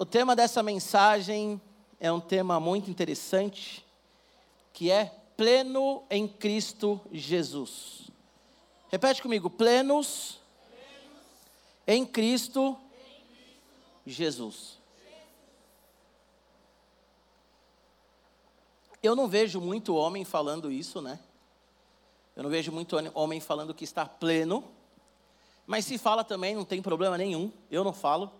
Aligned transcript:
O 0.00 0.06
tema 0.06 0.34
dessa 0.34 0.62
mensagem 0.62 1.60
é 2.00 2.10
um 2.10 2.20
tema 2.20 2.58
muito 2.58 2.90
interessante, 2.90 3.84
que 4.72 4.90
é 4.90 5.14
pleno 5.36 6.02
em 6.08 6.26
Cristo 6.26 6.98
Jesus. 7.12 8.10
Repete 8.88 9.20
comigo, 9.20 9.50
plenos, 9.50 10.40
em 11.86 12.06
Cristo, 12.06 12.78
Jesus. 14.06 14.78
Eu 19.02 19.14
não 19.14 19.28
vejo 19.28 19.60
muito 19.60 19.94
homem 19.94 20.24
falando 20.24 20.72
isso, 20.72 21.02
né? 21.02 21.20
Eu 22.34 22.42
não 22.42 22.48
vejo 22.48 22.72
muito 22.72 22.96
homem 23.12 23.38
falando 23.38 23.74
que 23.74 23.84
está 23.84 24.06
pleno. 24.06 24.64
Mas 25.66 25.84
se 25.84 25.98
fala 25.98 26.24
também, 26.24 26.54
não 26.54 26.64
tem 26.64 26.80
problema 26.80 27.18
nenhum. 27.18 27.52
Eu 27.70 27.84
não 27.84 27.92
falo. 27.92 28.39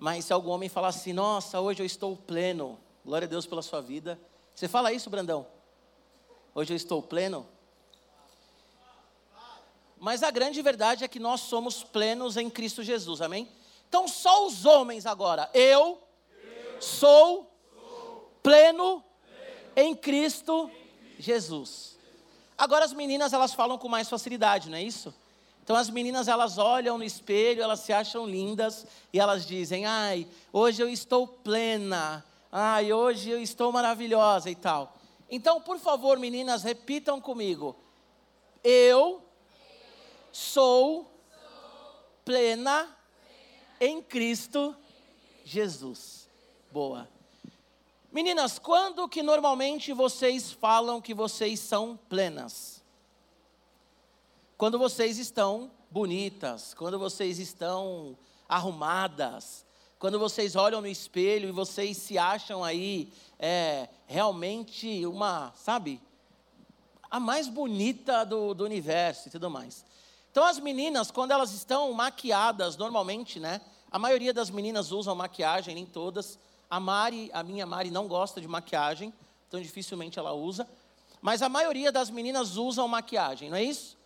Mas 0.00 0.24
se 0.24 0.32
algum 0.32 0.48
homem 0.48 0.66
falar 0.66 0.88
assim, 0.88 1.12
nossa, 1.12 1.60
hoje 1.60 1.82
eu 1.82 1.86
estou 1.86 2.16
pleno, 2.16 2.80
glória 3.04 3.26
a 3.26 3.28
Deus 3.28 3.44
pela 3.44 3.60
sua 3.60 3.82
vida. 3.82 4.18
Você 4.54 4.66
fala 4.66 4.94
isso, 4.94 5.10
Brandão? 5.10 5.46
Hoje 6.54 6.72
eu 6.72 6.76
estou 6.76 7.02
pleno? 7.02 7.46
Mas 9.98 10.22
a 10.22 10.30
grande 10.30 10.62
verdade 10.62 11.04
é 11.04 11.08
que 11.08 11.18
nós 11.18 11.42
somos 11.42 11.84
plenos 11.84 12.38
em 12.38 12.48
Cristo 12.48 12.82
Jesus, 12.82 13.20
amém? 13.20 13.46
Então 13.90 14.08
só 14.08 14.46
os 14.46 14.64
homens 14.64 15.04
agora. 15.04 15.50
Eu, 15.52 16.02
eu 16.32 16.80
sou, 16.80 17.52
sou 17.74 18.32
pleno, 18.42 19.04
pleno 19.04 19.04
em 19.76 19.94
Cristo 19.94 20.70
Jesus. 21.18 21.98
Agora 22.56 22.86
as 22.86 22.94
meninas 22.94 23.34
elas 23.34 23.52
falam 23.52 23.76
com 23.76 23.86
mais 23.86 24.08
facilidade, 24.08 24.70
não 24.70 24.78
é 24.78 24.82
isso? 24.82 25.14
Então 25.62 25.76
as 25.76 25.90
meninas 25.90 26.28
elas 26.28 26.58
olham 26.58 26.98
no 26.98 27.04
espelho, 27.04 27.62
elas 27.62 27.80
se 27.80 27.92
acham 27.92 28.26
lindas 28.26 28.86
e 29.12 29.20
elas 29.20 29.46
dizem: 29.46 29.86
"Ai, 29.86 30.26
hoje 30.52 30.82
eu 30.82 30.88
estou 30.88 31.26
plena. 31.26 32.24
Ai, 32.50 32.92
hoje 32.92 33.30
eu 33.30 33.40
estou 33.40 33.70
maravilhosa" 33.72 34.50
e 34.50 34.54
tal. 34.54 34.96
Então, 35.30 35.60
por 35.60 35.78
favor, 35.78 36.18
meninas, 36.18 36.64
repitam 36.64 37.20
comigo. 37.20 37.76
Eu 38.64 39.22
sou 40.32 41.08
plena 42.24 42.96
em 43.80 44.02
Cristo 44.02 44.76
Jesus. 45.44 46.28
Boa. 46.72 47.08
Meninas, 48.12 48.58
quando 48.58 49.08
que 49.08 49.22
normalmente 49.22 49.92
vocês 49.92 50.50
falam 50.50 51.00
que 51.00 51.14
vocês 51.14 51.60
são 51.60 51.96
plenas? 52.08 52.79
Quando 54.60 54.78
vocês 54.78 55.16
estão 55.16 55.70
bonitas, 55.90 56.74
quando 56.74 56.98
vocês 56.98 57.38
estão 57.38 58.14
arrumadas, 58.46 59.64
quando 59.98 60.18
vocês 60.18 60.54
olham 60.54 60.82
no 60.82 60.86
espelho 60.86 61.48
e 61.48 61.50
vocês 61.50 61.96
se 61.96 62.18
acham 62.18 62.62
aí 62.62 63.10
é, 63.38 63.88
realmente 64.06 65.06
uma, 65.06 65.50
sabe, 65.56 65.98
a 67.10 67.18
mais 67.18 67.48
bonita 67.48 68.22
do, 68.22 68.52
do 68.52 68.62
universo 68.62 69.28
e 69.28 69.30
tudo 69.30 69.48
mais. 69.48 69.82
Então 70.30 70.44
as 70.44 70.60
meninas, 70.60 71.10
quando 71.10 71.30
elas 71.30 71.54
estão 71.54 71.90
maquiadas, 71.94 72.76
normalmente, 72.76 73.40
né? 73.40 73.62
A 73.90 73.98
maioria 73.98 74.34
das 74.34 74.50
meninas 74.50 74.92
usam 74.92 75.14
maquiagem, 75.14 75.74
nem 75.74 75.86
todas. 75.86 76.38
A 76.68 76.78
Mari, 76.78 77.30
a 77.32 77.42
minha 77.42 77.64
Mari, 77.64 77.90
não 77.90 78.06
gosta 78.06 78.42
de 78.42 78.46
maquiagem, 78.46 79.10
então 79.48 79.58
dificilmente 79.58 80.18
ela 80.18 80.34
usa. 80.34 80.68
Mas 81.22 81.40
a 81.40 81.48
maioria 81.48 81.90
das 81.90 82.10
meninas 82.10 82.58
usam 82.58 82.86
maquiagem, 82.86 83.48
não 83.48 83.56
é 83.56 83.64
isso? 83.64 83.98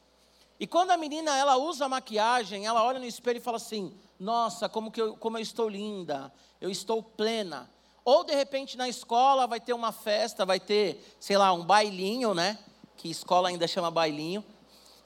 E 0.64 0.66
quando 0.66 0.92
a 0.92 0.96
menina 0.96 1.36
ela 1.36 1.58
usa 1.58 1.86
maquiagem, 1.90 2.64
ela 2.64 2.82
olha 2.82 2.98
no 2.98 3.04
espelho 3.04 3.36
e 3.36 3.40
fala 3.40 3.58
assim: 3.58 3.92
Nossa, 4.18 4.66
como, 4.66 4.90
que 4.90 4.98
eu, 4.98 5.14
como 5.14 5.36
eu 5.36 5.42
estou 5.42 5.68
linda, 5.68 6.32
eu 6.58 6.70
estou 6.70 7.02
plena. 7.02 7.70
Ou 8.02 8.24
de 8.24 8.34
repente 8.34 8.74
na 8.74 8.88
escola 8.88 9.46
vai 9.46 9.60
ter 9.60 9.74
uma 9.74 9.92
festa, 9.92 10.46
vai 10.46 10.58
ter, 10.58 11.16
sei 11.20 11.36
lá, 11.36 11.52
um 11.52 11.62
bailinho, 11.62 12.32
né? 12.32 12.58
Que 12.96 13.10
escola 13.10 13.50
ainda 13.50 13.68
chama 13.68 13.90
bailinho. 13.90 14.42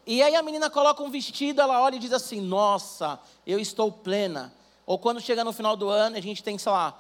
E 0.07 0.23
aí 0.23 0.37
a 0.37 0.45
menina 0.45 0.71
coloca 0.71 1.03
um 1.03 1.11
vestido, 1.11 1.61
ela 1.61 1.83
olha 1.83 1.97
e 1.97 1.99
diz 1.99 2.13
assim: 2.13 2.41
Nossa, 2.41 3.19
eu 3.45 3.59
estou 3.59 3.91
plena. 3.91 4.55
Ou 4.87 4.97
quando 4.97 5.21
chega 5.21 5.43
no 5.43 5.53
final 5.53 5.77
do 5.77 5.89
ano, 5.89 6.17
a 6.17 6.21
gente 6.21 6.41
tem, 6.41 6.57
sei 6.57 6.71
lá, 6.71 6.97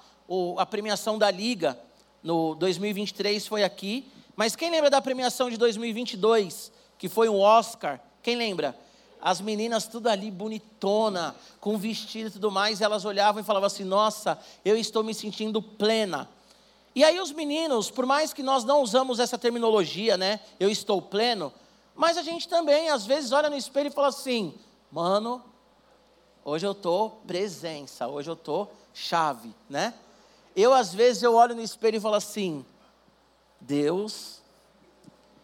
a 0.56 0.66
premiação 0.66 1.16
da 1.16 1.31
Liga, 1.31 1.78
no 2.25 2.56
2023 2.56 3.47
foi 3.47 3.62
aqui. 3.62 4.10
Mas 4.34 4.56
quem 4.56 4.69
lembra 4.69 4.91
da 4.91 5.00
premiação 5.00 5.49
de 5.49 5.56
2022, 5.56 6.72
que 6.99 7.09
foi 7.09 7.28
um 7.28 7.38
Oscar? 7.38 8.00
Quem 8.23 8.37
lembra? 8.37 8.77
As 9.21 9.41
meninas 9.41 9.87
tudo 9.87 10.09
ali 10.09 10.31
bonitona, 10.31 11.34
com 11.61 11.77
vestido 11.77 12.29
e 12.29 12.33
tudo 12.33 12.51
mais, 12.51 12.81
elas 12.81 13.05
olhavam 13.05 13.41
e 13.41 13.45
falavam 13.45 13.67
assim: 13.67 13.84
"Nossa, 13.84 14.39
eu 14.65 14.77
estou 14.77 15.03
me 15.03 15.12
sentindo 15.12 15.61
plena". 15.61 16.28
E 16.95 17.05
aí 17.05 17.19
os 17.21 17.33
meninos, 17.33 17.91
por 17.91 18.07
mais 18.07 18.33
que 18.33 18.43
nós 18.43 18.65
não 18.65 18.83
usamos 18.83 19.19
essa 19.19 19.37
terminologia, 19.37 20.17
né? 20.17 20.41
Eu 20.59 20.71
estou 20.71 21.03
pleno, 21.03 21.53
mas 21.95 22.17
a 22.17 22.23
gente 22.23 22.49
também 22.49 22.91
às 22.91 23.07
vezes 23.07 23.33
olha 23.33 23.51
no 23.51 23.57
espelho 23.57 23.89
e 23.89 23.93
fala 23.93 24.09
assim: 24.09 24.55
"Mano, 24.91 25.43
hoje 26.45 26.67
eu 26.67 26.75
tô 26.75 27.11
presença, 27.27 28.07
hoje 28.07 28.31
eu 28.31 28.37
tô 28.37 28.69
chave", 28.95 29.53
né? 29.69 29.95
Eu 30.55 30.73
às 30.73 30.95
vezes 30.95 31.23
eu 31.23 31.34
olho 31.34 31.55
no 31.55 31.62
espelho 31.62 31.97
e 31.97 32.01
falo 32.01 32.15
assim: 32.15 32.65
Deus, 33.61 34.41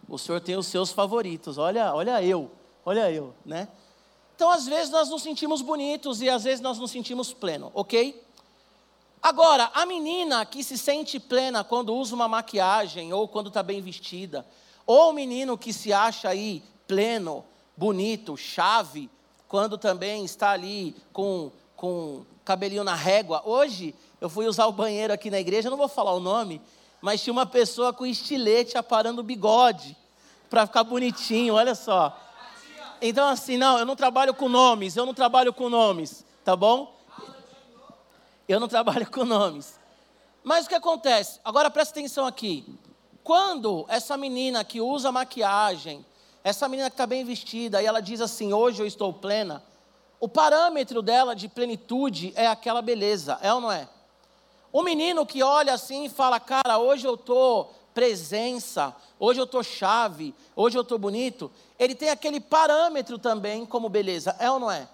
o 0.08 0.18
Senhor 0.18 0.40
tem 0.40 0.56
os 0.56 0.66
seus 0.66 0.92
favoritos. 0.92 1.58
Olha, 1.58 1.92
olha 1.94 2.22
eu. 2.22 2.50
Olha 2.84 3.10
eu, 3.10 3.34
né? 3.44 3.68
Então, 4.36 4.50
às 4.50 4.66
vezes, 4.66 4.90
nós 4.90 5.08
nos 5.08 5.22
sentimos 5.22 5.62
bonitos 5.62 6.20
e 6.20 6.28
às 6.28 6.44
vezes 6.44 6.60
nós 6.60 6.78
nos 6.78 6.90
sentimos 6.90 7.32
pleno, 7.32 7.70
ok? 7.72 8.20
Agora, 9.22 9.70
a 9.72 9.86
menina 9.86 10.44
que 10.44 10.62
se 10.62 10.76
sente 10.76 11.18
plena 11.18 11.64
quando 11.64 11.94
usa 11.94 12.14
uma 12.14 12.28
maquiagem 12.28 13.12
ou 13.12 13.26
quando 13.26 13.48
está 13.48 13.62
bem 13.62 13.80
vestida, 13.80 14.44
ou 14.86 15.10
o 15.10 15.12
menino 15.12 15.56
que 15.56 15.72
se 15.72 15.92
acha 15.92 16.28
aí 16.28 16.62
pleno, 16.86 17.44
bonito, 17.76 18.36
chave, 18.36 19.08
quando 19.48 19.78
também 19.78 20.24
está 20.24 20.50
ali 20.50 20.94
com, 21.12 21.50
com 21.76 22.22
cabelinho 22.44 22.84
na 22.84 22.94
régua. 22.94 23.40
Hoje, 23.46 23.94
eu 24.20 24.28
fui 24.28 24.46
usar 24.46 24.66
o 24.66 24.72
banheiro 24.72 25.12
aqui 25.12 25.30
na 25.30 25.40
igreja, 25.40 25.70
não 25.70 25.76
vou 25.76 25.88
falar 25.88 26.12
o 26.12 26.20
nome, 26.20 26.60
mas 27.00 27.22
tinha 27.22 27.32
uma 27.32 27.46
pessoa 27.46 27.92
com 27.92 28.04
estilete 28.04 28.76
aparando 28.76 29.20
o 29.20 29.24
bigode, 29.24 29.96
para 30.50 30.66
ficar 30.66 30.84
bonitinho, 30.84 31.54
olha 31.54 31.74
só. 31.74 32.20
Então, 33.00 33.28
assim, 33.28 33.56
não, 33.56 33.78
eu 33.78 33.84
não 33.84 33.96
trabalho 33.96 34.34
com 34.34 34.48
nomes, 34.48 34.96
eu 34.96 35.04
não 35.04 35.14
trabalho 35.14 35.52
com 35.52 35.68
nomes, 35.68 36.24
tá 36.44 36.56
bom? 36.56 36.94
Eu 38.48 38.60
não 38.60 38.68
trabalho 38.68 39.10
com 39.10 39.24
nomes. 39.24 39.78
Mas 40.42 40.66
o 40.66 40.68
que 40.68 40.74
acontece? 40.74 41.40
Agora 41.44 41.70
presta 41.70 41.98
atenção 41.98 42.26
aqui. 42.26 42.64
Quando 43.22 43.86
essa 43.88 44.16
menina 44.16 44.62
que 44.62 44.80
usa 44.80 45.10
maquiagem, 45.10 46.04
essa 46.42 46.68
menina 46.68 46.90
que 46.90 46.94
está 46.94 47.06
bem 47.06 47.24
vestida, 47.24 47.82
e 47.82 47.86
ela 47.86 48.00
diz 48.00 48.20
assim: 48.20 48.52
Hoje 48.52 48.82
eu 48.82 48.86
estou 48.86 49.12
plena, 49.12 49.62
o 50.20 50.28
parâmetro 50.28 51.00
dela 51.00 51.34
de 51.34 51.48
plenitude 51.48 52.32
é 52.36 52.46
aquela 52.46 52.82
beleza, 52.82 53.38
é 53.40 53.52
ou 53.52 53.60
não 53.62 53.72
é? 53.72 53.88
O 54.70 54.82
menino 54.82 55.24
que 55.24 55.42
olha 55.42 55.72
assim 55.72 56.04
e 56.04 56.08
fala: 56.10 56.38
Cara, 56.38 56.78
hoje 56.78 57.06
eu 57.06 57.14
estou 57.14 57.74
presença, 57.94 58.94
hoje 59.18 59.40
eu 59.40 59.44
estou 59.44 59.62
chave, 59.62 60.34
hoje 60.54 60.76
eu 60.76 60.82
estou 60.82 60.98
bonito, 60.98 61.50
ele 61.78 61.94
tem 61.94 62.10
aquele 62.10 62.40
parâmetro 62.40 63.18
também 63.18 63.66
como 63.66 63.88
beleza, 63.88 64.36
é 64.38 64.50
ou 64.50 64.60
não 64.60 64.70
é? 64.70 64.88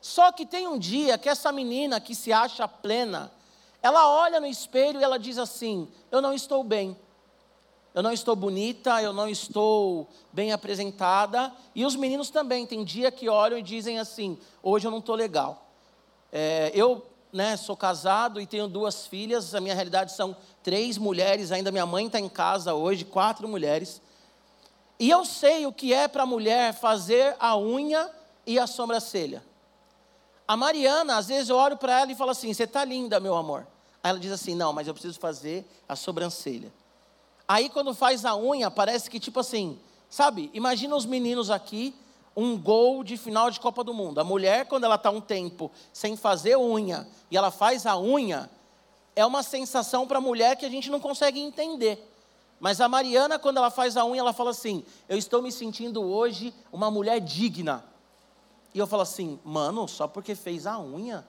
Só 0.00 0.32
que 0.32 0.46
tem 0.46 0.66
um 0.66 0.78
dia 0.78 1.18
que 1.18 1.28
essa 1.28 1.52
menina 1.52 2.00
que 2.00 2.14
se 2.14 2.32
acha 2.32 2.66
plena, 2.66 3.30
ela 3.82 4.08
olha 4.08 4.40
no 4.40 4.46
espelho 4.46 5.00
e 5.00 5.04
ela 5.04 5.18
diz 5.18 5.36
assim: 5.36 5.88
Eu 6.10 6.22
não 6.22 6.32
estou 6.32 6.64
bem, 6.64 6.96
eu 7.94 8.02
não 8.02 8.12
estou 8.12 8.34
bonita, 8.34 9.02
eu 9.02 9.12
não 9.12 9.28
estou 9.28 10.08
bem 10.32 10.52
apresentada. 10.52 11.52
E 11.74 11.84
os 11.84 11.96
meninos 11.96 12.30
também, 12.30 12.66
tem 12.66 12.82
dia 12.82 13.10
que 13.10 13.28
olham 13.28 13.58
e 13.58 13.62
dizem 13.62 13.98
assim: 13.98 14.38
Hoje 14.62 14.86
eu 14.86 14.90
não 14.90 14.98
estou 14.98 15.14
legal. 15.14 15.66
É, 16.32 16.70
eu 16.74 17.04
né, 17.32 17.56
sou 17.56 17.76
casado 17.76 18.40
e 18.40 18.46
tenho 18.46 18.68
duas 18.68 19.06
filhas, 19.06 19.54
a 19.54 19.60
minha 19.60 19.74
realidade 19.74 20.12
são 20.12 20.36
três 20.62 20.96
mulheres, 20.96 21.52
ainda 21.52 21.70
minha 21.70 21.86
mãe 21.86 22.06
está 22.06 22.18
em 22.18 22.28
casa 22.28 22.74
hoje, 22.74 23.04
quatro 23.04 23.46
mulheres. 23.46 24.00
E 25.00 25.08
eu 25.08 25.24
sei 25.24 25.66
o 25.66 25.72
que 25.72 25.94
é 25.94 26.06
para 26.06 26.24
a 26.24 26.26
mulher 26.26 26.74
fazer 26.74 27.34
a 27.40 27.56
unha 27.56 28.10
e 28.46 28.58
a 28.58 28.66
sobrancelha. 28.66 29.42
A 30.46 30.58
Mariana, 30.58 31.16
às 31.16 31.28
vezes 31.28 31.48
eu 31.48 31.56
olho 31.56 31.78
para 31.78 32.00
ela 32.00 32.12
e 32.12 32.14
falo 32.14 32.32
assim: 32.32 32.52
Você 32.52 32.64
está 32.64 32.84
linda, 32.84 33.18
meu 33.18 33.34
amor. 33.34 33.66
Aí 34.02 34.10
ela 34.10 34.20
diz 34.20 34.30
assim: 34.30 34.54
Não, 34.54 34.74
mas 34.74 34.86
eu 34.86 34.92
preciso 34.92 35.18
fazer 35.18 35.66
a 35.88 35.96
sobrancelha. 35.96 36.70
Aí 37.48 37.70
quando 37.70 37.94
faz 37.94 38.26
a 38.26 38.36
unha, 38.36 38.70
parece 38.70 39.08
que 39.08 39.18
tipo 39.18 39.40
assim, 39.40 39.80
sabe? 40.10 40.50
Imagina 40.52 40.94
os 40.94 41.06
meninos 41.06 41.50
aqui 41.50 41.94
um 42.36 42.58
gol 42.58 43.02
de 43.02 43.16
final 43.16 43.50
de 43.50 43.58
Copa 43.58 43.82
do 43.82 43.94
Mundo. 43.94 44.20
A 44.20 44.24
mulher, 44.24 44.66
quando 44.66 44.84
ela 44.84 44.96
está 44.96 45.10
um 45.10 45.20
tempo 45.20 45.70
sem 45.94 46.14
fazer 46.14 46.58
unha 46.58 47.08
e 47.30 47.38
ela 47.38 47.50
faz 47.50 47.86
a 47.86 47.98
unha, 47.98 48.50
é 49.16 49.24
uma 49.24 49.42
sensação 49.42 50.06
para 50.06 50.18
a 50.18 50.20
mulher 50.20 50.56
que 50.56 50.66
a 50.66 50.70
gente 50.70 50.90
não 50.90 51.00
consegue 51.00 51.40
entender. 51.40 52.09
Mas 52.60 52.78
a 52.78 52.88
Mariana, 52.88 53.38
quando 53.38 53.56
ela 53.56 53.70
faz 53.70 53.96
a 53.96 54.04
unha, 54.04 54.20
ela 54.20 54.34
fala 54.34 54.50
assim: 54.50 54.84
Eu 55.08 55.16
estou 55.16 55.40
me 55.40 55.50
sentindo 55.50 56.02
hoje 56.02 56.54
uma 56.70 56.90
mulher 56.90 57.18
digna. 57.18 57.82
E 58.74 58.78
eu 58.78 58.86
falo 58.86 59.02
assim: 59.02 59.40
Mano, 59.42 59.88
só 59.88 60.06
porque 60.06 60.34
fez 60.34 60.66
a 60.66 60.78
unha? 60.78 61.26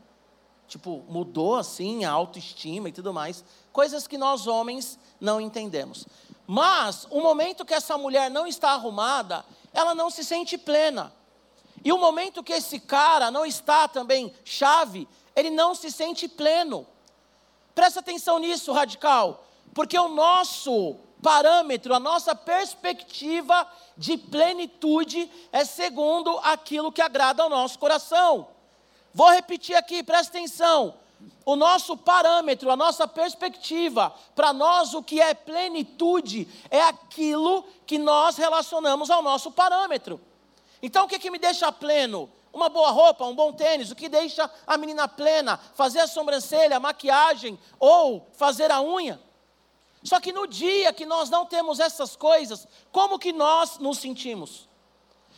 Tipo, 0.67 1.03
mudou 1.09 1.55
assim 1.55 2.03
a 2.03 2.11
autoestima 2.11 2.89
e 2.89 2.91
tudo 2.91 3.13
mais. 3.13 3.43
Coisas 3.71 4.07
que 4.07 4.17
nós 4.17 4.45
homens 4.45 4.99
não 5.19 5.39
entendemos. 5.39 6.05
Mas 6.45 7.07
o 7.09 7.21
momento 7.21 7.65
que 7.65 7.73
essa 7.73 7.97
mulher 7.97 8.29
não 8.29 8.45
está 8.45 8.71
arrumada, 8.71 9.45
ela 9.73 9.95
não 9.95 10.09
se 10.09 10.23
sente 10.23 10.57
plena. 10.57 11.13
E 11.83 11.91
o 11.91 11.97
momento 11.97 12.43
que 12.43 12.53
esse 12.53 12.79
cara 12.79 13.31
não 13.31 13.45
está 13.45 13.87
também 13.87 14.33
chave, 14.43 15.07
ele 15.35 15.49
não 15.49 15.73
se 15.73 15.89
sente 15.89 16.27
pleno. 16.27 16.85
Presta 17.73 18.01
atenção 18.01 18.37
nisso, 18.37 18.71
radical, 18.71 19.45
porque 19.73 19.97
o 19.97 20.09
nosso 20.09 20.97
parâmetro, 21.21 21.93
a 21.93 21.99
nossa 21.99 22.35
perspectiva 22.35 23.67
de 23.97 24.17
plenitude 24.17 25.29
é 25.51 25.63
segundo 25.63 26.37
aquilo 26.39 26.91
que 26.91 27.01
agrada 27.01 27.43
ao 27.43 27.49
nosso 27.49 27.77
coração. 27.79 28.47
Vou 29.13 29.29
repetir 29.29 29.75
aqui, 29.75 30.03
presta 30.03 30.37
atenção. 30.37 30.95
O 31.45 31.55
nosso 31.55 31.97
parâmetro, 31.97 32.71
a 32.71 32.75
nossa 32.75 33.07
perspectiva, 33.07 34.13
para 34.35 34.53
nós 34.53 34.93
o 34.93 35.03
que 35.03 35.19
é 35.19 35.33
plenitude 35.33 36.47
é 36.69 36.81
aquilo 36.81 37.63
que 37.85 37.97
nós 37.97 38.37
relacionamos 38.37 39.09
ao 39.09 39.21
nosso 39.21 39.51
parâmetro. 39.51 40.19
Então 40.81 41.05
o 41.05 41.07
que, 41.07 41.19
que 41.19 41.31
me 41.31 41.37
deixa 41.37 41.71
pleno? 41.71 42.29
Uma 42.53 42.69
boa 42.69 42.89
roupa, 42.91 43.25
um 43.25 43.35
bom 43.35 43.53
tênis, 43.53 43.91
o 43.91 43.95
que 43.95 44.09
deixa 44.09 44.49
a 44.67 44.77
menina 44.77 45.07
plena? 45.07 45.57
Fazer 45.75 45.99
a 45.99 46.07
sobrancelha, 46.07 46.77
a 46.77 46.79
maquiagem 46.79 47.57
ou 47.79 48.27
fazer 48.33 48.71
a 48.71 48.81
unha. 48.81 49.19
Só 50.03 50.19
que 50.19 50.31
no 50.31 50.47
dia 50.47 50.91
que 50.93 51.05
nós 51.05 51.29
não 51.29 51.45
temos 51.45 51.79
essas 51.79 52.15
coisas, 52.15 52.67
como 52.91 53.19
que 53.19 53.31
nós 53.31 53.77
nos 53.77 53.99
sentimos? 53.99 54.67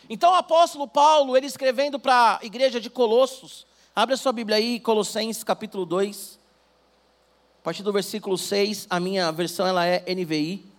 Então 0.09 0.31
o 0.31 0.35
apóstolo 0.35 0.87
Paulo, 0.87 1.35
ele 1.35 1.47
escrevendo 1.47 1.99
para 1.99 2.39
a 2.41 2.45
igreja 2.45 2.79
de 2.79 2.89
Colossos, 2.89 3.65
abre 3.95 4.15
a 4.15 4.17
sua 4.17 4.31
Bíblia 4.31 4.57
aí, 4.57 4.79
Colossenses 4.79 5.43
capítulo 5.43 5.85
2, 5.85 6.39
a 7.59 7.63
partir 7.63 7.83
do 7.83 7.93
versículo 7.93 8.37
6, 8.37 8.87
a 8.89 8.99
minha 8.99 9.31
versão 9.31 9.65
ela 9.65 9.85
é 9.85 10.03
NVI. 10.13 10.71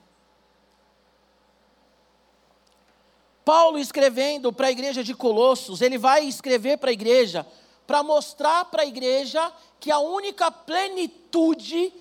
Paulo 3.44 3.78
escrevendo 3.78 4.52
para 4.52 4.68
a 4.68 4.70
igreja 4.70 5.04
de 5.04 5.14
Colossos, 5.14 5.82
ele 5.82 5.98
vai 5.98 6.24
escrever 6.24 6.78
para 6.78 6.90
a 6.90 6.92
igreja 6.92 7.46
para 7.86 8.02
mostrar 8.02 8.64
para 8.66 8.82
a 8.82 8.86
igreja 8.86 9.52
que 9.78 9.90
a 9.90 9.98
única 9.98 10.50
plenitude 10.50 11.92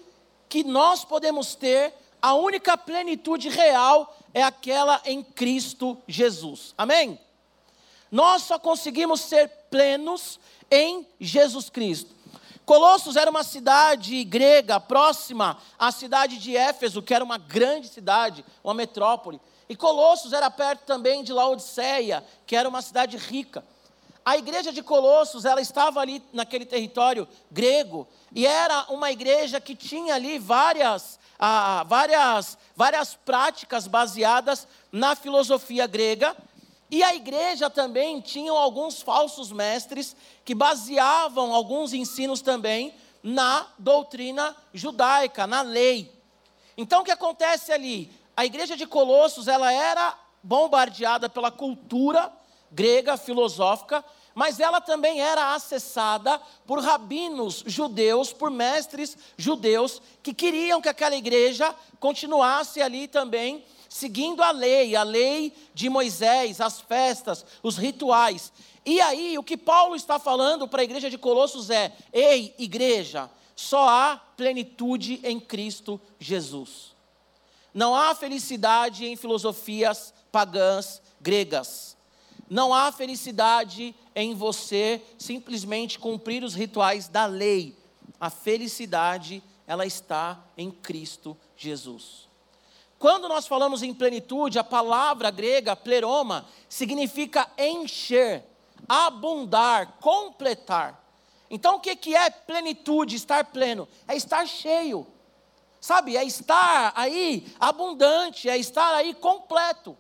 que 0.54 0.64
nós 0.64 1.04
podemos 1.04 1.56
ter, 1.56 1.92
a 2.22 2.36
única 2.36 2.78
plenitude 2.78 3.50
real 3.50 4.16
é 4.32 4.44
aquela 4.44 5.02
em 5.04 5.24
Cristo 5.24 5.98
Jesus. 6.08 6.76
Amém? 6.78 7.20
Nós 8.12 8.44
só 8.44 8.60
conseguimos 8.60 9.22
ser 9.22 9.50
plenos 9.72 10.40
em 10.70 11.08
Jesus 11.20 11.72
Cristo. 11.72 12.12
Colossos 12.66 13.16
era 13.16 13.32
uma 13.32 13.44
cidade 13.44 14.24
grega 14.26 14.80
próxima 14.80 15.58
à 15.80 15.92
cidade 15.92 16.38
de 16.38 16.56
Éfeso, 16.56 17.02
que 17.02 17.16
era 17.16 17.26
uma 17.26 17.40
grande 17.40 17.88
cidade, 17.88 18.46
uma 18.64 18.76
metrópole. 18.76 19.42
E 19.68 19.76
Colossos 19.76 20.34
era 20.34 20.52
perto 20.52 20.86
também 20.86 21.24
de 21.24 21.34
Laodiceia, 21.34 22.24
que 22.46 22.56
era 22.56 22.70
uma 22.70 22.84
cidade 22.84 23.18
rica. 23.18 23.66
A 24.26 24.38
igreja 24.38 24.72
de 24.72 24.82
Colossos, 24.82 25.46
ela 25.46 25.62
estava 25.62 26.00
ali 26.00 26.24
naquele 26.32 26.66
território 26.66 27.28
grego, 27.52 28.08
e 28.34 28.48
era 28.48 28.86
uma 28.90 29.12
igreja 29.12 29.60
que 29.60 29.76
tinha 29.76 30.16
ali 30.16 30.40
várias, 30.40 31.20
ah, 31.38 31.84
várias, 31.88 32.58
várias 32.76 33.16
práticas 33.16 33.88
baseadas 33.88 34.68
na 34.92 35.16
filosofia 35.16 35.86
grega, 35.88 36.36
e 36.90 37.04
a 37.04 37.16
igreja 37.16 37.70
também 37.70 38.22
tinha 38.22 38.52
alguns 38.52 39.02
falsos 39.02 39.52
mestres 39.52 40.16
que 40.46 40.54
baseavam 40.54 41.54
alguns 41.54 41.92
ensinos 41.92 42.42
também 42.42 42.94
na 43.22 43.68
doutrina 43.78 44.56
judaica, 44.74 45.48
na 45.48 45.62
lei. 45.62 46.14
Então 46.78 47.02
o 47.02 47.04
que 47.04 47.12
acontece 47.12 47.72
ali? 47.72 48.12
a 48.36 48.46
igreja 48.46 48.76
de 48.76 48.86
Colossos, 48.86 49.48
ela 49.48 49.72
era 49.72 50.18
bombardeada 50.42 51.30
pela 51.30 51.52
cultura 51.52 52.32
grega 52.74 53.16
filosófica, 53.16 54.04
mas 54.36 54.60
ela 54.60 54.82
também 54.82 55.22
era 55.22 55.54
acessada 55.54 56.42
por 56.66 56.80
rabinos 56.80 57.64
judeus, 57.68 58.34
por 58.34 58.50
mestres 58.50 59.16
judeus 59.38 60.02
que 60.22 60.34
queriam 60.34 60.82
que 60.82 60.90
aquela 60.90 61.16
igreja 61.16 61.74
continuasse 62.00 62.82
ali 62.82 63.08
também 63.08 63.64
seguindo 63.94 64.42
a 64.42 64.50
lei, 64.50 64.96
a 64.96 65.04
lei 65.04 65.54
de 65.72 65.88
Moisés, 65.88 66.60
as 66.60 66.82
festas, 66.82 67.46
os 67.62 67.78
rituais. 67.78 68.52
E 68.84 69.00
aí, 69.00 69.38
o 69.38 69.44
que 69.44 69.56
Paulo 69.56 69.96
está 69.96 70.18
falando 70.18 70.68
para 70.68 70.82
a 70.82 70.84
igreja 70.84 71.12
de 71.12 71.18
Colossos 71.18 71.70
é: 71.70 71.96
ei, 72.12 72.56
igreja, 72.58 73.30
só 73.56 73.88
há 73.88 74.18
plenitude 74.36 75.20
em 75.24 75.40
Cristo 75.40 76.02
Jesus. 76.20 76.94
Não 77.72 77.96
há 77.96 78.16
felicidade 78.16 79.06
em 79.06 79.16
filosofias 79.16 80.12
pagãs 80.32 81.00
gregas. 81.22 81.93
Não 82.54 82.72
há 82.72 82.92
felicidade 82.92 83.96
em 84.14 84.36
você 84.36 85.02
simplesmente 85.18 85.98
cumprir 85.98 86.44
os 86.44 86.54
rituais 86.54 87.08
da 87.08 87.26
lei. 87.26 87.76
A 88.20 88.30
felicidade, 88.30 89.42
ela 89.66 89.88
está 89.88 90.40
em 90.56 90.70
Cristo 90.70 91.36
Jesus. 91.58 92.30
Quando 93.00 93.28
nós 93.28 93.48
falamos 93.48 93.82
em 93.82 93.92
plenitude, 93.92 94.60
a 94.60 94.64
palavra 94.64 95.32
grega 95.32 95.76
pleroma 95.76 96.46
significa 96.70 97.50
encher, 97.58 98.46
abundar, 98.88 99.98
completar. 100.00 101.04
Então 101.50 101.78
o 101.78 101.80
que 101.80 102.16
é 102.16 102.30
plenitude, 102.30 103.16
estar 103.16 103.46
pleno? 103.46 103.88
É 104.08 104.16
estar 104.16 104.46
cheio 104.46 105.08
sabe, 105.82 106.16
é 106.16 106.24
estar 106.24 106.94
aí 106.96 107.46
abundante, 107.60 108.48
é 108.48 108.58
estar 108.58 108.96
aí 108.96 109.14
completo. 109.14 109.98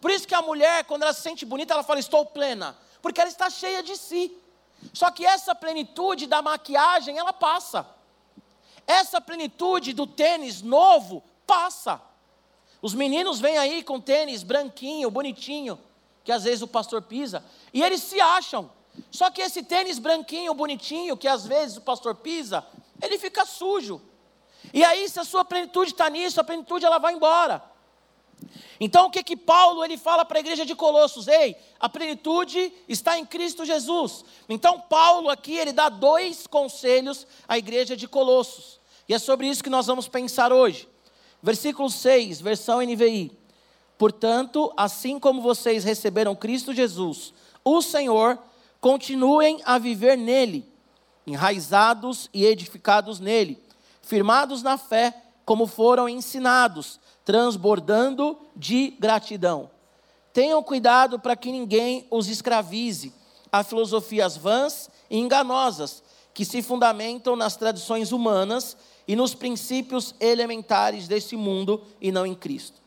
Por 0.00 0.10
isso 0.10 0.26
que 0.26 0.34
a 0.34 0.42
mulher, 0.42 0.84
quando 0.84 1.02
ela 1.02 1.12
se 1.12 1.22
sente 1.22 1.44
bonita, 1.44 1.74
ela 1.74 1.82
fala: 1.82 2.00
Estou 2.00 2.24
plena, 2.26 2.76
porque 3.00 3.20
ela 3.20 3.30
está 3.30 3.48
cheia 3.50 3.82
de 3.82 3.96
si. 3.96 4.36
Só 4.92 5.10
que 5.10 5.24
essa 5.24 5.54
plenitude 5.54 6.26
da 6.26 6.42
maquiagem, 6.42 7.18
ela 7.18 7.32
passa. 7.32 7.86
Essa 8.86 9.20
plenitude 9.20 9.92
do 9.92 10.06
tênis 10.06 10.62
novo 10.62 11.22
passa. 11.46 12.00
Os 12.80 12.94
meninos 12.94 13.40
vêm 13.40 13.58
aí 13.58 13.82
com 13.82 14.00
tênis 14.00 14.42
branquinho, 14.42 15.10
bonitinho, 15.10 15.78
que 16.22 16.30
às 16.30 16.44
vezes 16.44 16.62
o 16.62 16.68
pastor 16.68 17.02
pisa, 17.02 17.44
e 17.72 17.82
eles 17.82 18.02
se 18.02 18.20
acham. 18.20 18.70
Só 19.10 19.30
que 19.30 19.40
esse 19.40 19.62
tênis 19.62 19.98
branquinho, 19.98 20.54
bonitinho, 20.54 21.16
que 21.16 21.28
às 21.28 21.46
vezes 21.46 21.76
o 21.76 21.80
pastor 21.80 22.14
pisa, 22.14 22.64
ele 23.02 23.18
fica 23.18 23.44
sujo. 23.44 24.00
E 24.72 24.84
aí, 24.84 25.08
se 25.08 25.18
a 25.18 25.24
sua 25.24 25.44
plenitude 25.44 25.92
está 25.92 26.08
nisso, 26.10 26.40
a 26.40 26.44
plenitude 26.44 26.84
ela 26.84 26.98
vai 26.98 27.14
embora. 27.14 27.62
Então, 28.78 29.06
o 29.06 29.10
que 29.10 29.22
que 29.22 29.36
Paulo 29.36 29.84
ele 29.84 29.96
fala 29.96 30.24
para 30.24 30.38
a 30.38 30.40
igreja 30.40 30.66
de 30.66 30.74
Colossos? 30.74 31.28
Ei, 31.28 31.56
a 31.80 31.88
plenitude 31.88 32.72
está 32.88 33.18
em 33.18 33.24
Cristo 33.24 33.64
Jesus. 33.64 34.24
Então, 34.48 34.80
Paulo 34.80 35.30
aqui 35.30 35.56
ele 35.56 35.72
dá 35.72 35.88
dois 35.88 36.46
conselhos 36.46 37.26
à 37.48 37.56
igreja 37.56 37.96
de 37.96 38.06
Colossos. 38.06 38.78
E 39.08 39.14
é 39.14 39.18
sobre 39.18 39.48
isso 39.48 39.64
que 39.64 39.70
nós 39.70 39.86
vamos 39.86 40.08
pensar 40.08 40.52
hoje. 40.52 40.88
Versículo 41.42 41.88
6, 41.88 42.40
versão 42.40 42.80
NVI. 42.82 43.32
Portanto, 43.96 44.72
assim 44.76 45.18
como 45.18 45.40
vocês 45.40 45.84
receberam 45.84 46.34
Cristo 46.34 46.74
Jesus, 46.74 47.32
o 47.64 47.80
Senhor, 47.80 48.38
continuem 48.80 49.60
a 49.64 49.78
viver 49.78 50.16
nele, 50.18 50.68
enraizados 51.26 52.28
e 52.32 52.44
edificados 52.44 53.18
nele 53.18 53.64
firmados 54.06 54.62
na 54.62 54.78
fé, 54.78 55.12
como 55.44 55.66
foram 55.66 56.08
ensinados, 56.08 57.00
transbordando 57.26 58.38
de 58.54 58.94
gratidão. 59.00 59.68
Tenham 60.32 60.62
cuidado 60.62 61.18
para 61.18 61.34
que 61.34 61.50
ninguém 61.50 62.06
os 62.08 62.28
escravize 62.28 63.12
a 63.50 63.64
filosofias 63.64 64.36
vãs 64.36 64.88
e 65.10 65.18
enganosas, 65.18 66.04
que 66.32 66.44
se 66.44 66.62
fundamentam 66.62 67.34
nas 67.34 67.56
tradições 67.56 68.12
humanas 68.12 68.76
e 69.08 69.16
nos 69.16 69.34
princípios 69.34 70.14
elementares 70.20 71.08
desse 71.08 71.36
mundo 71.36 71.82
e 72.00 72.12
não 72.12 72.24
em 72.24 72.34
Cristo. 72.34 72.80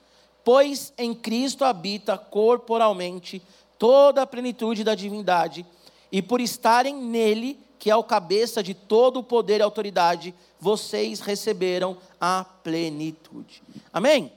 Pois 0.43 0.93
em 0.97 1.13
Cristo 1.13 1.65
habita 1.65 2.17
corporalmente 2.17 3.41
toda 3.77 4.21
a 4.21 4.27
plenitude 4.27 4.85
da 4.85 4.95
divindade, 4.95 5.65
e 6.11 6.21
por 6.21 6.39
estarem 6.39 6.95
nele, 6.95 7.59
que 7.77 7.91
é 7.91 7.95
o 7.95 8.03
cabeça 8.03 8.63
de 8.63 8.73
todo 8.73 9.19
o 9.19 9.23
poder 9.23 9.59
e 9.59 9.63
autoridade, 9.63 10.33
vocês 10.59 11.19
receberam 11.19 11.97
a 12.19 12.43
plenitude. 12.43 13.63
Amém? 13.93 14.31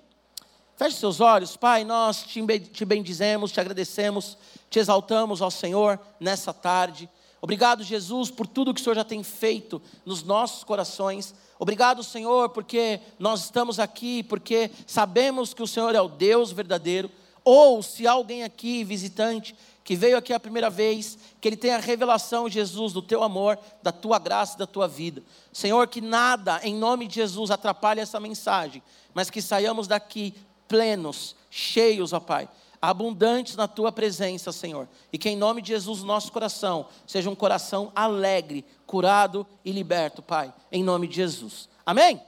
Feche 0.77 0.97
seus 0.97 1.21
olhos, 1.21 1.57
Pai, 1.57 1.85
nós 1.85 2.25
te 2.25 2.85
bendizemos, 2.85 3.53
te 3.53 3.61
agradecemos, 3.61 4.37
te 4.69 4.79
exaltamos 4.79 5.43
ao 5.43 5.51
Senhor 5.51 6.01
nessa 6.19 6.53
tarde. 6.53 7.09
Obrigado, 7.41 7.83
Jesus, 7.83 8.31
por 8.31 8.47
tudo 8.47 8.73
que 8.73 8.81
o 8.81 8.85
Senhor 8.85 8.95
já 8.95 9.05
tem 9.05 9.23
feito 9.23 9.83
nos 10.07 10.23
nossos 10.23 10.65
corações. 10.65 11.35
Obrigado, 11.59 12.03
Senhor, 12.03 12.49
porque 12.51 13.01
nós 13.19 13.45
estamos 13.45 13.79
aqui, 13.79 14.23
porque 14.23 14.71
sabemos 14.87 15.53
que 15.53 15.63
o 15.63 15.67
Senhor 15.67 15.95
é 15.95 16.01
o 16.01 16.09
Deus 16.09 16.53
verdadeiro. 16.53 17.11
Ou 17.45 17.83
se 17.83 18.07
alguém 18.07 18.45
aqui, 18.45 18.85
visitante, 18.85 19.57
que 19.85 19.97
veio 19.97 20.17
aqui 20.17 20.33
a 20.33 20.41
primeira 20.41 20.71
vez, 20.71 21.19
que 21.41 21.49
ele 21.49 21.57
tenha 21.57 21.77
a 21.77 21.81
revelação, 21.81 22.49
Jesus, 22.49 22.93
do 22.93 23.03
teu 23.03 23.23
amor, 23.23 23.59
da 23.83 23.91
tua 23.91 24.19
graça, 24.19 24.57
da 24.57 24.67
tua 24.67 24.87
vida. 24.87 25.23
Senhor, 25.53 25.87
que 25.89 26.01
nada, 26.01 26.61
em 26.63 26.75
nome 26.75 27.09
de 27.09 27.17
Jesus, 27.17 27.51
atrapalhe 27.51 28.01
essa 28.01 28.21
mensagem, 28.21 28.83
mas 29.13 29.29
que 29.29 29.43
saiamos 29.43 29.87
daqui 29.89 30.35
plenos, 30.69 31.35
cheios, 31.51 32.13
ó 32.13 32.21
Pai, 32.21 32.49
abundantes 32.81 33.57
na 33.57 33.69
tua 33.69 33.93
presença, 33.93 34.53
Senhor. 34.53 34.89
E 35.13 35.19
que 35.19 35.29
em 35.29 35.37
nome 35.37 35.63
de 35.63 35.69
Jesus, 35.69 36.03
nosso 36.03 36.33
coração 36.33 36.87
seja 37.07 37.29
um 37.29 37.35
coração 37.35 37.93
alegre, 37.95 38.65
curado 38.87 39.47
e 39.65 39.73
liberto, 39.73 40.23
Pai, 40.23 40.53
em 40.71 40.83
nome 40.83 41.09
de 41.09 41.17
Jesus. 41.17 41.69
Amém? 41.85 42.21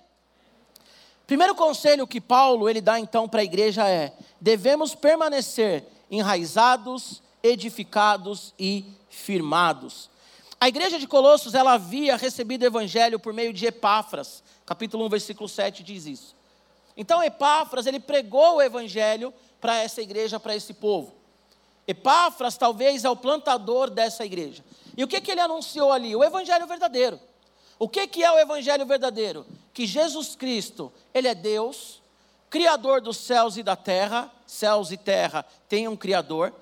Primeiro 1.26 1.54
conselho 1.54 2.06
que 2.06 2.20
Paulo 2.20 2.68
ele 2.68 2.80
dá 2.80 3.00
então 3.00 3.28
para 3.28 3.40
a 3.40 3.44
igreja 3.44 3.88
é: 3.88 4.14
devemos 4.40 4.94
permanecer 4.94 5.86
enraizados 6.10 7.22
edificados 7.44 8.54
e 8.58 8.86
firmados. 9.10 10.10
A 10.58 10.66
igreja 10.66 10.98
de 10.98 11.06
Colossos, 11.06 11.54
ela 11.54 11.74
havia 11.74 12.16
recebido 12.16 12.62
o 12.62 12.66
evangelho 12.66 13.20
por 13.20 13.34
meio 13.34 13.52
de 13.52 13.66
Epáfras. 13.66 14.42
Capítulo 14.64 15.04
1, 15.04 15.08
versículo 15.10 15.46
7 15.46 15.82
diz 15.82 16.06
isso. 16.06 16.34
Então 16.96 17.22
Epáfras, 17.22 17.86
ele 17.86 18.00
pregou 18.00 18.56
o 18.56 18.62
evangelho 18.62 19.32
para 19.60 19.76
essa 19.76 20.00
igreja, 20.00 20.40
para 20.40 20.56
esse 20.56 20.72
povo. 20.72 21.14
Epáfras 21.86 22.56
talvez 22.56 23.04
é 23.04 23.10
o 23.10 23.16
plantador 23.16 23.90
dessa 23.90 24.24
igreja. 24.24 24.64
E 24.96 25.04
o 25.04 25.08
que, 25.08 25.20
que 25.20 25.30
ele 25.30 25.40
anunciou 25.40 25.92
ali? 25.92 26.16
O 26.16 26.24
evangelho 26.24 26.66
verdadeiro. 26.66 27.20
O 27.78 27.86
que, 27.86 28.06
que 28.06 28.24
é 28.24 28.32
o 28.32 28.38
evangelho 28.38 28.86
verdadeiro? 28.86 29.44
Que 29.74 29.86
Jesus 29.86 30.34
Cristo, 30.34 30.90
ele 31.12 31.28
é 31.28 31.34
Deus, 31.34 32.00
criador 32.48 33.02
dos 33.02 33.18
céus 33.18 33.58
e 33.58 33.62
da 33.62 33.76
terra, 33.76 34.32
céus 34.46 34.90
e 34.92 34.96
terra 34.96 35.44
têm 35.68 35.88
um 35.88 35.96
criador. 35.96 36.54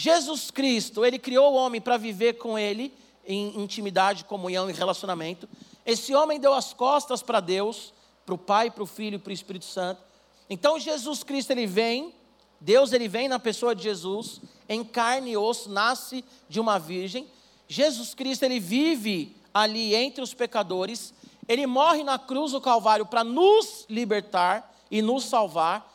Jesus 0.00 0.50
Cristo, 0.50 1.04
ele 1.04 1.18
criou 1.18 1.52
o 1.52 1.56
homem 1.56 1.78
para 1.78 1.98
viver 1.98 2.38
com 2.38 2.58
ele 2.58 2.90
em 3.26 3.60
intimidade, 3.60 4.24
comunhão 4.24 4.70
e 4.70 4.72
relacionamento. 4.72 5.46
Esse 5.84 6.14
homem 6.14 6.40
deu 6.40 6.54
as 6.54 6.72
costas 6.72 7.22
para 7.22 7.38
Deus, 7.38 7.92
para 8.24 8.34
o 8.34 8.38
Pai, 8.38 8.70
para 8.70 8.82
o 8.82 8.86
Filho 8.86 9.16
e 9.16 9.18
para 9.18 9.28
o 9.28 9.34
Espírito 9.34 9.66
Santo. 9.66 10.00
Então 10.48 10.80
Jesus 10.80 11.22
Cristo 11.22 11.50
ele 11.50 11.66
vem, 11.66 12.14
Deus 12.58 12.94
ele 12.94 13.08
vem 13.08 13.28
na 13.28 13.38
pessoa 13.38 13.74
de 13.74 13.82
Jesus, 13.82 14.40
em 14.66 14.82
carne 14.82 15.32
e 15.32 15.36
osso, 15.36 15.68
nasce 15.68 16.24
de 16.48 16.58
uma 16.58 16.78
virgem. 16.78 17.28
Jesus 17.68 18.14
Cristo 18.14 18.44
ele 18.44 18.58
vive 18.58 19.36
ali 19.52 19.94
entre 19.94 20.24
os 20.24 20.32
pecadores, 20.32 21.12
ele 21.46 21.66
morre 21.66 22.02
na 22.02 22.18
cruz 22.18 22.52
do 22.52 22.60
Calvário 22.60 23.04
para 23.04 23.22
nos 23.22 23.84
libertar 23.86 24.74
e 24.90 25.02
nos 25.02 25.24
salvar. 25.24 25.94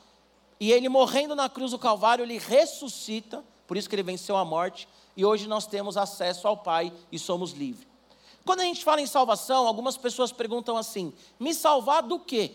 E 0.59 0.71
ele 0.71 0.89
morrendo 0.89 1.35
na 1.35 1.49
cruz 1.49 1.71
do 1.71 1.79
Calvário, 1.79 2.23
ele 2.23 2.37
ressuscita 2.37 3.43
por 3.67 3.77
isso 3.77 3.89
que 3.89 3.95
ele 3.95 4.03
venceu 4.03 4.37
a 4.37 4.45
morte 4.45 4.87
e 5.15 5.25
hoje 5.25 5.47
nós 5.47 5.65
temos 5.65 5.97
acesso 5.97 6.47
ao 6.47 6.57
Pai 6.57 6.91
e 7.11 7.17
somos 7.17 7.51
livres. 7.51 7.87
Quando 8.43 8.59
a 8.59 8.63
gente 8.63 8.83
fala 8.83 9.01
em 9.01 9.07
salvação, 9.07 9.65
algumas 9.67 9.97
pessoas 9.97 10.31
perguntam 10.31 10.77
assim: 10.77 11.13
me 11.39 11.53
salvar 11.53 12.03
do 12.03 12.19
quê? 12.19 12.51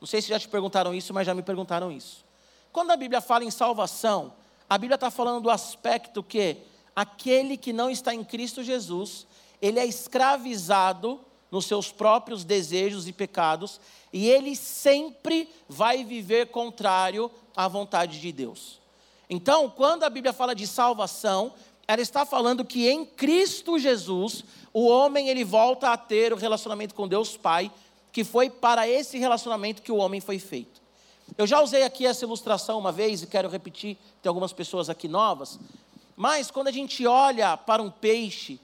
Não 0.00 0.06
sei 0.06 0.20
se 0.20 0.28
já 0.28 0.38
te 0.38 0.48
perguntaram 0.48 0.94
isso, 0.94 1.12
mas 1.14 1.26
já 1.26 1.34
me 1.34 1.42
perguntaram 1.42 1.90
isso. 1.90 2.24
Quando 2.72 2.90
a 2.90 2.96
Bíblia 2.96 3.20
fala 3.20 3.44
em 3.44 3.50
salvação, 3.50 4.32
a 4.68 4.78
Bíblia 4.78 4.94
está 4.94 5.10
falando 5.10 5.42
do 5.42 5.50
aspecto 5.50 6.22
que 6.22 6.58
aquele 6.94 7.56
que 7.56 7.72
não 7.72 7.90
está 7.90 8.14
em 8.14 8.22
Cristo 8.22 8.62
Jesus, 8.62 9.26
ele 9.60 9.78
é 9.78 9.86
escravizado 9.86 11.20
nos 11.50 11.66
seus 11.66 11.90
próprios 11.90 12.44
desejos 12.44 13.08
e 13.08 13.12
pecados, 13.12 13.80
e 14.12 14.28
ele 14.28 14.54
sempre 14.54 15.48
vai 15.68 16.04
viver 16.04 16.48
contrário 16.48 17.30
à 17.56 17.66
vontade 17.66 18.20
de 18.20 18.30
Deus. 18.30 18.79
Então, 19.32 19.70
quando 19.70 20.02
a 20.02 20.10
Bíblia 20.10 20.32
fala 20.32 20.56
de 20.56 20.66
salvação, 20.66 21.54
ela 21.86 22.02
está 22.02 22.26
falando 22.26 22.64
que 22.64 22.88
em 22.88 23.04
Cristo 23.04 23.78
Jesus, 23.78 24.44
o 24.74 24.88
homem 24.88 25.28
ele 25.28 25.44
volta 25.44 25.92
a 25.92 25.96
ter 25.96 26.32
o 26.32 26.36
relacionamento 26.36 26.96
com 26.96 27.06
Deus 27.06 27.36
Pai, 27.36 27.70
que 28.10 28.24
foi 28.24 28.50
para 28.50 28.88
esse 28.88 29.18
relacionamento 29.18 29.82
que 29.82 29.92
o 29.92 29.96
homem 29.96 30.20
foi 30.20 30.40
feito. 30.40 30.82
Eu 31.38 31.46
já 31.46 31.60
usei 31.60 31.84
aqui 31.84 32.04
essa 32.04 32.24
ilustração 32.24 32.76
uma 32.76 32.90
vez 32.90 33.22
e 33.22 33.26
quero 33.28 33.48
repetir, 33.48 33.96
tem 34.20 34.28
algumas 34.28 34.52
pessoas 34.52 34.90
aqui 34.90 35.06
novas. 35.06 35.60
Mas 36.16 36.50
quando 36.50 36.66
a 36.66 36.72
gente 36.72 37.06
olha 37.06 37.56
para 37.56 37.80
um 37.80 37.90
peixe, 37.90 38.60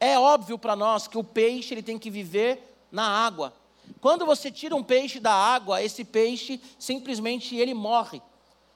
é 0.00 0.18
óbvio 0.18 0.58
para 0.58 0.74
nós 0.74 1.06
que 1.06 1.18
o 1.18 1.24
peixe 1.24 1.74
ele 1.74 1.82
tem 1.82 1.98
que 1.98 2.10
viver 2.10 2.78
na 2.90 3.06
água. 3.06 3.52
Quando 4.00 4.24
você 4.24 4.50
tira 4.50 4.74
um 4.74 4.82
peixe 4.82 5.20
da 5.20 5.32
água, 5.32 5.82
esse 5.82 6.02
peixe 6.02 6.58
simplesmente 6.78 7.54
ele 7.56 7.74
morre. 7.74 8.22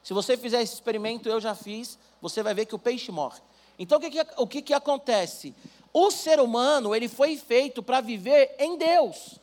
Se 0.02 0.12
você 0.12 0.36
fizer 0.36 0.62
esse 0.62 0.74
experimento, 0.74 1.28
eu 1.28 1.40
já 1.40 1.54
fiz, 1.54 1.98
você 2.20 2.42
vai 2.42 2.54
ver 2.54 2.66
que 2.66 2.74
o 2.74 2.78
peixe 2.78 3.12
morre. 3.12 3.40
Então 3.78 3.98
o 3.98 4.00
que, 4.00 4.10
que, 4.10 4.26
o 4.36 4.46
que, 4.46 4.62
que 4.62 4.74
acontece? 4.74 5.54
O 5.92 6.10
ser 6.10 6.40
humano, 6.40 6.94
ele 6.94 7.08
foi 7.08 7.36
feito 7.36 7.82
para 7.82 8.00
viver 8.00 8.54
em 8.58 8.76
Deus. 8.76 9.38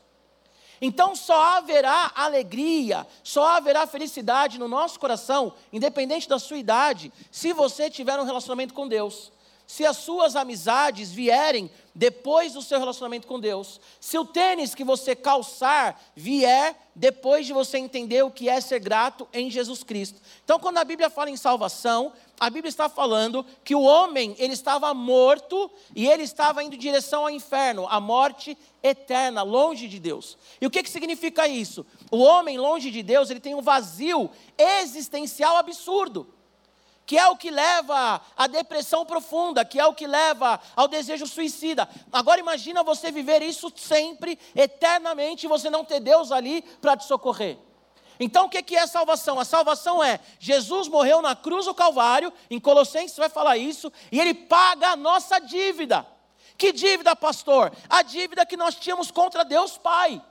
Então 0.82 1.16
só 1.16 1.58
haverá 1.58 2.12
alegria, 2.16 3.06
só 3.24 3.58
haverá 3.58 3.86
felicidade 3.86 4.58
no 4.58 4.68
nosso 4.68 5.00
coração, 5.00 5.54
independente 5.74 6.28
da 6.28 6.40
sua 6.40 6.58
idade, 6.58 7.12
se 7.30 7.52
você 7.52 7.90
tiver 7.90 8.18
um 8.20 8.24
relacionamento 8.24 8.74
com 8.74 8.88
Deus 8.88 9.32
se 9.70 9.86
as 9.86 9.98
suas 9.98 10.36
amizades 10.36 11.12
vierem 11.12 11.70
depois 11.94 12.54
do 12.54 12.62
seu 12.62 12.80
relacionamento 12.80 13.28
com 13.28 13.40
Deus, 13.40 13.80
se 14.00 14.18
o 14.18 14.26
tênis 14.26 14.74
que 14.74 14.84
você 14.84 15.16
calçar 15.16 16.02
vier 16.16 16.76
depois 16.96 17.46
de 17.46 17.54
você 17.54 17.78
entender 17.78 18.24
o 18.24 18.32
que 18.32 18.50
é 18.50 18.60
ser 18.62 18.80
grato 18.80 19.28
em 19.32 19.48
Jesus 19.52 19.84
Cristo. 19.84 20.20
Então, 20.44 20.58
quando 20.58 20.80
a 20.80 20.84
Bíblia 20.84 21.08
fala 21.08 21.30
em 21.30 21.38
salvação, 21.38 22.12
a 22.40 22.50
Bíblia 22.50 22.70
está 22.70 22.90
falando 22.90 23.46
que 23.64 23.76
o 23.76 23.84
homem, 23.84 24.36
ele 24.40 24.54
estava 24.54 24.92
morto 24.92 25.70
e 25.96 26.08
ele 26.08 26.24
estava 26.24 26.64
indo 26.64 26.74
em 26.74 26.80
direção 26.80 27.22
ao 27.22 27.30
inferno, 27.30 27.86
à 27.88 28.00
morte 28.00 28.58
eterna, 28.82 29.44
longe 29.44 29.88
de 29.88 30.00
Deus. 30.00 30.36
E 30.60 30.66
o 30.66 30.72
que, 30.72 30.82
que 30.82 30.90
significa 30.90 31.48
isso? 31.48 31.86
O 32.10 32.18
homem 32.18 32.58
longe 32.58 32.90
de 32.90 33.04
Deus, 33.04 33.30
ele 33.30 33.40
tem 33.40 33.54
um 33.54 33.62
vazio 33.62 34.32
existencial 34.58 35.58
absurdo 35.58 36.39
que 37.10 37.18
é 37.18 37.28
o 37.28 37.36
que 37.36 37.50
leva 37.50 38.22
à 38.38 38.46
depressão 38.46 39.04
profunda, 39.04 39.66
que 39.66 39.80
é 39.80 39.86
o 39.88 39.96
que 39.96 40.06
leva 40.06 40.62
ao 40.76 40.88
desejo 40.88 41.26
suicida. 41.26 41.90
Agora 42.14 42.40
imagina 42.40 42.84
você 42.84 43.12
viver 43.12 43.42
isso 43.42 43.74
sempre, 43.76 44.38
eternamente, 44.56 45.48
e 45.48 45.50
você 45.50 45.72
não 45.72 45.84
ter 45.84 46.02
Deus 46.02 46.32
ali 46.32 46.62
para 46.80 46.96
te 46.96 47.06
socorrer. 47.06 47.58
Então 48.20 48.46
o 48.46 48.50
que 48.50 48.76
é 48.76 48.86
salvação? 48.86 49.40
A 49.40 49.44
salvação 49.44 50.04
é 50.04 50.20
Jesus 50.40 50.88
morreu 50.88 51.20
na 51.20 51.36
cruz 51.36 51.66
do 51.66 51.74
Calvário, 51.74 52.32
em 52.48 52.60
Colossenses 52.60 53.18
vai 53.18 53.28
falar 53.28 53.58
isso, 53.58 53.92
e 54.12 54.20
ele 54.20 54.36
paga 54.36 54.90
a 54.90 54.96
nossa 54.96 55.40
dívida. 55.40 56.06
Que 56.60 56.72
dívida, 56.72 57.16
pastor? 57.16 57.74
A 57.90 58.04
dívida 58.04 58.46
que 58.46 58.56
nós 58.56 58.76
tínhamos 58.76 59.10
contra 59.10 59.44
Deus 59.44 59.80
Pai. 59.80 60.22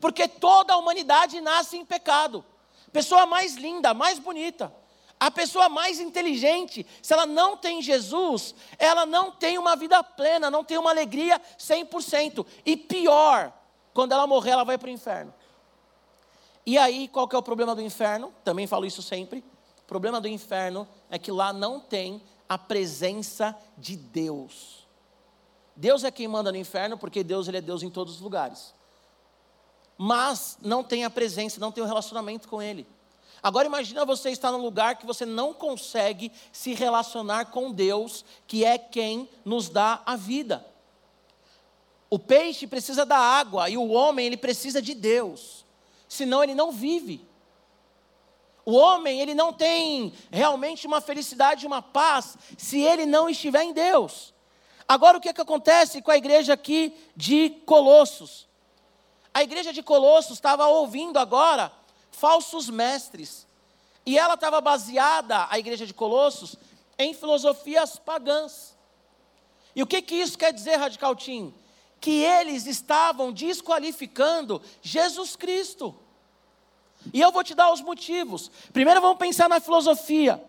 Porque 0.00 0.26
toda 0.26 0.74
a 0.74 0.78
humanidade 0.78 1.40
nasce 1.40 1.76
em 1.76 1.84
pecado. 1.84 2.44
Pessoa 2.92 3.24
mais 3.24 3.54
linda, 3.54 3.94
mais 3.94 4.18
bonita, 4.18 4.74
a 5.20 5.30
pessoa 5.30 5.68
mais 5.68 5.98
inteligente, 5.98 6.86
se 7.02 7.12
ela 7.12 7.26
não 7.26 7.56
tem 7.56 7.82
Jesus, 7.82 8.54
ela 8.78 9.04
não 9.04 9.30
tem 9.32 9.58
uma 9.58 9.74
vida 9.74 10.02
plena, 10.02 10.50
não 10.50 10.62
tem 10.62 10.78
uma 10.78 10.90
alegria 10.90 11.40
100%. 11.58 12.46
E 12.64 12.76
pior, 12.76 13.52
quando 13.92 14.12
ela 14.12 14.26
morrer, 14.26 14.50
ela 14.50 14.64
vai 14.64 14.78
para 14.78 14.86
o 14.86 14.90
inferno. 14.90 15.34
E 16.64 16.78
aí, 16.78 17.08
qual 17.08 17.26
que 17.26 17.34
é 17.34 17.38
o 17.38 17.42
problema 17.42 17.74
do 17.74 17.82
inferno? 17.82 18.32
Também 18.44 18.66
falo 18.66 18.86
isso 18.86 19.02
sempre. 19.02 19.42
O 19.80 19.86
problema 19.86 20.20
do 20.20 20.28
inferno 20.28 20.86
é 21.10 21.18
que 21.18 21.32
lá 21.32 21.52
não 21.52 21.80
tem 21.80 22.22
a 22.48 22.56
presença 22.56 23.56
de 23.76 23.96
Deus. 23.96 24.86
Deus 25.74 26.04
é 26.04 26.10
quem 26.10 26.28
manda 26.28 26.52
no 26.52 26.58
inferno, 26.58 26.98
porque 26.98 27.24
Deus 27.24 27.48
ele 27.48 27.58
é 27.58 27.60
Deus 27.60 27.82
em 27.82 27.90
todos 27.90 28.16
os 28.16 28.20
lugares. 28.20 28.74
Mas 29.96 30.56
não 30.62 30.84
tem 30.84 31.04
a 31.04 31.10
presença, 31.10 31.58
não 31.58 31.72
tem 31.72 31.82
o 31.82 31.86
um 31.86 31.88
relacionamento 31.88 32.48
com 32.48 32.62
Ele. 32.62 32.86
Agora 33.42 33.66
imagina 33.66 34.04
você 34.04 34.30
estar 34.30 34.50
num 34.50 34.62
lugar 34.62 34.96
que 34.96 35.06
você 35.06 35.24
não 35.24 35.54
consegue 35.54 36.32
se 36.52 36.74
relacionar 36.74 37.46
com 37.46 37.72
Deus, 37.72 38.24
que 38.46 38.64
é 38.64 38.76
quem 38.76 39.28
nos 39.44 39.68
dá 39.68 40.02
a 40.04 40.16
vida. 40.16 40.66
O 42.10 42.18
peixe 42.18 42.66
precisa 42.66 43.04
da 43.04 43.18
água 43.18 43.68
e 43.68 43.76
o 43.76 43.88
homem 43.90 44.26
ele 44.26 44.36
precisa 44.36 44.82
de 44.82 44.94
Deus. 44.94 45.64
Senão 46.08 46.42
ele 46.42 46.54
não 46.54 46.72
vive. 46.72 47.26
O 48.64 48.72
homem 48.72 49.20
ele 49.20 49.34
não 49.34 49.52
tem 49.52 50.12
realmente 50.30 50.86
uma 50.86 51.00
felicidade, 51.00 51.66
uma 51.66 51.80
paz, 51.80 52.36
se 52.56 52.80
ele 52.80 53.06
não 53.06 53.28
estiver 53.28 53.62
em 53.62 53.72
Deus. 53.72 54.34
Agora 54.86 55.18
o 55.18 55.20
que, 55.20 55.28
é 55.28 55.32
que 55.32 55.40
acontece 55.40 56.02
com 56.02 56.10
a 56.10 56.16
igreja 56.16 56.54
aqui 56.54 56.94
de 57.14 57.50
Colossos? 57.64 58.48
A 59.32 59.42
igreja 59.42 59.72
de 59.72 59.82
Colossos 59.82 60.32
estava 60.32 60.66
ouvindo 60.66 61.18
agora 61.18 61.70
falsos 62.10 62.68
mestres. 62.68 63.46
E 64.04 64.18
ela 64.18 64.34
estava 64.34 64.60
baseada, 64.60 65.46
a 65.50 65.58
igreja 65.58 65.86
de 65.86 65.94
Colossos, 65.94 66.56
em 66.98 67.14
filosofias 67.14 67.96
pagãs. 67.96 68.76
E 69.74 69.82
o 69.82 69.86
que, 69.86 70.02
que 70.02 70.16
isso 70.16 70.36
quer 70.36 70.52
dizer, 70.52 70.76
Radical 70.76 71.14
Team? 71.14 71.54
Que 72.00 72.22
eles 72.22 72.66
estavam 72.66 73.32
desqualificando 73.32 74.62
Jesus 74.82 75.36
Cristo. 75.36 75.94
E 77.12 77.20
eu 77.20 77.30
vou 77.30 77.44
te 77.44 77.54
dar 77.54 77.72
os 77.72 77.80
motivos. 77.80 78.50
Primeiro 78.72 79.00
vamos 79.00 79.18
pensar 79.18 79.48
na 79.48 79.60
filosofia. 79.60 80.42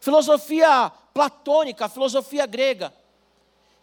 Filosofia 0.00 0.92
platônica, 1.14 1.88
filosofia 1.88 2.44
grega, 2.44 2.92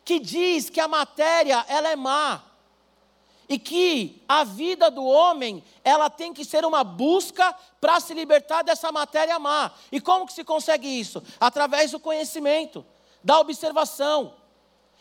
que 0.04 0.20
diz 0.20 0.70
que 0.70 0.80
a 0.80 0.88
matéria 0.88 1.66
ela 1.68 1.90
é 1.90 1.96
má 1.96 2.44
e 3.52 3.60
que 3.60 4.24
a 4.30 4.46
vida 4.46 4.90
do 4.90 5.04
homem, 5.04 5.62
ela 5.84 6.10
tem 6.10 6.34
que 6.34 6.46
ser 6.46 6.64
uma 6.64 6.86
busca 6.86 7.54
para 7.82 8.00
se 8.00 8.14
libertar 8.14 8.62
dessa 8.62 8.94
matéria 8.94 9.38
má. 9.38 9.74
E 9.92 10.00
como 10.00 10.26
que 10.26 10.32
se 10.32 10.46
consegue 10.46 10.88
isso? 10.88 11.22
Através 11.38 11.92
do 11.92 12.00
conhecimento, 12.00 12.86
da 13.22 13.38
observação. 13.42 14.36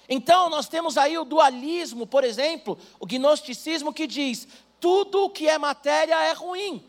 Então, 0.09 0.50
nós 0.50 0.66
temos 0.66 0.99
aí 0.99 1.16
o 1.16 1.25
dualismo, 1.25 2.09
por 2.09 2.25
exemplo, 2.25 2.76
o 2.99 3.07
gnosticismo 3.07 3.95
que 3.95 4.04
diz: 4.04 4.49
tudo 4.80 5.26
o 5.26 5.30
que 5.30 5.49
é 5.49 5.57
matéria 5.57 6.21
é 6.21 6.33
ruim. 6.33 6.85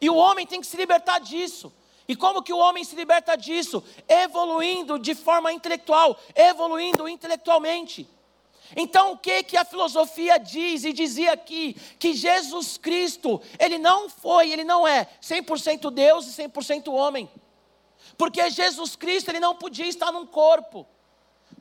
E 0.00 0.08
o 0.08 0.14
homem 0.14 0.46
tem 0.46 0.60
que 0.60 0.66
se 0.68 0.76
libertar 0.76 1.18
disso. 1.18 1.72
E 2.06 2.14
como 2.14 2.40
que 2.40 2.52
o 2.52 2.58
homem 2.58 2.84
se 2.84 2.94
liberta 2.94 3.34
disso? 3.34 3.82
Evoluindo 4.06 4.96
de 4.96 5.16
forma 5.16 5.52
intelectual, 5.52 6.16
evoluindo 6.36 7.08
intelectualmente. 7.08 8.13
Então, 8.76 9.12
o 9.12 9.18
que 9.18 9.42
que 9.42 9.56
a 9.56 9.64
filosofia 9.64 10.38
diz 10.38 10.84
e 10.84 10.92
dizia 10.92 11.32
aqui? 11.32 11.74
Que 11.98 12.14
Jesus 12.14 12.76
Cristo, 12.76 13.40
ele 13.58 13.78
não 13.78 14.08
foi, 14.08 14.50
ele 14.50 14.64
não 14.64 14.86
é 14.86 15.06
100% 15.22 15.90
Deus 15.90 16.26
e 16.26 16.42
100% 16.42 16.92
homem. 16.92 17.30
Porque 18.16 18.48
Jesus 18.50 18.96
Cristo, 18.96 19.30
ele 19.30 19.40
não 19.40 19.54
podia 19.54 19.86
estar 19.86 20.10
num 20.10 20.26
corpo. 20.26 20.86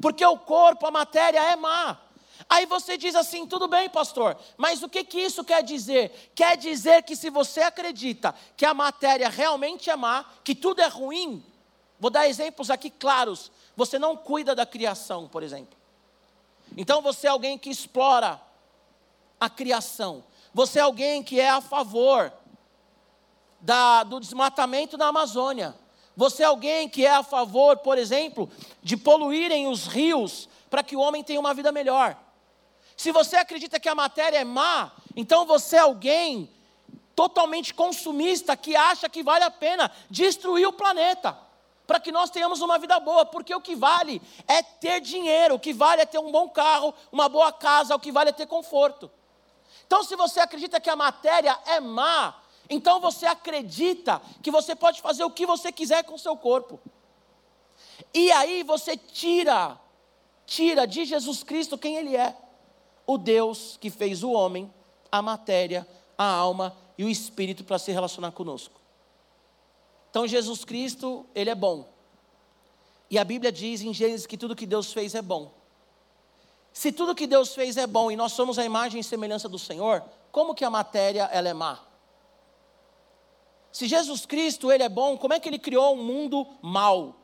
Porque 0.02 0.26
o 0.26 0.38
corpo, 0.38 0.86
a 0.88 0.92
matéria 0.92 1.40
é 1.40 1.56
má. 1.56 2.00
Aí 2.50 2.66
você 2.66 2.98
diz 2.98 3.16
assim, 3.16 3.46
tudo 3.46 3.68
bem, 3.68 3.90
pastor, 3.90 4.38
mas 4.58 4.84
o 4.84 4.90
que, 4.90 5.04
que 5.04 5.20
isso 5.20 5.44
quer 5.44 5.64
dizer? 5.64 6.32
Quer 6.36 6.58
dizer 6.58 7.04
que 7.04 7.16
se 7.16 7.30
você 7.30 7.62
acredita 7.62 8.36
que 8.58 8.66
a 8.66 8.74
matéria 8.74 9.30
realmente 9.30 9.90
é 9.90 9.96
má, 9.96 10.26
que 10.44 10.54
tudo 10.54 10.82
é 10.82 10.88
ruim, 10.88 11.44
vou 12.00 12.10
dar 12.10 12.28
exemplos 12.28 12.70
aqui 12.70 12.90
claros. 12.90 13.52
Você 13.76 13.98
não 13.98 14.18
cuida 14.18 14.54
da 14.54 14.66
criação, 14.66 15.28
por 15.28 15.42
exemplo. 15.42 15.83
Então 16.76 17.02
você 17.02 17.28
é 17.28 17.30
alguém 17.30 17.58
que 17.58 17.70
explora 17.70 18.42
a 19.40 19.50
criação. 19.50 20.24
Você 20.54 20.80
é 20.80 20.82
alguém 20.82 21.24
que 21.24 21.40
é 21.40 21.50
a 21.50 21.62
favor 21.62 22.32
da, 23.60 24.04
do 24.04 24.20
desmatamento 24.20 24.98
na 24.98 25.08
Amazônia. 25.08 25.76
Você 26.16 26.44
é 26.44 26.46
alguém 26.46 26.88
que 26.88 27.06
é 27.06 27.12
a 27.12 27.24
favor, 27.24 27.78
por 27.78 27.98
exemplo, 27.98 28.50
de 28.82 28.96
poluírem 28.96 29.68
os 29.68 29.88
rios 29.88 30.48
para 30.70 30.84
que 30.84 30.96
o 30.96 31.00
homem 31.00 31.24
tenha 31.24 31.40
uma 31.40 31.54
vida 31.54 31.72
melhor. 31.72 32.18
Se 32.96 33.12
você 33.12 33.36
acredita 33.36 33.80
que 33.80 33.90
a 33.90 33.96
matéria 33.96 34.38
é 34.38 34.44
má, 34.44 34.92
então 35.16 35.46
você 35.46 35.76
é 35.76 35.80
alguém 35.80 36.50
totalmente 37.16 37.74
consumista 37.74 38.56
que 38.56 38.76
acha 38.76 39.10
que 39.10 39.24
vale 39.24 39.44
a 39.44 39.52
pena 39.52 39.92
destruir 40.10 40.68
o 40.68 40.74
planeta 40.74 41.43
para 41.86 42.00
que 42.00 42.12
nós 42.12 42.30
tenhamos 42.30 42.62
uma 42.62 42.80
vida 42.80 43.00
boa, 43.00 43.26
porque 43.26 43.54
o 43.54 43.62
que 43.62 43.76
vale 43.76 44.22
é 44.48 44.64
ter 44.64 45.02
dinheiro, 45.02 45.56
o 45.56 45.60
que 45.60 45.74
vale 45.74 46.02
é 46.02 46.06
ter 46.06 46.20
um 46.20 46.32
bom 46.32 46.50
carro, 46.50 46.94
uma 47.12 47.28
boa 47.28 47.52
casa, 47.52 47.96
o 47.96 48.00
que 48.00 48.12
vale 48.12 48.30
é 48.30 48.34
ter 48.34 48.48
conforto. 48.48 49.12
Então, 49.86 50.04
se 50.04 50.16
você 50.16 50.40
acredita 50.40 50.80
que 50.80 50.90
a 50.90 50.96
matéria 50.96 51.60
é 51.66 51.80
má, 51.80 52.36
então 52.70 53.00
você 53.00 53.26
acredita 53.26 54.22
que 54.42 54.50
você 54.50 54.76
pode 54.76 55.02
fazer 55.02 55.24
o 55.24 55.30
que 55.30 55.46
você 55.46 55.72
quiser 55.72 56.04
com 56.04 56.16
o 56.16 56.20
seu 56.20 56.38
corpo. 56.38 56.80
E 58.14 58.32
aí 58.32 58.64
você 58.64 58.96
tira, 58.96 59.78
tira 60.46 60.88
de 60.88 61.06
Jesus 61.06 61.44
Cristo 61.44 61.78
quem 61.78 61.98
Ele 61.98 62.16
é: 62.16 62.36
o 63.06 63.18
Deus 63.18 63.78
que 63.80 63.90
fez 63.90 64.24
o 64.24 64.32
homem, 64.32 64.74
a 65.12 65.22
matéria, 65.22 65.88
a 66.18 66.26
alma 66.26 66.76
e 66.98 67.04
o 67.04 67.10
espírito 67.10 67.64
para 67.64 67.78
se 67.78 67.92
relacionar 67.92 68.32
conosco. 68.32 68.83
Então 70.14 70.28
Jesus 70.28 70.64
Cristo, 70.64 71.26
ele 71.34 71.50
é 71.50 71.56
bom. 71.56 71.92
E 73.10 73.18
a 73.18 73.24
Bíblia 73.24 73.52
diz 73.52 73.82
em 73.82 73.92
Gênesis 73.92 74.28
que 74.28 74.38
tudo 74.38 74.56
que 74.56 74.68
Deus 74.68 74.94
fez 74.94 75.16
é 75.16 75.24
bom. 75.24 75.52
Se 76.72 76.92
tudo 76.92 77.16
que 77.16 77.26
Deus 77.26 77.56
fez 77.56 77.78
é 77.78 77.88
bom 77.88 78.12
e 78.12 78.16
nós 78.16 78.34
somos 78.34 78.60
a 78.60 78.64
imagem 78.64 79.02
e 79.02 79.04
semelhança 79.04 79.50
do 79.50 79.58
Senhor, 79.58 80.04
como 80.32 80.54
que 80.54 80.64
a 80.64 80.70
matéria 80.70 81.24
ela 81.32 81.50
é 81.50 81.54
má? 81.56 81.80
Se 83.72 83.88
Jesus 83.88 84.24
Cristo 84.24 84.72
ele 84.72 84.84
é 84.84 84.90
bom, 84.90 85.18
como 85.18 85.34
é 85.34 85.40
que 85.40 85.50
ele 85.50 85.58
criou 85.58 85.96
um 85.96 86.04
mundo 86.04 86.46
mau? 86.62 87.16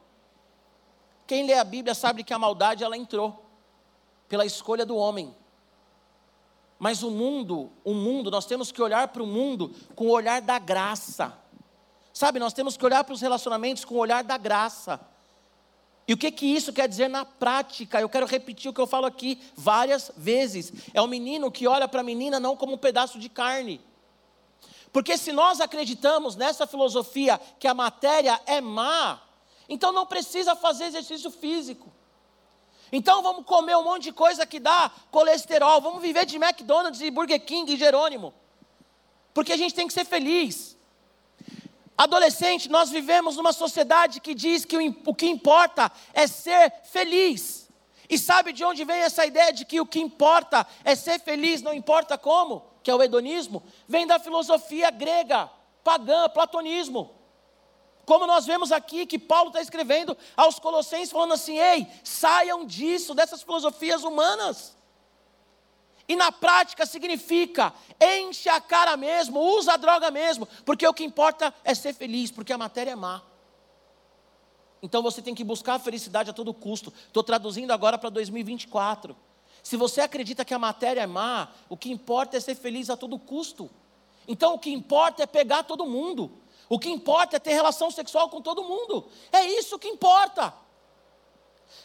Quem 1.27 1.45
lê 1.45 1.53
a 1.53 1.63
Bíblia 1.63 1.93
sabe 1.93 2.23
que 2.23 2.33
a 2.33 2.39
maldade 2.39 2.83
ela 2.83 2.97
entrou 2.97 3.45
pela 4.27 4.47
escolha 4.47 4.83
do 4.83 4.95
homem. 4.95 5.35
Mas 6.79 7.03
o 7.03 7.11
mundo, 7.11 7.71
o 7.83 7.93
mundo, 7.93 8.31
nós 8.31 8.47
temos 8.47 8.71
que 8.71 8.81
olhar 8.81 9.09
para 9.09 9.21
o 9.21 9.27
mundo 9.27 9.75
com 9.93 10.07
o 10.07 10.11
olhar 10.11 10.41
da 10.41 10.57
graça. 10.57 11.37
Sabe, 12.19 12.37
nós 12.37 12.51
temos 12.51 12.75
que 12.75 12.83
olhar 12.83 13.01
para 13.05 13.13
os 13.13 13.21
relacionamentos 13.21 13.85
com 13.85 13.95
o 13.95 13.97
olhar 13.99 14.25
da 14.25 14.37
graça. 14.37 14.99
E 16.05 16.13
o 16.13 16.17
que, 16.17 16.29
que 16.29 16.45
isso 16.45 16.73
quer 16.73 16.85
dizer 16.85 17.07
na 17.07 17.23
prática? 17.23 18.01
Eu 18.01 18.09
quero 18.09 18.25
repetir 18.25 18.69
o 18.69 18.73
que 18.73 18.81
eu 18.81 18.85
falo 18.85 19.05
aqui 19.05 19.41
várias 19.55 20.11
vezes. 20.17 20.73
É 20.93 21.01
o 21.01 21.07
menino 21.07 21.49
que 21.49 21.65
olha 21.65 21.87
para 21.87 22.01
a 22.01 22.03
menina 22.03 22.37
não 22.37 22.57
como 22.57 22.73
um 22.73 22.77
pedaço 22.77 23.17
de 23.17 23.29
carne. 23.29 23.79
Porque 24.91 25.17
se 25.17 25.31
nós 25.31 25.61
acreditamos 25.61 26.35
nessa 26.35 26.67
filosofia 26.67 27.39
que 27.57 27.69
a 27.69 27.73
matéria 27.73 28.37
é 28.45 28.59
má, 28.59 29.21
então 29.69 29.93
não 29.93 30.05
precisa 30.05 30.57
fazer 30.57 30.87
exercício 30.87 31.31
físico. 31.31 31.89
Então 32.91 33.23
vamos 33.23 33.45
comer 33.45 33.77
um 33.77 33.83
monte 33.85 34.03
de 34.03 34.11
coisa 34.11 34.45
que 34.45 34.59
dá 34.59 34.91
colesterol, 35.09 35.79
vamos 35.79 36.01
viver 36.01 36.25
de 36.25 36.35
McDonald's 36.35 36.99
e 36.99 37.09
Burger 37.09 37.39
King 37.45 37.71
e 37.71 37.77
Jerônimo. 37.77 38.33
Porque 39.33 39.53
a 39.53 39.57
gente 39.57 39.73
tem 39.73 39.87
que 39.87 39.93
ser 39.93 40.03
feliz. 40.03 40.77
Adolescente, 41.99 42.69
nós 42.69 42.89
vivemos 42.89 43.35
numa 43.35 43.51
sociedade 43.51 44.21
que 44.21 44.33
diz 44.33 44.63
que 44.63 44.77
o, 45.05 45.13
que 45.13 45.27
importa 45.27 45.91
é 46.13 46.27
ser 46.27 46.71
feliz. 46.85 47.69
E 48.09 48.17
sabe 48.17 48.53
de 48.53 48.63
onde 48.63 48.85
vem 48.85 49.01
essa 49.01 49.25
ideia 49.25 49.51
de 49.51 49.65
que 49.65 49.81
o 49.81 49.85
que 49.85 49.99
importa 49.99 50.65
é 50.85 50.95
ser 50.95 51.19
feliz, 51.19 51.61
não 51.61 51.73
importa 51.73 52.17
como? 52.17 52.63
Que 52.81 52.89
é 52.89 52.95
o 52.95 53.03
hedonismo? 53.03 53.61
Vem 53.85 54.07
da 54.07 54.17
filosofia 54.17 54.89
grega, 54.91 55.51
pagã, 55.83 56.29
platonismo. 56.29 57.13
Como 58.05 58.25
nós 58.25 58.45
vemos 58.45 58.71
aqui 58.71 59.05
que 59.05 59.19
Paulo 59.19 59.49
está 59.49 59.61
escrevendo 59.61 60.17
aos 60.37 60.57
Colossenses, 60.57 61.11
falando 61.11 61.33
assim: 61.33 61.59
ei, 61.59 61.85
saiam 62.01 62.65
disso, 62.65 63.13
dessas 63.13 63.43
filosofias 63.43 64.05
humanas. 64.05 64.73
E 66.09 66.15
na 66.15 66.31
prática 66.31 66.87
significa 66.87 67.71
enche 68.01 68.49
a 68.49 68.59
cara 68.59 68.97
mesmo, 68.97 69.39
usa 69.39 69.73
a 69.73 69.77
droga 69.77 70.09
mesmo, 70.09 70.47
porque 70.65 70.87
o 70.87 70.93
que 70.93 71.03
importa 71.03 71.53
é 71.63 71.75
ser 71.75 71.93
feliz, 71.93 72.31
porque 72.31 72.51
a 72.51 72.57
matéria 72.57 72.91
é 72.91 72.95
má. 72.95 73.21
Então 74.81 75.03
você 75.03 75.21
tem 75.21 75.35
que 75.35 75.43
buscar 75.43 75.75
a 75.75 75.79
felicidade 75.79 76.31
a 76.31 76.33
todo 76.33 76.51
custo. 76.51 76.91
Estou 77.05 77.21
traduzindo 77.21 77.69
agora 77.69 77.95
para 77.95 78.09
2024. 78.09 79.15
Se 79.61 79.77
você 79.77 80.01
acredita 80.01 80.43
que 80.43 80.53
a 80.53 80.57
matéria 80.57 81.01
é 81.01 81.05
má, 81.05 81.49
o 81.69 81.77
que 81.77 81.91
importa 81.91 82.37
é 82.37 82.39
ser 82.39 82.55
feliz 82.55 82.89
a 82.89 82.97
todo 82.97 83.19
custo. 83.19 83.69
Então 84.27 84.55
o 84.55 84.59
que 84.59 84.71
importa 84.71 85.21
é 85.21 85.27
pegar 85.27 85.61
todo 85.61 85.85
mundo. 85.85 86.31
O 86.67 86.79
que 86.79 86.89
importa 86.89 87.35
é 87.35 87.39
ter 87.39 87.53
relação 87.53 87.91
sexual 87.91 88.29
com 88.29 88.41
todo 88.41 88.63
mundo. 88.63 89.07
É 89.31 89.45
isso 89.45 89.77
que 89.77 89.87
importa. 89.87 90.55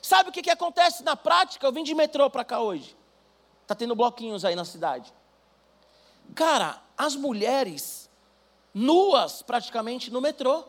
Sabe 0.00 0.30
o 0.30 0.32
que, 0.32 0.40
que 0.40 0.50
acontece 0.50 1.02
na 1.02 1.14
prática? 1.14 1.66
Eu 1.66 1.72
vim 1.72 1.84
de 1.84 1.94
metrô 1.94 2.30
para 2.30 2.42
cá 2.42 2.60
hoje. 2.60 2.96
Está 3.64 3.74
tendo 3.74 3.96
bloquinhos 3.96 4.44
aí 4.44 4.54
na 4.54 4.64
cidade. 4.64 5.12
Cara, 6.34 6.82
as 6.98 7.16
mulheres 7.16 8.10
nuas 8.74 9.40
praticamente 9.40 10.10
no 10.10 10.20
metrô. 10.20 10.64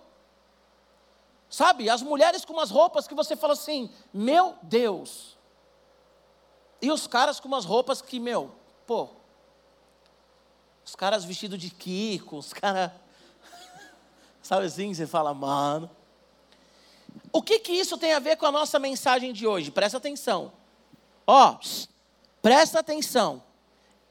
Sabe, 1.49 1.89
as 1.89 2.01
mulheres 2.01 2.45
com 2.45 2.53
umas 2.53 2.71
roupas 2.71 3.07
que 3.07 3.13
você 3.13 3.35
fala 3.35 3.53
assim, 3.53 3.89
meu 4.13 4.55
Deus. 4.63 5.37
E 6.81 6.89
os 6.89 7.05
caras 7.05 7.39
com 7.39 7.49
umas 7.49 7.65
roupas 7.65 8.01
que, 8.01 8.19
meu, 8.19 8.53
pô. 8.87 9.09
Os 10.85 10.95
caras 10.95 11.25
vestidos 11.25 11.59
de 11.59 11.69
Kiko, 11.69 12.37
os 12.37 12.53
caras. 12.53 12.91
Sabe 14.41 14.67
assim, 14.67 14.93
você 14.93 15.05
fala, 15.05 15.33
mano. 15.33 15.89
O 17.33 17.41
que 17.41 17.59
que 17.59 17.73
isso 17.73 17.97
tem 17.97 18.13
a 18.13 18.19
ver 18.19 18.37
com 18.37 18.45
a 18.45 18.51
nossa 18.51 18.79
mensagem 18.79 19.33
de 19.33 19.45
hoje? 19.45 19.71
Presta 19.71 19.97
atenção. 19.97 20.53
Ó, 21.27 21.57
Presta 22.45 22.79
atenção. 22.79 23.41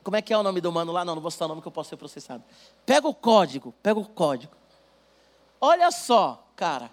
Como 0.03 0.17
é 0.17 0.21
que 0.21 0.33
é 0.33 0.37
o 0.37 0.43
nome 0.43 0.61
do 0.61 0.73
mano 0.73 0.91
lá? 0.91 1.05
Não, 1.05 1.15
não 1.15 1.23
vou 1.23 1.31
citar 1.31 1.47
o 1.47 1.51
nome 1.51 1.63
que 1.63 1.69
eu 1.69 1.71
posso 1.71 1.91
ser 1.91 1.97
processado. 1.97 2.43
Pega 2.85 3.07
o 3.07 3.15
código, 3.15 3.73
pega 3.81 4.01
o 4.01 4.05
código. 4.05 4.53
Olha 5.61 5.89
só, 5.93 6.45
cara. 6.57 6.91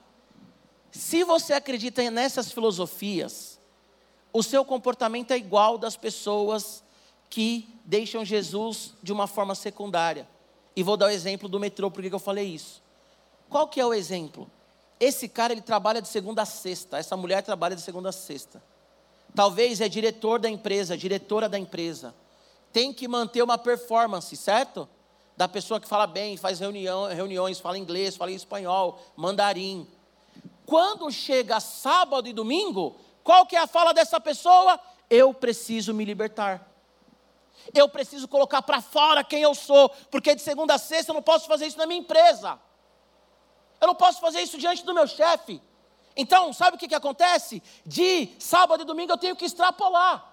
Se 0.92 1.24
você 1.24 1.54
acredita 1.54 2.08
nessas 2.12 2.52
filosofias, 2.52 3.60
o 4.32 4.44
seu 4.44 4.64
comportamento 4.64 5.32
é 5.32 5.38
igual 5.38 5.80
das 5.80 5.98
pessoas 5.98 6.84
que 7.28 7.68
deixam 7.84 8.24
Jesus 8.24 8.94
de 9.02 9.12
uma 9.12 9.26
forma 9.26 9.56
secundária. 9.56 10.30
E 10.76 10.84
vou 10.84 10.96
dar 10.96 11.08
o 11.08 11.10
exemplo 11.10 11.50
do 11.50 11.60
metrô, 11.60 11.90
por 11.90 12.04
que 12.04 12.14
eu 12.14 12.20
falei 12.20 12.46
isso? 12.46 12.84
Qual 13.50 13.68
que 13.68 13.82
é 13.82 13.86
o 13.86 13.96
exemplo? 13.96 14.48
Esse 15.00 15.28
cara 15.28 15.54
ele 15.54 15.62
trabalha 15.62 16.04
de 16.04 16.08
segunda 16.08 16.44
a 16.44 16.46
sexta, 16.46 17.00
essa 17.00 17.18
mulher 17.18 17.42
trabalha 17.42 17.76
de 17.76 17.82
segunda 17.82 18.10
a 18.10 18.12
sexta. 18.12 18.62
Talvez 19.34 19.80
é 19.80 19.88
diretor 19.88 20.40
da 20.40 20.50
empresa, 20.50 20.98
diretora 20.98 21.48
da 21.48 21.58
empresa. 21.58 22.14
Tem 22.74 22.94
que 22.94 23.08
manter 23.08 23.42
uma 23.42 23.58
performance, 23.58 24.36
certo? 24.36 24.88
Da 25.38 25.48
pessoa 25.48 25.80
que 25.80 25.88
fala 25.88 26.06
bem, 26.06 26.38
faz 26.38 26.60
reunião, 26.60 27.08
reuniões, 27.08 27.60
fala 27.60 27.78
inglês, 27.78 28.16
fala 28.16 28.32
espanhol, 28.32 29.02
mandarim. 29.16 29.88
quando 30.66 31.12
chega 31.12 31.60
sábado 31.60 32.28
e 32.28 32.34
domingo, 32.34 32.96
qual 33.24 33.46
que 33.46 33.56
é 33.56 33.60
a 33.60 33.68
fala 33.68 33.94
dessa 33.94 34.20
pessoa? 34.20 34.80
Eu 35.10 35.34
preciso 35.34 35.94
me 35.94 36.06
libertar. 36.06 36.68
Eu 37.74 37.88
preciso 37.90 38.28
colocar 38.28 38.62
para 38.62 38.82
fora 38.82 39.24
quem 39.24 39.42
eu 39.42 39.54
sou, 39.54 39.90
porque 40.10 40.34
de 40.36 40.42
segunda 40.42 40.76
a 40.76 40.78
sexta 40.78 41.12
eu 41.12 41.16
não 41.16 41.22
posso 41.22 41.48
fazer 41.48 41.68
isso 41.68 41.78
na 41.78 41.86
minha 41.86 42.00
empresa. 42.00 42.60
Eu 43.80 43.88
não 43.88 43.96
posso 43.96 44.20
fazer 44.20 44.42
isso 44.42 44.58
diante 44.58 44.86
do 44.86 44.94
meu 44.94 45.08
chefe. 45.08 45.62
Então, 46.22 46.54
sabe 46.54 46.76
o 46.76 46.80
que, 46.80 46.88
que 46.88 46.94
acontece? 46.94 47.64
De 47.84 48.30
sábado 48.38 48.84
e 48.84 48.86
domingo 48.86 49.12
eu 49.12 49.18
tenho 49.18 49.36
que 49.36 49.44
extrapolar. 49.44 50.24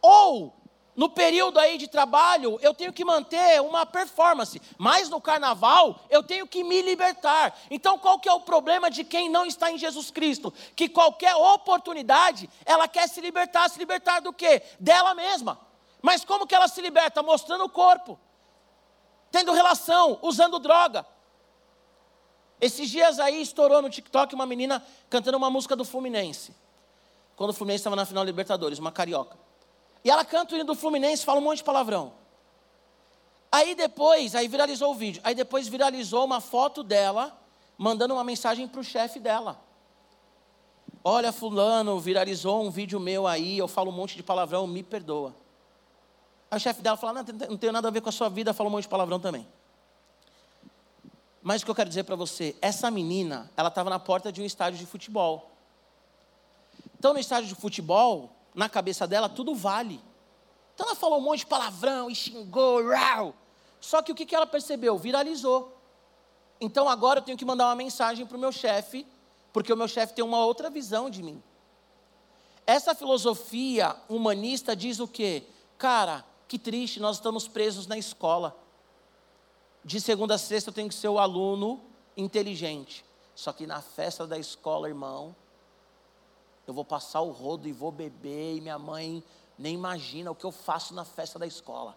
Ou, 0.00 0.56
no 0.96 1.10
período 1.10 1.58
aí 1.58 1.76
de 1.76 1.86
trabalho, 1.86 2.58
eu 2.62 2.72
tenho 2.72 2.94
que 2.94 3.04
manter 3.04 3.60
uma 3.60 3.84
performance. 3.84 4.58
Mas 4.78 5.10
no 5.10 5.20
carnaval, 5.20 6.00
eu 6.08 6.22
tenho 6.22 6.46
que 6.46 6.64
me 6.64 6.80
libertar. 6.80 7.54
Então, 7.70 7.98
qual 7.98 8.18
que 8.18 8.26
é 8.26 8.32
o 8.32 8.40
problema 8.40 8.90
de 8.90 9.04
quem 9.04 9.28
não 9.28 9.44
está 9.44 9.70
em 9.70 9.76
Jesus 9.76 10.10
Cristo? 10.10 10.50
Que 10.74 10.88
qualquer 10.88 11.34
oportunidade, 11.34 12.48
ela 12.64 12.88
quer 12.88 13.06
se 13.06 13.20
libertar. 13.20 13.68
Se 13.68 13.78
libertar 13.78 14.20
do 14.20 14.32
quê? 14.32 14.62
Dela 14.80 15.12
mesma. 15.12 15.60
Mas 16.00 16.24
como 16.24 16.46
que 16.46 16.54
ela 16.54 16.68
se 16.68 16.80
liberta? 16.80 17.22
Mostrando 17.22 17.64
o 17.64 17.68
corpo. 17.68 18.18
Tendo 19.30 19.52
relação, 19.52 20.18
usando 20.22 20.58
droga. 20.58 21.04
Esses 22.60 22.88
dias 22.88 23.18
aí 23.18 23.40
estourou 23.42 23.82
no 23.82 23.90
TikTok 23.90 24.34
uma 24.34 24.46
menina 24.46 24.82
cantando 25.10 25.36
uma 25.36 25.50
música 25.50 25.76
do 25.76 25.84
Fluminense. 25.84 26.54
Quando 27.36 27.50
o 27.50 27.52
Fluminense 27.52 27.80
estava 27.80 27.96
na 27.96 28.06
final 28.06 28.24
da 28.24 28.30
Libertadores, 28.30 28.78
uma 28.78 28.90
carioca. 28.90 29.36
E 30.02 30.10
ela 30.10 30.24
canta 30.24 30.54
o 30.54 30.56
hino 30.56 30.66
do 30.66 30.74
Fluminense, 30.74 31.24
fala 31.24 31.38
um 31.38 31.42
monte 31.42 31.58
de 31.58 31.64
palavrão. 31.64 32.12
Aí 33.52 33.74
depois, 33.74 34.34
aí 34.34 34.48
viralizou 34.48 34.92
o 34.92 34.94
vídeo. 34.94 35.20
Aí 35.24 35.34
depois 35.34 35.68
viralizou 35.68 36.24
uma 36.24 36.40
foto 36.40 36.82
dela 36.82 37.38
mandando 37.76 38.14
uma 38.14 38.24
mensagem 38.24 38.66
para 38.66 38.80
o 38.80 38.84
chefe 38.84 39.20
dela. 39.20 39.60
Olha, 41.04 41.30
fulano, 41.32 42.00
viralizou 42.00 42.64
um 42.64 42.70
vídeo 42.70 42.98
meu 42.98 43.26
aí, 43.26 43.58
eu 43.58 43.68
falo 43.68 43.90
um 43.90 43.94
monte 43.94 44.16
de 44.16 44.22
palavrão, 44.22 44.66
me 44.66 44.82
perdoa. 44.82 45.34
Aí 46.50 46.56
o 46.56 46.60
chefe 46.60 46.82
dela 46.82 46.96
fala, 46.96 47.22
não, 47.22 47.48
não 47.50 47.56
tem 47.56 47.70
nada 47.70 47.88
a 47.88 47.90
ver 47.90 48.00
com 48.00 48.08
a 48.08 48.12
sua 48.12 48.28
vida, 48.28 48.52
fala 48.52 48.68
um 48.68 48.72
monte 48.72 48.82
de 48.82 48.88
palavrão 48.88 49.20
também. 49.20 49.46
Mas 51.46 51.62
o 51.62 51.64
que 51.64 51.70
eu 51.70 51.76
quero 51.76 51.88
dizer 51.88 52.02
para 52.02 52.16
você, 52.16 52.56
essa 52.60 52.90
menina, 52.90 53.48
ela 53.56 53.68
estava 53.68 53.88
na 53.88 54.00
porta 54.00 54.32
de 54.32 54.42
um 54.42 54.44
estádio 54.44 54.80
de 54.80 54.84
futebol. 54.84 55.52
Então, 56.98 57.12
no 57.12 57.20
estádio 57.20 57.48
de 57.48 57.54
futebol, 57.54 58.32
na 58.52 58.68
cabeça 58.68 59.06
dela, 59.06 59.28
tudo 59.28 59.54
vale. 59.54 60.02
Então, 60.74 60.86
ela 60.86 60.96
falou 60.96 61.20
um 61.20 61.22
monte 61.22 61.38
de 61.38 61.46
palavrão 61.46 62.10
e 62.10 62.16
xingou, 62.16 62.84
rau. 62.88 63.32
Só 63.80 64.02
que 64.02 64.10
o 64.10 64.14
que, 64.16 64.34
ela 64.34 64.44
percebeu? 64.44 64.98
Viralizou. 64.98 65.72
Então, 66.60 66.88
agora 66.88 67.20
eu 67.20 67.22
tenho 67.22 67.38
que 67.38 67.44
mandar 67.44 67.66
uma 67.66 67.76
mensagem 67.76 68.26
para 68.26 68.36
o 68.36 68.40
meu 68.40 68.50
chefe, 68.50 69.06
porque 69.52 69.72
o 69.72 69.76
meu 69.76 69.86
chefe 69.86 70.14
tem 70.14 70.24
uma 70.24 70.44
outra 70.44 70.68
visão 70.68 71.08
de 71.08 71.22
mim. 71.22 71.40
Essa 72.66 72.92
filosofia 72.92 73.94
humanista 74.08 74.74
diz 74.74 74.98
o 74.98 75.06
quê? 75.06 75.44
Cara, 75.78 76.24
que 76.48 76.58
triste, 76.58 76.98
nós 76.98 77.18
estamos 77.18 77.46
presos 77.46 77.86
na 77.86 77.96
escola 77.96 78.65
de 79.86 80.00
segunda 80.00 80.34
a 80.34 80.38
sexta 80.38 80.70
eu 80.70 80.74
tenho 80.74 80.88
que 80.88 80.94
ser 80.96 81.06
o 81.06 81.16
aluno 81.16 81.80
inteligente. 82.16 83.04
Só 83.36 83.52
que 83.52 83.68
na 83.68 83.80
festa 83.80 84.26
da 84.26 84.36
escola, 84.36 84.88
irmão, 84.88 85.34
eu 86.66 86.74
vou 86.74 86.84
passar 86.84 87.20
o 87.20 87.30
rodo 87.30 87.68
e 87.68 87.72
vou 87.72 87.92
beber, 87.92 88.56
e 88.56 88.60
minha 88.60 88.80
mãe 88.80 89.22
nem 89.56 89.74
imagina 89.74 90.28
o 90.28 90.34
que 90.34 90.44
eu 90.44 90.50
faço 90.50 90.92
na 90.92 91.04
festa 91.04 91.38
da 91.38 91.46
escola. 91.46 91.96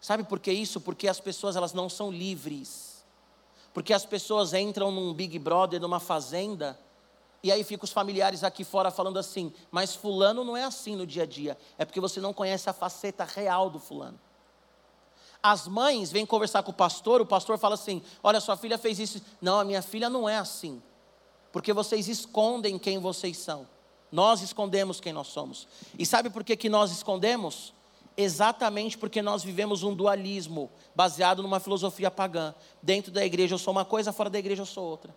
Sabe 0.00 0.22
por 0.22 0.38
que 0.38 0.52
isso? 0.52 0.80
Porque 0.80 1.08
as 1.08 1.18
pessoas 1.18 1.56
elas 1.56 1.72
não 1.72 1.88
são 1.88 2.08
livres. 2.08 3.04
Porque 3.74 3.92
as 3.92 4.06
pessoas 4.06 4.54
entram 4.54 4.92
num 4.92 5.12
Big 5.12 5.40
Brother, 5.40 5.80
numa 5.80 5.98
fazenda, 5.98 6.78
e 7.42 7.50
aí 7.50 7.64
ficam 7.64 7.84
os 7.84 7.90
familiares 7.90 8.44
aqui 8.44 8.62
fora 8.62 8.92
falando 8.92 9.18
assim: 9.18 9.52
"Mas 9.72 9.96
fulano 9.96 10.44
não 10.44 10.56
é 10.56 10.62
assim 10.62 10.94
no 10.94 11.04
dia 11.04 11.24
a 11.24 11.26
dia". 11.26 11.58
É 11.76 11.84
porque 11.84 12.00
você 12.00 12.20
não 12.20 12.32
conhece 12.32 12.70
a 12.70 12.72
faceta 12.72 13.24
real 13.24 13.68
do 13.68 13.80
fulano. 13.80 14.29
As 15.42 15.66
mães 15.66 16.12
vêm 16.12 16.26
conversar 16.26 16.62
com 16.62 16.70
o 16.70 16.74
pastor, 16.74 17.20
o 17.20 17.26
pastor 17.26 17.58
fala 17.58 17.74
assim: 17.74 18.02
Olha, 18.22 18.40
sua 18.40 18.56
filha 18.56 18.76
fez 18.76 18.98
isso. 18.98 19.22
Não, 19.40 19.58
a 19.58 19.64
minha 19.64 19.82
filha 19.82 20.10
não 20.10 20.28
é 20.28 20.36
assim. 20.36 20.82
Porque 21.52 21.72
vocês 21.72 22.08
escondem 22.08 22.78
quem 22.78 22.98
vocês 22.98 23.36
são. 23.38 23.66
Nós 24.12 24.42
escondemos 24.42 25.00
quem 25.00 25.12
nós 25.12 25.28
somos. 25.28 25.66
E 25.98 26.04
sabe 26.04 26.30
por 26.30 26.44
que, 26.44 26.56
que 26.56 26.68
nós 26.68 26.90
escondemos? 26.90 27.72
Exatamente 28.16 28.98
porque 28.98 29.22
nós 29.22 29.42
vivemos 29.42 29.82
um 29.82 29.94
dualismo 29.94 30.70
baseado 30.94 31.42
numa 31.42 31.60
filosofia 31.60 32.10
pagã. 32.10 32.54
Dentro 32.82 33.10
da 33.10 33.24
igreja 33.24 33.54
eu 33.54 33.58
sou 33.58 33.72
uma 33.72 33.84
coisa, 33.84 34.12
fora 34.12 34.28
da 34.28 34.38
igreja 34.38 34.62
eu 34.62 34.66
sou 34.66 34.84
outra 34.84 35.14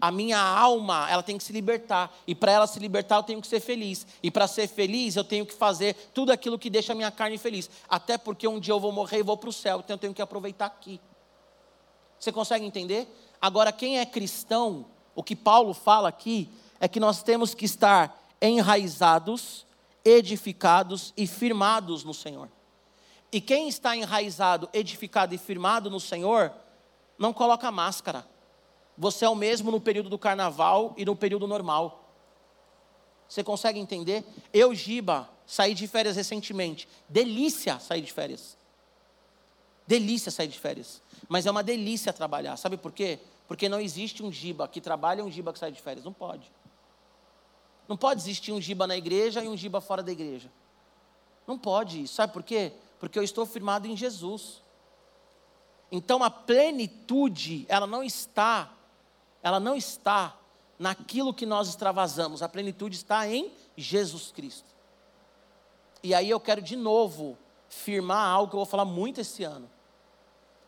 a 0.00 0.10
minha 0.10 0.38
alma, 0.38 1.08
ela 1.10 1.22
tem 1.22 1.36
que 1.36 1.44
se 1.44 1.52
libertar. 1.52 2.12
E 2.26 2.34
para 2.34 2.52
ela 2.52 2.66
se 2.66 2.78
libertar, 2.78 3.16
eu 3.16 3.22
tenho 3.22 3.40
que 3.40 3.46
ser 3.46 3.60
feliz. 3.60 4.06
E 4.22 4.30
para 4.30 4.48
ser 4.48 4.66
feliz, 4.66 5.14
eu 5.14 5.24
tenho 5.24 5.44
que 5.44 5.52
fazer 5.52 5.94
tudo 6.14 6.32
aquilo 6.32 6.58
que 6.58 6.70
deixa 6.70 6.92
a 6.92 6.96
minha 6.96 7.10
carne 7.10 7.36
feliz. 7.36 7.68
Até 7.88 8.16
porque 8.16 8.48
um 8.48 8.58
dia 8.58 8.72
eu 8.72 8.80
vou 8.80 8.92
morrer 8.92 9.18
e 9.18 9.22
vou 9.22 9.36
para 9.36 9.50
o 9.50 9.52
céu, 9.52 9.80
então 9.80 9.94
eu 9.94 9.98
tenho 9.98 10.14
que 10.14 10.22
aproveitar 10.22 10.66
aqui. 10.66 11.00
Você 12.18 12.32
consegue 12.32 12.64
entender? 12.64 13.08
Agora, 13.40 13.72
quem 13.72 13.98
é 13.98 14.06
cristão, 14.06 14.86
o 15.14 15.22
que 15.22 15.36
Paulo 15.36 15.74
fala 15.74 16.08
aqui, 16.08 16.48
é 16.78 16.88
que 16.88 17.00
nós 17.00 17.22
temos 17.22 17.54
que 17.54 17.64
estar 17.64 18.26
enraizados, 18.40 19.66
edificados 20.04 21.12
e 21.16 21.26
firmados 21.26 22.04
no 22.04 22.14
Senhor. 22.14 22.48
E 23.30 23.40
quem 23.40 23.68
está 23.68 23.96
enraizado, 23.96 24.68
edificado 24.72 25.34
e 25.34 25.38
firmado 25.38 25.90
no 25.90 26.00
Senhor, 26.00 26.52
não 27.18 27.32
coloca 27.32 27.70
máscara 27.70 28.26
você 29.00 29.24
é 29.24 29.28
o 29.30 29.34
mesmo 29.34 29.70
no 29.70 29.80
período 29.80 30.10
do 30.10 30.18
carnaval 30.18 30.92
e 30.94 31.06
no 31.06 31.16
período 31.16 31.46
normal. 31.46 32.12
Você 33.26 33.42
consegue 33.42 33.80
entender? 33.80 34.22
Eu, 34.52 34.74
Giba, 34.74 35.26
saí 35.46 35.72
de 35.72 35.88
férias 35.88 36.16
recentemente. 36.16 36.86
Delícia 37.08 37.80
sair 37.80 38.02
de 38.02 38.12
férias. 38.12 38.58
Delícia 39.86 40.30
sair 40.30 40.48
de 40.48 40.58
férias. 40.58 41.00
Mas 41.30 41.46
é 41.46 41.50
uma 41.50 41.62
delícia 41.62 42.12
trabalhar. 42.12 42.58
Sabe 42.58 42.76
por 42.76 42.92
quê? 42.92 43.18
Porque 43.48 43.70
não 43.70 43.80
existe 43.80 44.22
um 44.22 44.30
Giba 44.30 44.68
que 44.68 44.82
trabalha 44.82 45.20
e 45.20 45.24
um 45.24 45.30
Giba 45.30 45.50
que 45.54 45.58
sai 45.58 45.72
de 45.72 45.80
férias. 45.80 46.04
Não 46.04 46.12
pode. 46.12 46.52
Não 47.88 47.96
pode 47.96 48.20
existir 48.20 48.52
um 48.52 48.60
Giba 48.60 48.86
na 48.86 48.98
igreja 48.98 49.42
e 49.42 49.48
um 49.48 49.56
Giba 49.56 49.80
fora 49.80 50.02
da 50.02 50.12
igreja. 50.12 50.52
Não 51.46 51.58
pode. 51.58 52.06
Sabe 52.06 52.34
por 52.34 52.42
quê? 52.42 52.70
Porque 52.98 53.18
eu 53.18 53.22
estou 53.22 53.46
firmado 53.46 53.86
em 53.86 53.96
Jesus. 53.96 54.62
Então 55.90 56.22
a 56.22 56.28
plenitude, 56.28 57.64
ela 57.66 57.86
não 57.86 58.04
está 58.04 58.76
ela 59.42 59.60
não 59.60 59.74
está 59.74 60.36
naquilo 60.78 61.34
que 61.34 61.44
nós 61.44 61.68
extravasamos, 61.68 62.42
a 62.42 62.48
plenitude 62.48 62.96
está 62.96 63.28
em 63.28 63.52
Jesus 63.76 64.32
Cristo. 64.32 64.68
E 66.02 66.14
aí 66.14 66.30
eu 66.30 66.40
quero 66.40 66.62
de 66.62 66.76
novo 66.76 67.36
firmar 67.68 68.26
algo 68.26 68.48
que 68.48 68.56
eu 68.56 68.60
vou 68.60 68.66
falar 68.66 68.86
muito 68.86 69.20
esse 69.20 69.44
ano. 69.44 69.70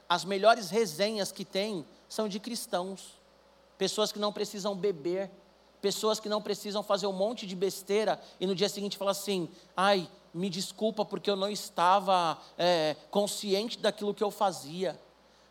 As 0.08 0.24
melhores 0.24 0.68
resenhas 0.68 1.32
que 1.32 1.44
tem 1.44 1.87
são 2.08 2.28
de 2.28 2.38
cristãos, 2.38 3.18
pessoas 3.78 4.12
que 4.12 4.18
não 4.18 4.32
precisam 4.32 4.76
beber, 4.76 5.30
pessoas 5.80 6.20
que 6.20 6.28
não 6.28 6.42
precisam 6.42 6.82
fazer 6.82 7.06
um 7.06 7.12
monte 7.12 7.46
de 7.46 7.56
besteira 7.56 8.20
e 8.38 8.46
no 8.46 8.54
dia 8.54 8.68
seguinte 8.68 8.98
falar 8.98 9.12
assim: 9.12 9.48
ai, 9.74 10.08
me 10.35 10.50
desculpa 10.50 11.04
porque 11.04 11.30
eu 11.30 11.37
não 11.37 11.48
estava 11.48 12.38
é, 12.58 12.96
consciente 13.11 13.78
daquilo 13.78 14.14
que 14.14 14.22
eu 14.22 14.30
fazia. 14.30 15.00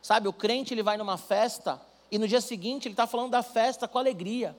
Sabe, 0.02 0.28
o 0.28 0.34
crente 0.34 0.74
ele 0.74 0.84
vai 0.84 0.98
numa 0.98 1.18
festa 1.18 1.82
e 2.12 2.20
no 2.20 2.28
dia 2.28 2.42
seguinte 2.42 2.88
ele 2.88 2.94
está 2.94 3.08
falando 3.08 3.32
da 3.32 3.42
festa 3.42 3.88
com 3.88 3.98
alegria. 3.98 4.58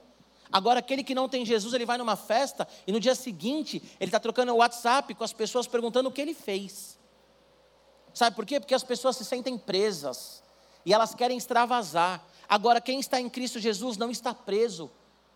Agora, 0.51 0.79
aquele 0.79 1.03
que 1.03 1.15
não 1.15 1.29
tem 1.29 1.45
Jesus, 1.45 1.73
ele 1.73 1.85
vai 1.85 1.97
numa 1.97 2.15
festa 2.15 2.67
e 2.85 2.91
no 2.91 2.99
dia 2.99 3.15
seguinte 3.15 3.81
ele 3.99 4.09
está 4.09 4.19
trocando 4.19 4.55
WhatsApp 4.55 5.13
com 5.13 5.23
as 5.23 5.33
pessoas 5.33 5.67
perguntando 5.67 6.09
o 6.09 6.11
que 6.11 6.21
ele 6.21 6.33
fez. 6.33 6.97
Sabe 8.13 8.35
por 8.35 8.45
quê? 8.45 8.59
Porque 8.59 8.75
as 8.75 8.83
pessoas 8.83 9.15
se 9.15 9.25
sentem 9.25 9.57
presas 9.57 10.43
e 10.85 10.93
elas 10.93 11.15
querem 11.15 11.37
extravasar. 11.37 12.23
Agora, 12.47 12.81
quem 12.81 12.99
está 12.99 13.19
em 13.19 13.29
Cristo 13.29 13.59
Jesus 13.59 13.97
não 13.97 14.11
está 14.11 14.33
preso. 14.33 14.91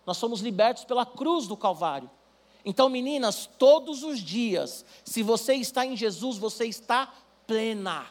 Nós 0.06 0.18
somos 0.18 0.42
libertos 0.42 0.86
pela 0.86 1.06
cruz 1.06 1.48
do 1.48 1.58
Calvário. 1.58 2.10
Então, 2.64 2.90
meninas, 2.90 3.50
todos 3.58 4.04
os 4.04 4.20
dias, 4.20 4.86
se 5.04 5.24
você 5.24 5.56
está 5.56 5.86
em 5.86 5.96
Jesus, 5.96 6.38
você 6.38 6.66
está 6.66 7.14
plena. 7.48 8.08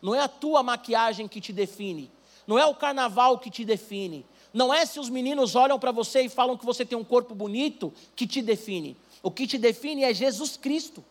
Não 0.00 0.14
é 0.14 0.20
a 0.20 0.28
tua 0.28 0.62
maquiagem 0.62 1.26
que 1.26 1.40
te 1.40 1.52
define, 1.52 2.12
não 2.46 2.58
é 2.58 2.66
o 2.66 2.74
carnaval 2.74 3.38
que 3.38 3.50
te 3.50 3.64
define. 3.64 4.26
Não 4.52 4.72
é 4.72 4.86
se 4.86 5.00
os 5.00 5.08
meninos 5.08 5.56
olham 5.56 5.78
para 5.78 5.90
você 5.90 6.22
e 6.22 6.28
falam 6.28 6.56
que 6.56 6.64
você 6.64 6.84
tem 6.84 6.96
um 6.96 7.04
corpo 7.04 7.34
bonito 7.34 7.92
que 8.14 8.26
te 8.26 8.40
define. 8.40 8.96
O 9.22 9.30
que 9.30 9.46
te 9.46 9.58
define 9.58 10.04
é 10.04 10.14
Jesus 10.14 10.56
Cristo. 10.56 11.04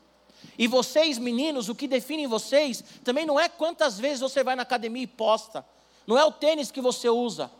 E 0.57 0.67
vocês, 0.67 1.17
meninos, 1.17 1.67
o 1.67 1.75
que 1.75 1.87
define 1.87 2.27
vocês 2.27 2.83
também 3.03 3.25
não 3.25 3.39
é 3.39 3.49
quantas 3.49 3.99
vezes 3.99 4.19
você 4.19 4.43
vai 4.43 4.55
na 4.55 4.63
academia 4.63 5.03
e 5.03 5.07
posta. 5.07 5.65
Não 6.05 6.17
é 6.17 6.23
o 6.23 6.31
tênis 6.31 6.71
que 6.71 6.81
você 6.81 7.09
usa. 7.09 7.51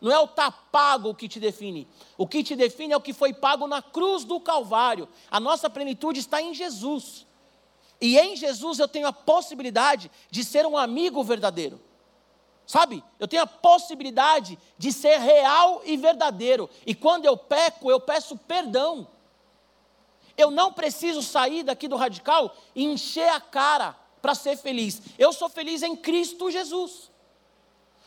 Não 0.00 0.12
é 0.12 0.18
o 0.18 0.28
tá 0.28 0.50
pago 0.50 1.14
que 1.14 1.28
te 1.28 1.40
define. 1.40 1.86
O 2.16 2.26
que 2.26 2.42
te 2.42 2.54
define 2.54 2.92
é 2.92 2.96
o 2.96 3.00
que 3.00 3.12
foi 3.12 3.32
pago 3.32 3.66
na 3.66 3.82
cruz 3.82 4.24
do 4.24 4.40
Calvário. 4.40 5.08
A 5.30 5.40
nossa 5.40 5.68
plenitude 5.68 6.20
está 6.20 6.40
em 6.40 6.54
Jesus. 6.54 7.26
E 8.00 8.16
em 8.18 8.36
Jesus 8.36 8.78
eu 8.78 8.86
tenho 8.86 9.08
a 9.08 9.12
possibilidade 9.12 10.10
de 10.30 10.44
ser 10.44 10.64
um 10.66 10.76
amigo 10.76 11.22
verdadeiro. 11.22 11.80
Sabe? 12.68 13.02
Eu 13.18 13.26
tenho 13.26 13.44
a 13.44 13.46
possibilidade 13.46 14.58
de 14.76 14.92
ser 14.92 15.18
real 15.18 15.80
e 15.86 15.96
verdadeiro. 15.96 16.68
E 16.84 16.94
quando 16.94 17.24
eu 17.24 17.34
peco, 17.34 17.90
eu 17.90 17.98
peço 17.98 18.36
perdão. 18.36 19.08
Eu 20.36 20.50
não 20.50 20.70
preciso 20.70 21.22
sair 21.22 21.62
daqui 21.62 21.88
do 21.88 21.96
radical 21.96 22.54
e 22.74 22.84
encher 22.84 23.30
a 23.30 23.40
cara 23.40 23.96
para 24.20 24.34
ser 24.34 24.54
feliz. 24.58 25.00
Eu 25.18 25.32
sou 25.32 25.48
feliz 25.48 25.82
em 25.82 25.96
Cristo 25.96 26.50
Jesus. 26.50 27.10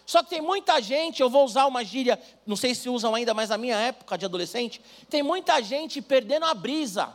Só 0.06 0.22
que 0.22 0.30
tem 0.30 0.42
muita 0.42 0.80
gente, 0.80 1.24
eu 1.24 1.30
vou 1.30 1.44
usar 1.44 1.66
uma 1.66 1.84
gíria, 1.84 2.22
não 2.46 2.56
sei 2.56 2.76
se 2.76 2.88
usam 2.88 3.16
ainda, 3.16 3.34
mas 3.34 3.50
na 3.50 3.58
minha 3.58 3.78
época 3.78 4.16
de 4.16 4.26
adolescente, 4.26 4.80
tem 5.10 5.24
muita 5.24 5.60
gente 5.64 6.04
perdendo 6.04 6.46
a 6.46 6.54
brisa. 6.54 7.12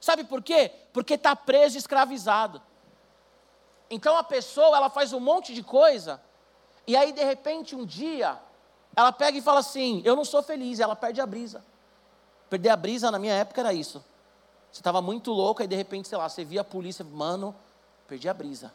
Sabe 0.00 0.22
por 0.22 0.40
quê? 0.40 0.70
Porque 0.92 1.14
está 1.14 1.34
preso 1.34 1.76
escravizado. 1.76 2.62
Então 3.90 4.16
a 4.16 4.22
pessoa, 4.22 4.76
ela 4.76 4.90
faz 4.90 5.12
um 5.12 5.18
monte 5.18 5.52
de 5.52 5.62
coisa 5.64 6.22
e 6.86 6.96
aí, 6.96 7.12
de 7.12 7.24
repente, 7.24 7.74
um 7.74 7.84
dia, 7.84 8.38
ela 8.94 9.12
pega 9.12 9.38
e 9.38 9.42
fala 9.42 9.60
assim: 9.60 10.02
Eu 10.04 10.14
não 10.14 10.24
sou 10.24 10.42
feliz, 10.42 10.80
ela 10.80 10.94
perde 10.94 11.20
a 11.20 11.26
brisa. 11.26 11.64
Perder 12.50 12.70
a 12.70 12.76
brisa 12.76 13.10
na 13.10 13.18
minha 13.18 13.34
época 13.34 13.60
era 13.60 13.72
isso. 13.72 14.04
Você 14.70 14.80
estava 14.80 15.00
muito 15.00 15.30
louco, 15.30 15.62
e 15.62 15.66
de 15.66 15.76
repente, 15.76 16.08
sei 16.08 16.18
lá, 16.18 16.28
você 16.28 16.44
via 16.44 16.60
a 16.60 16.64
polícia, 16.64 17.04
mano, 17.04 17.54
perdi 18.08 18.28
a 18.28 18.34
brisa. 18.34 18.72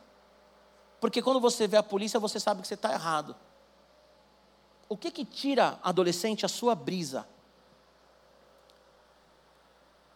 Porque 0.99 1.21
quando 1.21 1.39
você 1.39 1.67
vê 1.67 1.77
a 1.77 1.83
polícia, 1.83 2.19
você 2.19 2.39
sabe 2.39 2.61
que 2.61 2.67
você 2.67 2.73
está 2.73 2.91
errado. 2.91 3.35
O 4.87 4.97
que 4.97 5.11
que 5.11 5.23
tira, 5.25 5.77
adolescente, 5.83 6.45
a 6.45 6.49
sua 6.49 6.73
brisa? 6.73 7.27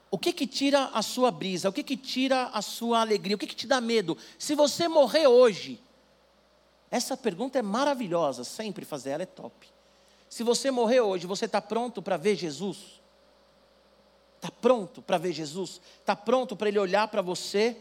O 0.09 0.17
que 0.17 0.31
que 0.31 0.47
tira 0.47 0.85
a 0.93 1.01
sua 1.01 1.31
brisa? 1.31 1.67
O 1.67 1.73
que 1.73 1.83
que 1.83 1.97
tira 1.97 2.45
a 2.53 2.61
sua 2.61 3.01
alegria? 3.01 3.35
O 3.35 3.39
que 3.39 3.47
que 3.47 3.55
te 3.55 3.67
dá 3.67 3.81
medo? 3.81 4.17
Se 4.39 4.55
você 4.55 4.87
morrer 4.87 5.27
hoje, 5.27 5.82
essa 6.93 7.17
pergunta 7.17 7.57
é 7.57 7.61
maravilhosa, 7.63 8.43
sempre 8.43 8.85
fazer 8.85 9.09
ela 9.09 9.23
é 9.23 9.25
top. 9.25 9.67
Se 10.29 10.43
você 10.43 10.69
morrer 10.69 11.01
hoje, 11.01 11.25
você 11.25 11.45
está 11.45 11.59
pronto 11.59 12.03
para 12.03 12.17
ver 12.17 12.35
Jesus? 12.35 13.01
Está 14.35 14.51
pronto 14.51 15.01
para 15.01 15.17
ver 15.17 15.33
Jesus? 15.33 15.81
Está 15.99 16.15
pronto 16.15 16.55
para 16.55 16.67
Ele 16.67 16.77
olhar 16.77 17.07
para 17.07 17.23
você? 17.23 17.75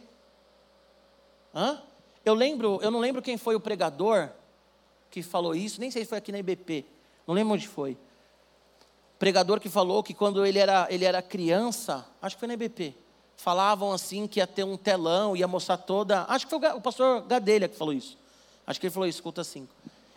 Hã? 1.55 1.83
Eu 2.25 2.33
lembro, 2.33 2.79
eu 2.81 2.90
não 2.90 3.01
lembro 3.01 3.20
quem 3.20 3.37
foi 3.37 3.55
o 3.55 3.61
pregador 3.61 4.31
que 5.11 5.22
falou 5.22 5.55
isso, 5.55 5.79
nem 5.79 5.90
sei 5.90 6.05
se 6.05 6.09
foi 6.09 6.16
aqui 6.16 6.33
na 6.33 6.38
IBP, 6.38 6.87
não 7.27 7.35
lembro 7.35 7.53
onde 7.53 7.68
foi. 7.68 7.98
Pregador 9.18 9.61
que 9.61 9.68
falou 9.68 10.03
que 10.03 10.14
quando 10.14 10.46
ele 10.46 10.59
era, 10.59 10.87
ele 10.88 11.05
era 11.05 11.20
criança, 11.20 12.07
acho 12.22 12.37
que 12.37 12.40
foi 12.40 12.48
na 12.48 12.55
IBP, 12.55 12.96
falavam 13.37 13.92
assim 13.92 14.27
que 14.27 14.40
ia 14.40 14.46
ter 14.46 14.64
um 14.64 14.79
telão, 14.79 15.37
ia 15.37 15.46
mostrar 15.46 15.77
toda. 15.77 16.25
Acho 16.31 16.46
que 16.46 16.59
foi 16.59 16.66
o 16.70 16.81
pastor 16.81 17.20
Gadelha 17.27 17.68
que 17.68 17.77
falou 17.77 17.92
isso. 17.92 18.21
Acho 18.66 18.81
que 18.81 18.87
ele 18.87 18.92
falou 18.94 19.09
isso, 19.09 19.18
escuta 19.18 19.42
cinco. 19.42 19.75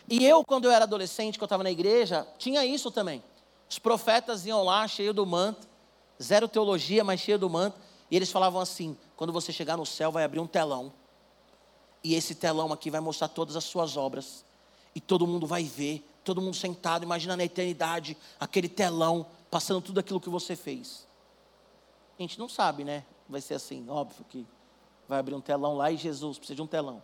E 0.08 0.24
eu, 0.24 0.44
quando 0.44 0.66
eu 0.66 0.70
era 0.70 0.84
adolescente, 0.84 1.36
que 1.36 1.42
eu 1.42 1.46
estava 1.46 1.62
na 1.62 1.70
igreja, 1.70 2.26
tinha 2.38 2.64
isso 2.64 2.90
também. 2.90 3.22
Os 3.68 3.78
profetas 3.78 4.46
iam 4.46 4.62
lá, 4.62 4.86
cheio 4.86 5.12
do 5.12 5.26
manto, 5.26 5.66
zero 6.22 6.46
teologia, 6.46 7.02
mas 7.02 7.20
cheio 7.20 7.38
do 7.38 7.50
manto, 7.50 7.78
e 8.10 8.16
eles 8.16 8.30
falavam 8.30 8.60
assim: 8.60 8.96
quando 9.16 9.32
você 9.32 9.52
chegar 9.52 9.76
no 9.76 9.84
céu, 9.84 10.12
vai 10.12 10.24
abrir 10.24 10.38
um 10.38 10.46
telão, 10.46 10.92
e 12.04 12.14
esse 12.14 12.34
telão 12.34 12.72
aqui 12.72 12.90
vai 12.90 13.00
mostrar 13.00 13.28
todas 13.28 13.56
as 13.56 13.64
suas 13.64 13.96
obras, 13.96 14.44
e 14.94 15.00
todo 15.00 15.26
mundo 15.26 15.46
vai 15.46 15.64
ver, 15.64 16.08
todo 16.22 16.40
mundo 16.40 16.54
sentado, 16.54 17.02
imagina 17.02 17.36
na 17.36 17.44
eternidade, 17.44 18.16
aquele 18.38 18.68
telão, 18.68 19.26
passando 19.50 19.80
tudo 19.80 19.98
aquilo 19.98 20.20
que 20.20 20.30
você 20.30 20.54
fez. 20.54 21.06
A 22.18 22.22
gente 22.22 22.38
não 22.38 22.48
sabe, 22.48 22.84
né? 22.84 23.04
Vai 23.28 23.40
ser 23.40 23.54
assim, 23.54 23.84
óbvio 23.88 24.24
que 24.28 24.46
vai 25.08 25.18
abrir 25.18 25.34
um 25.34 25.40
telão 25.40 25.76
lá 25.76 25.90
e 25.90 25.96
Jesus 25.96 26.38
precisa 26.38 26.56
de 26.56 26.62
um 26.62 26.66
telão. 26.66 27.02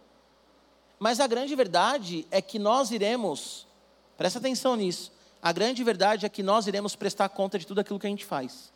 Mas 1.03 1.19
a 1.19 1.27
grande 1.27 1.57
verdade 1.57 2.29
é 2.31 2.41
que 2.41 2.61
nós 2.61 2.93
iremos, 2.93 3.67
presta 4.17 4.39
atenção 4.39 4.77
nisso, 4.77 5.11
a 5.43 5.51
grande 5.51 5.83
verdade 5.83 6.25
é 6.25 6.29
que 6.29 6.45
nós 6.45 6.69
iremos 6.69 6.95
prestar 6.95 7.29
conta 7.29 7.59
de 7.59 7.67
tudo 7.67 7.81
aquilo 7.81 7.99
que 7.99 8.07
a 8.07 8.09
gente 8.09 8.25
faz. 8.25 8.73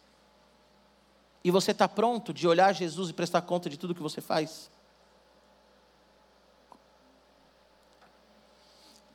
E 1.45 1.53
você 1.53 1.71
está 1.71 1.87
pronto 1.87 2.35
de 2.35 2.49
olhar 2.49 2.73
Jesus 2.73 3.11
e 3.11 3.13
prestar 3.13 3.43
conta 3.43 3.71
de 3.71 3.77
tudo 3.77 3.95
que 3.95 4.03
você 4.03 4.21
faz? 4.21 4.69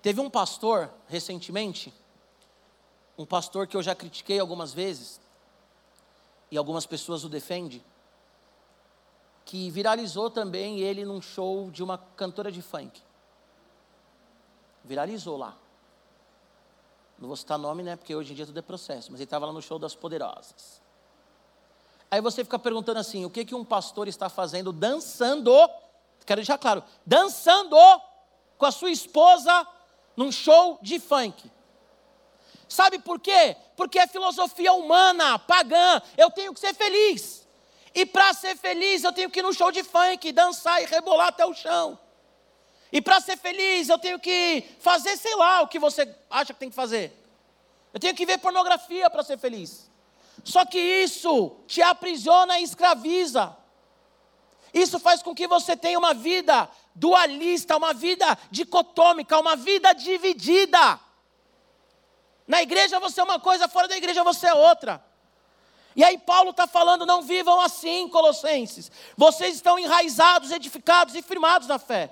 Teve 0.01 0.21
um 0.21 0.29
pastor, 0.29 0.89
recentemente, 1.09 1.93
um 3.17 3.25
pastor 3.25 3.67
que 3.67 3.75
eu 3.75 3.83
já 3.83 3.93
critiquei 3.93 4.39
algumas 4.39 4.71
vezes, 4.71 5.19
e 6.49 6.57
algumas 6.57 6.85
pessoas 6.85 7.25
o 7.25 7.29
defendem, 7.29 7.83
que 9.45 9.69
viralizou 9.69 10.29
também 10.29 10.79
ele 10.79 11.03
num 11.03 11.21
show 11.21 11.69
de 11.71 11.83
uma 11.83 11.97
cantora 11.97 12.51
de 12.51 12.61
funk. 12.61 13.01
Viralizou 14.83 15.37
lá. 15.37 15.57
Não 17.19 17.27
vou 17.27 17.37
citar 17.37 17.57
nome, 17.57 17.83
né? 17.83 17.95
Porque 17.95 18.15
hoje 18.15 18.33
em 18.33 18.35
dia 18.35 18.45
tudo 18.45 18.57
é 18.57 18.61
processo. 18.61 19.11
Mas 19.11 19.19
ele 19.19 19.25
estava 19.25 19.45
lá 19.45 19.53
no 19.53 19.61
show 19.61 19.77
das 19.77 19.93
poderosas. 19.93 20.81
Aí 22.09 22.19
você 22.19 22.43
fica 22.43 22.57
perguntando 22.57 22.99
assim: 22.99 23.23
o 23.23 23.29
que, 23.29 23.45
que 23.45 23.55
um 23.55 23.63
pastor 23.63 24.07
está 24.07 24.27
fazendo 24.27 24.73
dançando? 24.73 25.51
Quero 26.25 26.39
deixar 26.39 26.57
claro: 26.57 26.83
dançando 27.05 27.77
com 28.57 28.65
a 28.65 28.71
sua 28.71 28.91
esposa 28.91 29.67
num 30.17 30.31
show 30.31 30.79
de 30.81 30.99
funk. 30.99 31.49
Sabe 32.67 32.99
por 32.99 33.19
quê? 33.19 33.55
Porque 33.75 33.99
é 33.99 34.07
filosofia 34.07 34.73
humana, 34.73 35.37
pagã. 35.37 36.01
Eu 36.17 36.31
tenho 36.31 36.53
que 36.53 36.59
ser 36.59 36.73
feliz. 36.73 37.40
E 37.93 38.05
para 38.05 38.33
ser 38.33 38.55
feliz, 38.55 39.03
eu 39.03 39.11
tenho 39.11 39.29
que 39.29 39.39
ir 39.39 39.43
no 39.43 39.53
show 39.53 39.71
de 39.71 39.83
funk, 39.83 40.31
dançar 40.31 40.81
e 40.81 40.85
rebolar 40.85 41.27
até 41.27 41.45
o 41.45 41.53
chão. 41.53 41.99
E 42.91 43.01
para 43.01 43.19
ser 43.21 43.37
feliz, 43.37 43.89
eu 43.89 43.97
tenho 43.97 44.19
que 44.19 44.63
fazer, 44.79 45.15
sei 45.17 45.35
lá, 45.35 45.61
o 45.61 45.67
que 45.67 45.79
você 45.79 46.13
acha 46.29 46.53
que 46.53 46.59
tem 46.59 46.69
que 46.69 46.75
fazer. 46.75 47.17
Eu 47.93 47.99
tenho 47.99 48.15
que 48.15 48.25
ver 48.25 48.37
pornografia 48.37 49.09
para 49.09 49.23
ser 49.23 49.37
feliz. 49.37 49.89
Só 50.43 50.65
que 50.65 50.79
isso 50.79 51.55
te 51.67 51.81
aprisiona 51.81 52.59
e 52.59 52.63
escraviza. 52.63 53.55
Isso 54.73 54.99
faz 54.99 55.21
com 55.21 55.35
que 55.35 55.47
você 55.47 55.75
tenha 55.75 55.99
uma 55.99 56.13
vida 56.13 56.69
dualista, 56.95 57.75
uma 57.75 57.93
vida 57.93 58.37
dicotômica, 58.49 59.37
uma 59.39 59.55
vida 59.55 59.93
dividida. 59.93 60.99
Na 62.47 62.61
igreja 62.61 62.99
você 62.99 63.19
é 63.19 63.23
uma 63.23 63.39
coisa, 63.39 63.67
fora 63.67 63.87
da 63.87 63.97
igreja 63.97 64.23
você 64.23 64.47
é 64.47 64.53
outra. 64.53 65.03
E 65.95 66.03
aí 66.03 66.17
Paulo 66.17 66.51
está 66.51 66.67
falando: 66.67 67.05
não 67.05 67.21
vivam 67.21 67.59
assim, 67.59 68.07
Colossenses. 68.09 68.91
Vocês 69.17 69.55
estão 69.55 69.77
enraizados, 69.77 70.51
edificados 70.51 71.15
e 71.15 71.21
firmados 71.21 71.67
na 71.67 71.79
fé. 71.79 72.09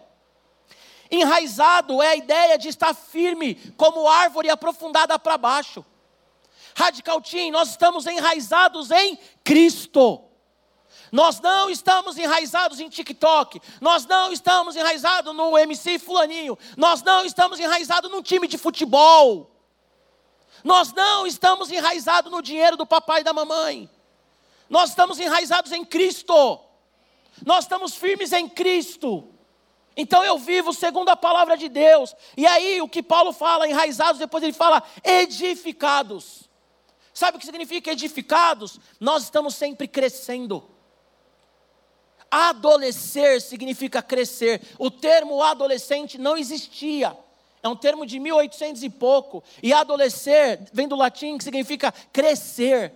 Enraizado 1.12 2.02
é 2.02 2.10
a 2.10 2.16
ideia 2.16 2.58
de 2.58 2.68
estar 2.68 2.94
firme, 2.94 3.56
como 3.76 4.08
árvore 4.08 4.50
aprofundada 4.50 5.18
para 5.18 5.38
baixo. 5.38 5.84
Radical 6.76 7.20
Team, 7.22 7.52
nós 7.52 7.70
estamos 7.70 8.06
enraizados 8.06 8.92
em 8.92 9.18
Cristo. 9.44 10.24
Nós 11.12 11.40
não 11.40 11.70
estamos 11.70 12.18
enraizados 12.18 12.80
em 12.80 12.88
TikTok, 12.88 13.60
nós 13.82 14.06
não 14.06 14.32
estamos 14.32 14.76
enraizados 14.76 15.36
no 15.36 15.58
MC 15.58 15.98
Fulaninho, 15.98 16.56
nós 16.78 17.02
não 17.02 17.26
estamos 17.26 17.60
enraizados 17.60 18.12
num 18.12 18.22
time 18.22 18.48
de 18.48 18.60
futebol. 18.60 19.59
Nós 20.64 20.94
não 20.94 21.26
estamos 21.26 21.72
enraizados 21.72 22.32
no 22.32 22.42
dinheiro 22.42 22.78
do 22.78 22.86
papai 22.86 23.22
e 23.22 23.24
da 23.24 23.34
mamãe. 23.34 23.90
Nós 24.70 24.90
estamos 24.92 25.20
enraizados 25.20 25.72
em 25.72 25.84
Cristo. 25.84 26.60
Nós 27.46 27.66
estamos 27.66 27.96
firmes 27.96 28.32
em 28.32 28.48
Cristo. 28.48 29.28
Então 29.96 30.24
eu 30.24 30.38
vivo 30.38 30.74
segundo 30.74 31.10
a 31.10 31.16
palavra 31.16 31.58
de 31.58 31.68
Deus. 31.68 32.16
E 32.38 32.46
aí 32.46 32.82
o 32.82 32.88
que 32.88 33.04
Paulo 33.04 33.34
fala, 33.34 33.68
enraizados, 33.68 34.20
depois 34.20 34.44
ele 34.44 34.54
fala 34.54 34.84
edificados. 35.04 36.50
Sabe 37.14 37.38
o 37.38 37.40
que 37.40 37.46
significa 37.46 37.92
edificados? 37.92 38.80
Nós 39.00 39.24
estamos 39.24 39.56
sempre 39.56 39.88
crescendo. 39.88 40.70
Adolescer 42.32 43.42
significa 43.42 44.02
crescer. 44.02 44.62
O 44.78 44.92
termo 44.92 45.42
adolescente 45.42 46.18
não 46.18 46.38
existia. 46.38 47.18
É 47.62 47.68
um 47.68 47.76
termo 47.76 48.06
de 48.06 48.20
1800 48.20 48.84
e 48.84 48.90
pouco. 48.90 49.44
E 49.62 49.74
adolescer 49.74 50.62
vem 50.72 50.88
do 50.88 50.96
latim 50.96 51.38
que 51.38 51.44
significa 51.44 51.92
crescer. 52.14 52.94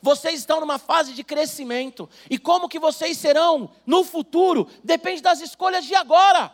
Vocês 0.00 0.40
estão 0.40 0.60
numa 0.60 0.78
fase 0.78 1.12
de 1.12 1.22
crescimento. 1.22 2.08
E 2.28 2.36
como 2.36 2.68
que 2.68 2.78
vocês 2.78 3.16
serão 3.16 3.70
no 3.86 4.02
futuro 4.02 4.68
depende 4.82 5.22
das 5.22 5.40
escolhas 5.40 5.84
de 5.84 5.94
agora. 5.94 6.52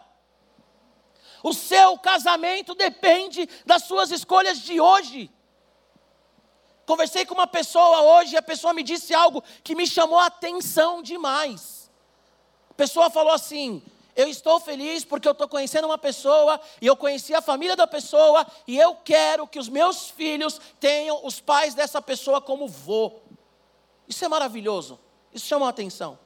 O 1.42 1.54
seu 1.54 1.96
casamento 1.98 2.74
depende 2.74 3.48
das 3.64 3.84
suas 3.84 4.11
escolhas 4.11 4.58
de 4.61 4.80
hoje. 4.80 5.30
Conversei 6.84 7.24
com 7.24 7.34
uma 7.34 7.46
pessoa 7.46 8.00
hoje 8.00 8.34
e 8.34 8.37
a 8.37 8.42
pessoa 8.42 8.74
me 8.74 8.82
disse 8.82 9.14
algo 9.14 9.42
que 9.62 9.74
me 9.74 9.87
chamou 9.87 10.18
a 10.18 10.26
atenção 10.26 11.02
demais. 11.02 11.90
A 12.70 12.74
pessoa 12.74 13.11
falou 13.11 13.32
assim: 13.32 13.82
eu 14.18 14.26
estou 14.26 14.59
feliz 14.59 15.04
porque 15.04 15.28
eu 15.28 15.33
estou 15.33 15.46
conhecendo 15.46 15.85
uma 15.85 15.96
pessoa 15.96 16.61
e 16.83 16.87
eu 16.88 16.96
conheci 16.96 17.33
a 17.33 17.40
família 17.40 17.76
da 17.76 17.87
pessoa 17.87 18.44
e 18.66 18.76
eu 18.76 18.96
quero 18.96 19.46
que 19.46 19.61
os 19.61 19.68
meus 19.68 20.11
filhos 20.11 20.61
tenham 20.81 21.24
os 21.24 21.38
pais 21.38 21.72
dessa 21.72 22.02
pessoa 22.02 22.40
como 22.40 22.66
vô. 22.66 23.12
Isso 24.09 24.24
é 24.24 24.28
maravilhoso. 24.28 24.98
Isso 25.33 25.46
chama 25.46 25.66
a 25.66 25.68
atenção. 25.68 26.18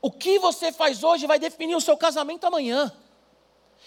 O 0.00 0.10
que 0.10 0.38
você 0.38 0.72
faz 0.72 1.04
hoje 1.04 1.26
vai 1.26 1.38
definir 1.38 1.76
o 1.76 1.80
seu 1.80 1.94
casamento 1.94 2.46
amanhã. 2.46 2.90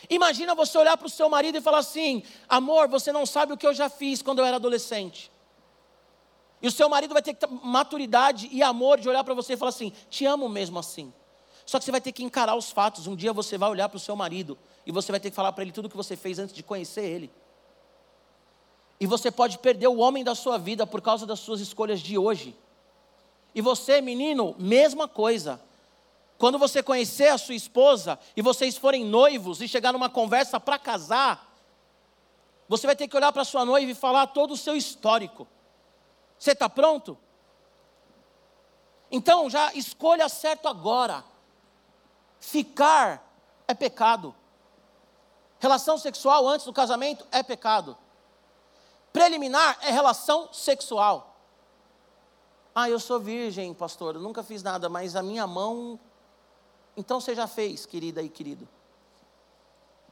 Imagina 0.07 0.53
você 0.53 0.77
olhar 0.77 0.95
para 0.95 1.07
o 1.07 1.09
seu 1.09 1.27
marido 1.27 1.57
e 1.57 1.61
falar 1.61 1.79
assim: 1.79 2.21
amor, 2.47 2.87
você 2.87 3.11
não 3.11 3.25
sabe 3.25 3.51
o 3.51 3.57
que 3.57 3.65
eu 3.65 3.73
já 3.73 3.89
fiz 3.89 4.21
quando 4.21 4.39
eu 4.39 4.45
era 4.45 4.57
adolescente. 4.57 5.31
E 6.61 6.67
o 6.67 6.71
seu 6.71 6.87
marido 6.87 7.13
vai 7.13 7.23
ter 7.23 7.35
maturidade 7.63 8.47
e 8.51 8.61
amor 8.61 8.99
de 8.99 9.09
olhar 9.09 9.23
para 9.23 9.33
você 9.33 9.53
e 9.53 9.57
falar 9.57 9.69
assim: 9.69 9.91
te 10.07 10.23
amo 10.27 10.47
mesmo 10.47 10.77
assim. 10.77 11.11
Só 11.69 11.77
que 11.77 11.85
você 11.85 11.91
vai 11.91 12.01
ter 12.01 12.11
que 12.11 12.23
encarar 12.23 12.55
os 12.55 12.71
fatos. 12.71 13.05
Um 13.05 13.15
dia 13.15 13.31
você 13.31 13.55
vai 13.55 13.69
olhar 13.69 13.87
para 13.87 13.97
o 13.97 13.99
seu 13.99 14.15
marido 14.15 14.57
e 14.87 14.91
você 14.91 15.11
vai 15.11 15.19
ter 15.19 15.29
que 15.29 15.35
falar 15.35 15.51
para 15.51 15.63
ele 15.63 15.71
tudo 15.71 15.85
o 15.85 15.89
que 15.89 15.95
você 15.95 16.15
fez 16.15 16.39
antes 16.39 16.55
de 16.55 16.63
conhecer 16.63 17.05
ele. 17.05 17.31
E 18.99 19.05
você 19.05 19.29
pode 19.29 19.59
perder 19.59 19.87
o 19.87 19.99
homem 19.99 20.23
da 20.23 20.33
sua 20.33 20.57
vida 20.57 20.87
por 20.87 20.99
causa 20.99 21.27
das 21.27 21.39
suas 21.39 21.59
escolhas 21.59 21.99
de 21.99 22.17
hoje. 22.17 22.57
E 23.53 23.61
você, 23.61 24.01
menino, 24.01 24.55
mesma 24.57 25.07
coisa. 25.07 25.61
Quando 26.39 26.57
você 26.57 26.81
conhecer 26.81 27.27
a 27.27 27.37
sua 27.37 27.53
esposa 27.53 28.17
e 28.35 28.41
vocês 28.41 28.75
forem 28.75 29.05
noivos 29.05 29.61
e 29.61 29.67
chegar 29.67 29.93
numa 29.93 30.09
conversa 30.09 30.59
para 30.59 30.79
casar, 30.79 31.55
você 32.67 32.87
vai 32.87 32.95
ter 32.95 33.07
que 33.07 33.15
olhar 33.15 33.31
para 33.31 33.45
sua 33.45 33.63
noiva 33.63 33.91
e 33.91 33.93
falar 33.93 34.25
todo 34.25 34.55
o 34.55 34.57
seu 34.57 34.75
histórico. 34.75 35.47
Você 36.35 36.53
está 36.53 36.67
pronto? 36.67 37.15
Então 39.11 39.51
já 39.51 39.71
escolha 39.75 40.27
certo 40.27 40.67
agora. 40.67 41.23
Ficar 42.39 43.25
é 43.67 43.73
pecado. 43.73 44.35
Relação 45.59 45.97
sexual 45.97 46.47
antes 46.47 46.65
do 46.65 46.73
casamento 46.73 47.27
é 47.31 47.43
pecado. 47.43 47.97
Preliminar 49.11 49.77
é 49.81 49.91
relação 49.91 50.51
sexual. 50.53 51.35
Ah, 52.73 52.89
eu 52.89 52.99
sou 52.99 53.19
virgem, 53.19 53.73
pastor, 53.73 54.15
eu 54.15 54.21
nunca 54.21 54.41
fiz 54.41 54.63
nada, 54.63 54.87
mas 54.87 55.15
a 55.15 55.23
minha 55.23 55.45
mão. 55.45 55.99
Então 56.95 57.19
você 57.19 57.35
já 57.35 57.47
fez, 57.47 57.85
querida 57.85 58.21
e 58.21 58.29
querido. 58.29 58.67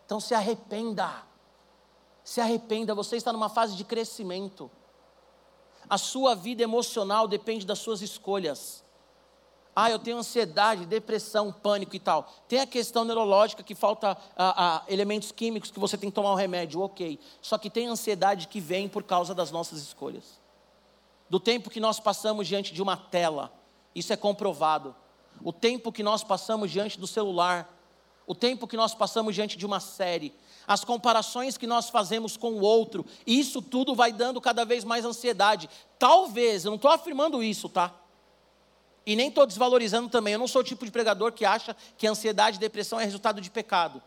Então 0.06 0.20
se 0.20 0.34
arrependa. 0.34 1.24
Se 2.24 2.42
arrependa, 2.42 2.94
você 2.94 3.16
está 3.16 3.32
numa 3.32 3.48
fase 3.48 3.76
de 3.76 3.86
crescimento. 3.86 4.70
A 5.90 5.98
sua 5.98 6.36
vida 6.36 6.62
emocional 6.62 7.28
depende 7.28 7.66
das 7.66 7.80
suas 7.80 8.02
escolhas. 8.02 8.84
Ah, 9.80 9.92
eu 9.92 10.00
tenho 10.00 10.18
ansiedade, 10.18 10.88
depressão, 10.88 11.52
pânico 11.52 11.96
e 11.96 12.00
tal. 12.00 12.28
Tem 12.48 12.60
a 12.60 12.66
questão 12.66 13.06
neurológica 13.06 13.62
que 13.62 13.76
falta 13.76 14.18
ah, 14.36 14.56
ah, 14.58 14.84
elementos 14.88 15.32
químicos 15.32 15.70
que 15.70 15.80
você 15.80 15.96
tem 15.96 16.10
que 16.10 16.16
tomar 16.16 16.32
um 16.32 16.36
remédio, 16.36 16.82
ok. 16.82 17.20
Só 17.44 17.60
que 17.60 17.70
tem 17.70 17.86
ansiedade 17.86 18.48
que 18.48 18.60
vem 18.60 18.90
por 18.90 19.04
causa 19.04 19.36
das 19.36 19.52
nossas 19.52 19.80
escolhas. 19.80 20.42
Do 21.30 21.40
tempo 21.40 21.70
que 21.70 21.80
nós 21.80 22.00
passamos 22.00 22.48
diante 22.48 22.74
de 22.74 22.82
uma 22.82 22.98
tela, 22.98 23.54
isso 23.94 24.12
é 24.12 24.18
comprovado. 24.18 24.96
O 25.44 25.54
tempo 25.54 25.92
que 25.92 26.02
nós 26.02 26.24
passamos 26.24 26.72
diante 26.72 27.00
do 27.00 27.06
celular, 27.06 27.72
o 28.26 28.34
tempo 28.34 28.66
que 28.66 28.76
nós 28.76 28.96
passamos 28.96 29.36
diante 29.36 29.60
de 29.60 29.66
uma 29.68 29.80
série, 29.80 30.34
as 30.66 30.84
comparações 30.84 31.56
que 31.56 31.68
nós 31.68 31.88
fazemos 31.88 32.36
com 32.36 32.54
o 32.54 32.62
outro, 32.62 33.06
isso 33.28 33.62
tudo 33.62 33.94
vai 33.94 34.12
dando 34.12 34.42
cada 34.42 34.66
vez 34.66 34.84
mais 34.84 35.06
ansiedade. 35.06 35.70
Talvez, 36.00 36.66
eu 36.66 36.72
não 36.72 36.78
estou 36.78 36.90
afirmando 36.90 37.44
isso, 37.44 37.70
tá? 37.70 37.94
E 39.08 39.16
nem 39.16 39.30
estou 39.30 39.48
desvalorizando 39.48 40.10
também. 40.10 40.34
Eu 40.34 40.40
não 40.40 40.50
sou 40.50 40.60
o 40.60 40.66
tipo 40.66 40.84
de 40.84 40.92
pregador 40.92 41.32
que 41.32 41.46
acha 41.46 41.74
que 41.98 42.06
ansiedade 42.06 42.58
e 42.58 42.60
depressão 42.60 43.00
é 43.00 43.06
resultado 43.06 43.40
de 43.40 43.50
pecado. 43.50 44.04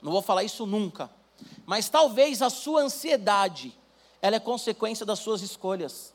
Não 0.00 0.12
vou 0.12 0.22
falar 0.22 0.44
isso 0.44 0.64
nunca. 0.64 1.10
Mas 1.66 1.88
talvez 1.88 2.40
a 2.40 2.48
sua 2.48 2.82
ansiedade, 2.82 3.76
ela 4.22 4.36
é 4.36 4.38
consequência 4.38 5.04
das 5.04 5.18
suas 5.18 5.42
escolhas. 5.42 6.14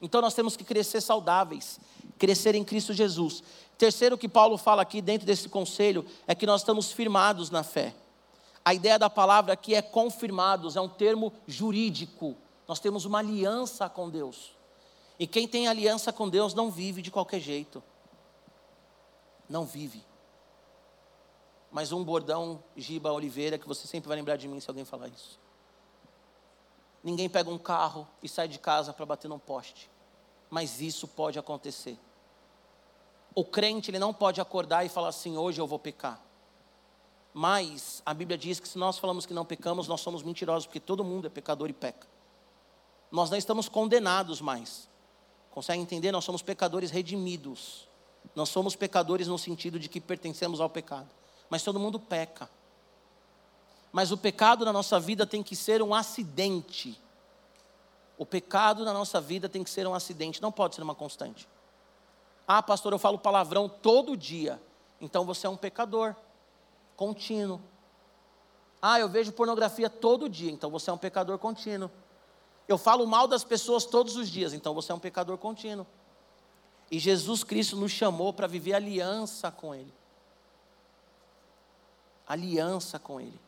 Então 0.00 0.22
nós 0.22 0.32
temos 0.32 0.56
que 0.56 0.64
crescer 0.64 1.02
saudáveis, 1.02 1.78
crescer 2.18 2.54
em 2.54 2.64
Cristo 2.64 2.94
Jesus. 2.94 3.42
Terceiro 3.76 4.16
que 4.16 4.26
Paulo 4.26 4.56
fala 4.56 4.80
aqui 4.80 5.02
dentro 5.02 5.26
desse 5.26 5.50
conselho 5.50 6.06
é 6.26 6.34
que 6.34 6.46
nós 6.46 6.62
estamos 6.62 6.90
firmados 6.90 7.50
na 7.50 7.62
fé. 7.62 7.94
A 8.64 8.72
ideia 8.72 8.98
da 8.98 9.10
palavra 9.10 9.52
aqui 9.52 9.74
é 9.74 9.82
confirmados, 9.82 10.76
é 10.76 10.80
um 10.80 10.88
termo 10.88 11.30
jurídico. 11.46 12.34
Nós 12.66 12.80
temos 12.80 13.04
uma 13.04 13.18
aliança 13.18 13.86
com 13.86 14.08
Deus. 14.08 14.54
E 15.18 15.26
quem 15.26 15.46
tem 15.46 15.68
aliança 15.68 16.12
com 16.12 16.28
Deus 16.28 16.54
não 16.54 16.70
vive 16.70 17.00
de 17.00 17.10
qualquer 17.10 17.40
jeito. 17.40 17.82
Não 19.48 19.64
vive. 19.64 20.04
Mas 21.70 21.92
um 21.92 22.02
bordão 22.04 22.62
Giba 22.76 23.12
Oliveira 23.12 23.58
que 23.58 23.66
você 23.66 23.86
sempre 23.86 24.08
vai 24.08 24.16
lembrar 24.16 24.36
de 24.36 24.48
mim 24.48 24.60
se 24.60 24.68
alguém 24.70 24.84
falar 24.84 25.08
isso. 25.08 25.38
Ninguém 27.02 27.28
pega 27.28 27.50
um 27.50 27.58
carro 27.58 28.08
e 28.22 28.28
sai 28.28 28.48
de 28.48 28.58
casa 28.58 28.92
para 28.92 29.04
bater 29.04 29.28
num 29.28 29.38
poste. 29.38 29.90
Mas 30.48 30.80
isso 30.80 31.06
pode 31.06 31.38
acontecer. 31.38 31.98
O 33.34 33.44
crente 33.44 33.90
ele 33.90 33.98
não 33.98 34.14
pode 34.14 34.40
acordar 34.40 34.86
e 34.86 34.88
falar 34.88 35.08
assim: 35.08 35.36
hoje 35.36 35.60
eu 35.60 35.66
vou 35.66 35.78
pecar. 35.78 36.20
Mas 37.32 38.00
a 38.06 38.14
Bíblia 38.14 38.38
diz 38.38 38.60
que 38.60 38.68
se 38.68 38.78
nós 38.78 38.96
falamos 38.96 39.26
que 39.26 39.34
não 39.34 39.44
pecamos, 39.44 39.88
nós 39.88 40.00
somos 40.00 40.22
mentirosos, 40.22 40.66
porque 40.66 40.78
todo 40.78 41.02
mundo 41.02 41.26
é 41.26 41.30
pecador 41.30 41.68
e 41.68 41.72
peca. 41.72 42.06
Nós 43.10 43.28
não 43.28 43.36
estamos 43.36 43.68
condenados 43.68 44.40
mais. 44.40 44.88
Consegue 45.54 45.80
entender? 45.80 46.10
Nós 46.10 46.24
somos 46.24 46.42
pecadores 46.42 46.90
redimidos. 46.90 47.86
Nós 48.34 48.48
somos 48.48 48.74
pecadores 48.74 49.28
no 49.28 49.38
sentido 49.38 49.78
de 49.78 49.88
que 49.88 50.00
pertencemos 50.00 50.60
ao 50.60 50.68
pecado. 50.68 51.08
Mas 51.48 51.62
todo 51.62 51.78
mundo 51.78 52.00
peca. 52.00 52.50
Mas 53.92 54.10
o 54.10 54.16
pecado 54.18 54.64
na 54.64 54.72
nossa 54.72 54.98
vida 54.98 55.24
tem 55.24 55.44
que 55.44 55.54
ser 55.54 55.80
um 55.80 55.94
acidente. 55.94 57.00
O 58.18 58.26
pecado 58.26 58.84
na 58.84 58.92
nossa 58.92 59.20
vida 59.20 59.48
tem 59.48 59.62
que 59.62 59.70
ser 59.70 59.86
um 59.86 59.94
acidente, 59.94 60.42
não 60.42 60.50
pode 60.50 60.74
ser 60.74 60.82
uma 60.82 60.94
constante. 60.94 61.48
Ah, 62.48 62.60
pastor, 62.60 62.92
eu 62.92 62.98
falo 62.98 63.16
palavrão 63.16 63.68
todo 63.68 64.16
dia. 64.16 64.60
Então 65.00 65.24
você 65.24 65.46
é 65.46 65.50
um 65.50 65.56
pecador 65.56 66.16
contínuo. 66.96 67.60
Ah, 68.82 68.98
eu 68.98 69.08
vejo 69.08 69.30
pornografia 69.30 69.88
todo 69.88 70.28
dia, 70.28 70.50
então 70.50 70.68
você 70.68 70.90
é 70.90 70.92
um 70.92 70.98
pecador 70.98 71.38
contínuo. 71.38 71.88
Eu 72.66 72.78
falo 72.78 73.06
mal 73.06 73.26
das 73.26 73.44
pessoas 73.44 73.84
todos 73.84 74.16
os 74.16 74.28
dias, 74.28 74.52
então 74.52 74.74
você 74.74 74.90
é 74.90 74.94
um 74.94 74.98
pecador 74.98 75.36
contínuo. 75.38 75.86
E 76.90 76.98
Jesus 76.98 77.44
Cristo 77.44 77.76
nos 77.76 77.92
chamou 77.92 78.32
para 78.32 78.46
viver 78.46 78.74
aliança 78.74 79.50
com 79.50 79.74
Ele. 79.74 79.92
Aliança 82.26 82.98
com 82.98 83.20
Ele. 83.20 83.38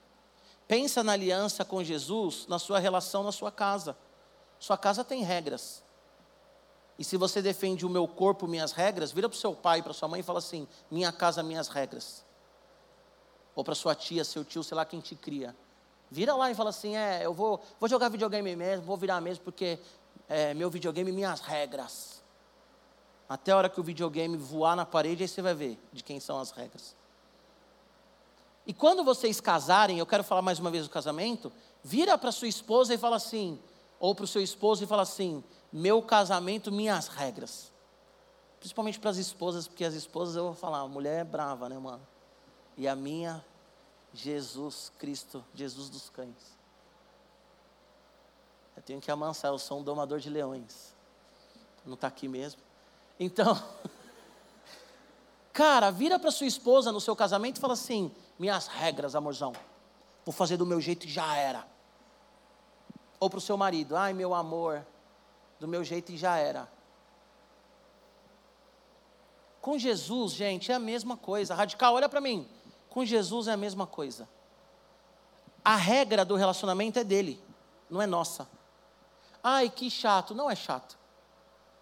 Pensa 0.69 1.03
na 1.03 1.13
aliança 1.13 1.65
com 1.65 1.83
Jesus, 1.83 2.47
na 2.49 2.59
sua 2.59 2.79
relação 2.79 3.23
na 3.23 3.33
sua 3.33 3.53
casa. 3.53 3.97
Sua 4.59 4.77
casa 4.77 5.05
tem 5.05 5.23
regras. 5.23 5.83
E 6.99 7.05
se 7.05 7.17
você 7.17 7.41
defende 7.41 7.87
o 7.87 7.91
meu 7.91 8.09
corpo, 8.09 8.47
minhas 8.47 8.73
regras, 8.73 9.13
vira 9.13 9.29
para 9.29 9.37
o 9.37 9.39
seu 9.39 9.55
pai, 9.55 9.83
para 9.83 9.93
sua 9.93 10.09
mãe 10.09 10.21
e 10.21 10.25
fala 10.25 10.39
assim: 10.39 10.67
minha 10.91 11.13
casa, 11.13 11.43
minhas 11.43 11.69
regras 11.69 12.27
ou 13.57 13.65
para 13.65 13.75
sua 13.75 13.95
tia, 13.95 14.23
seu 14.23 14.45
tio, 14.45 14.63
sei 14.63 14.77
lá 14.77 14.85
quem 14.85 15.01
te 15.01 15.17
cria. 15.17 15.57
Vira 16.11 16.35
lá 16.35 16.51
e 16.51 16.55
fala 16.55 16.71
assim: 16.71 16.97
é, 16.97 17.25
eu 17.25 17.33
vou, 17.33 17.61
vou 17.79 17.89
jogar 17.89 18.09
videogame 18.09 18.55
mesmo, 18.55 18.85
vou 18.85 18.97
virar 18.97 19.21
mesmo, 19.21 19.45
porque 19.45 19.79
é, 20.29 20.55
meu 20.55 20.71
videogame, 20.71 21.11
minhas 21.13 21.41
regras. 21.41 22.23
Até 23.29 23.53
a 23.53 23.57
hora 23.57 23.69
que 23.69 23.81
o 23.81 23.83
videogame 23.83 24.37
voar 24.37 24.77
na 24.77 24.87
parede, 24.87 25.23
aí 25.25 25.29
você 25.29 25.43
vai 25.43 25.55
ver 25.55 25.79
de 25.93 26.03
quem 26.05 26.21
são 26.21 26.39
as 26.39 26.51
regras. 26.51 26.95
E 28.67 28.73
quando 28.73 29.05
vocês 29.05 29.41
casarem, 29.41 29.99
eu 29.99 30.07
quero 30.07 30.23
falar 30.25 30.43
mais 30.43 30.59
uma 30.59 30.71
vez 30.71 30.85
do 30.85 30.91
casamento, 30.91 31.53
vira 31.83 32.17
para 32.17 32.33
sua 32.33 32.49
esposa 32.49 32.95
e 32.95 32.99
fala 32.99 33.17
assim, 33.17 33.61
ou 33.99 34.15
para 34.15 34.25
o 34.25 34.29
seu 34.29 34.43
esposo 34.43 34.83
e 34.85 34.87
fala 34.87 35.03
assim: 35.03 35.43
meu 35.73 36.03
casamento, 36.03 36.71
minhas 36.71 37.09
regras. 37.09 37.73
Principalmente 38.59 38.99
para 38.99 39.11
as 39.11 39.17
esposas, 39.17 39.69
porque 39.69 39.85
as 39.85 39.95
esposas 39.95 40.37
eu 40.37 40.45
vou 40.45 40.55
falar, 40.55 40.81
a 40.81 40.89
mulher 40.89 41.21
é 41.21 41.25
brava, 41.25 41.69
né, 41.69 41.79
mano? 41.79 42.03
e 42.77 42.87
a 42.87 42.95
minha 42.95 43.43
Jesus 44.13 44.93
Cristo, 44.99 45.45
Jesus 45.55 45.89
dos 45.89 46.09
cães. 46.09 46.57
Eu 48.77 48.83
tenho 48.83 49.01
que 49.01 49.11
amansar, 49.11 49.51
eu 49.51 49.59
sou 49.59 49.81
um 49.81 49.83
domador 49.83 50.21
de 50.21 50.29
leões. 50.29 50.95
Não 51.85 51.95
está 51.95 52.09
aqui 52.09 52.29
mesmo. 52.29 52.61
Então, 53.19 53.63
cara, 55.53 55.91
vira 55.91 56.19
para 56.19 56.31
sua 56.31 56.47
esposa 56.47 56.93
no 56.93 57.01
seu 57.01 57.17
casamento 57.17 57.57
e 57.57 57.61
fala 57.61 57.73
assim: 57.73 58.15
minhas 58.39 58.67
regras, 58.67 59.15
amorzão. 59.15 59.53
Vou 60.25 60.33
fazer 60.33 60.57
do 60.57 60.67
meu 60.67 60.81
jeito 60.81 61.07
e 61.07 61.11
já 61.11 61.37
era. 61.37 61.67
Ou 63.19 63.31
para 63.31 63.39
o 63.39 63.41
seu 63.41 63.57
marido: 63.57 63.97
ai, 63.97 64.13
meu 64.13 64.35
amor, 64.35 64.87
do 65.59 65.67
meu 65.67 65.83
jeito 65.83 66.13
e 66.13 66.17
já 66.17 66.37
era. 66.37 66.69
Com 69.61 69.79
Jesus, 69.79 70.33
gente, 70.33 70.71
é 70.71 70.75
a 70.75 70.79
mesma 70.79 71.17
coisa. 71.17 71.55
Radical, 71.55 71.95
olha 71.95 72.09
para 72.09 72.21
mim. 72.21 72.49
Com 72.97 73.05
Jesus 73.05 73.47
é 73.47 73.53
a 73.53 73.59
mesma 73.59 73.87
coisa. 73.87 74.27
A 75.63 75.77
regra 75.77 76.25
do 76.25 76.35
relacionamento 76.35 76.99
é 76.99 77.05
dele, 77.05 77.39
não 77.91 78.01
é 78.01 78.07
nossa. 78.07 78.49
Ai, 79.45 79.69
que 79.69 79.91
chato. 79.91 80.35
Não 80.35 80.51
é 80.51 80.57
chato. 80.57 80.97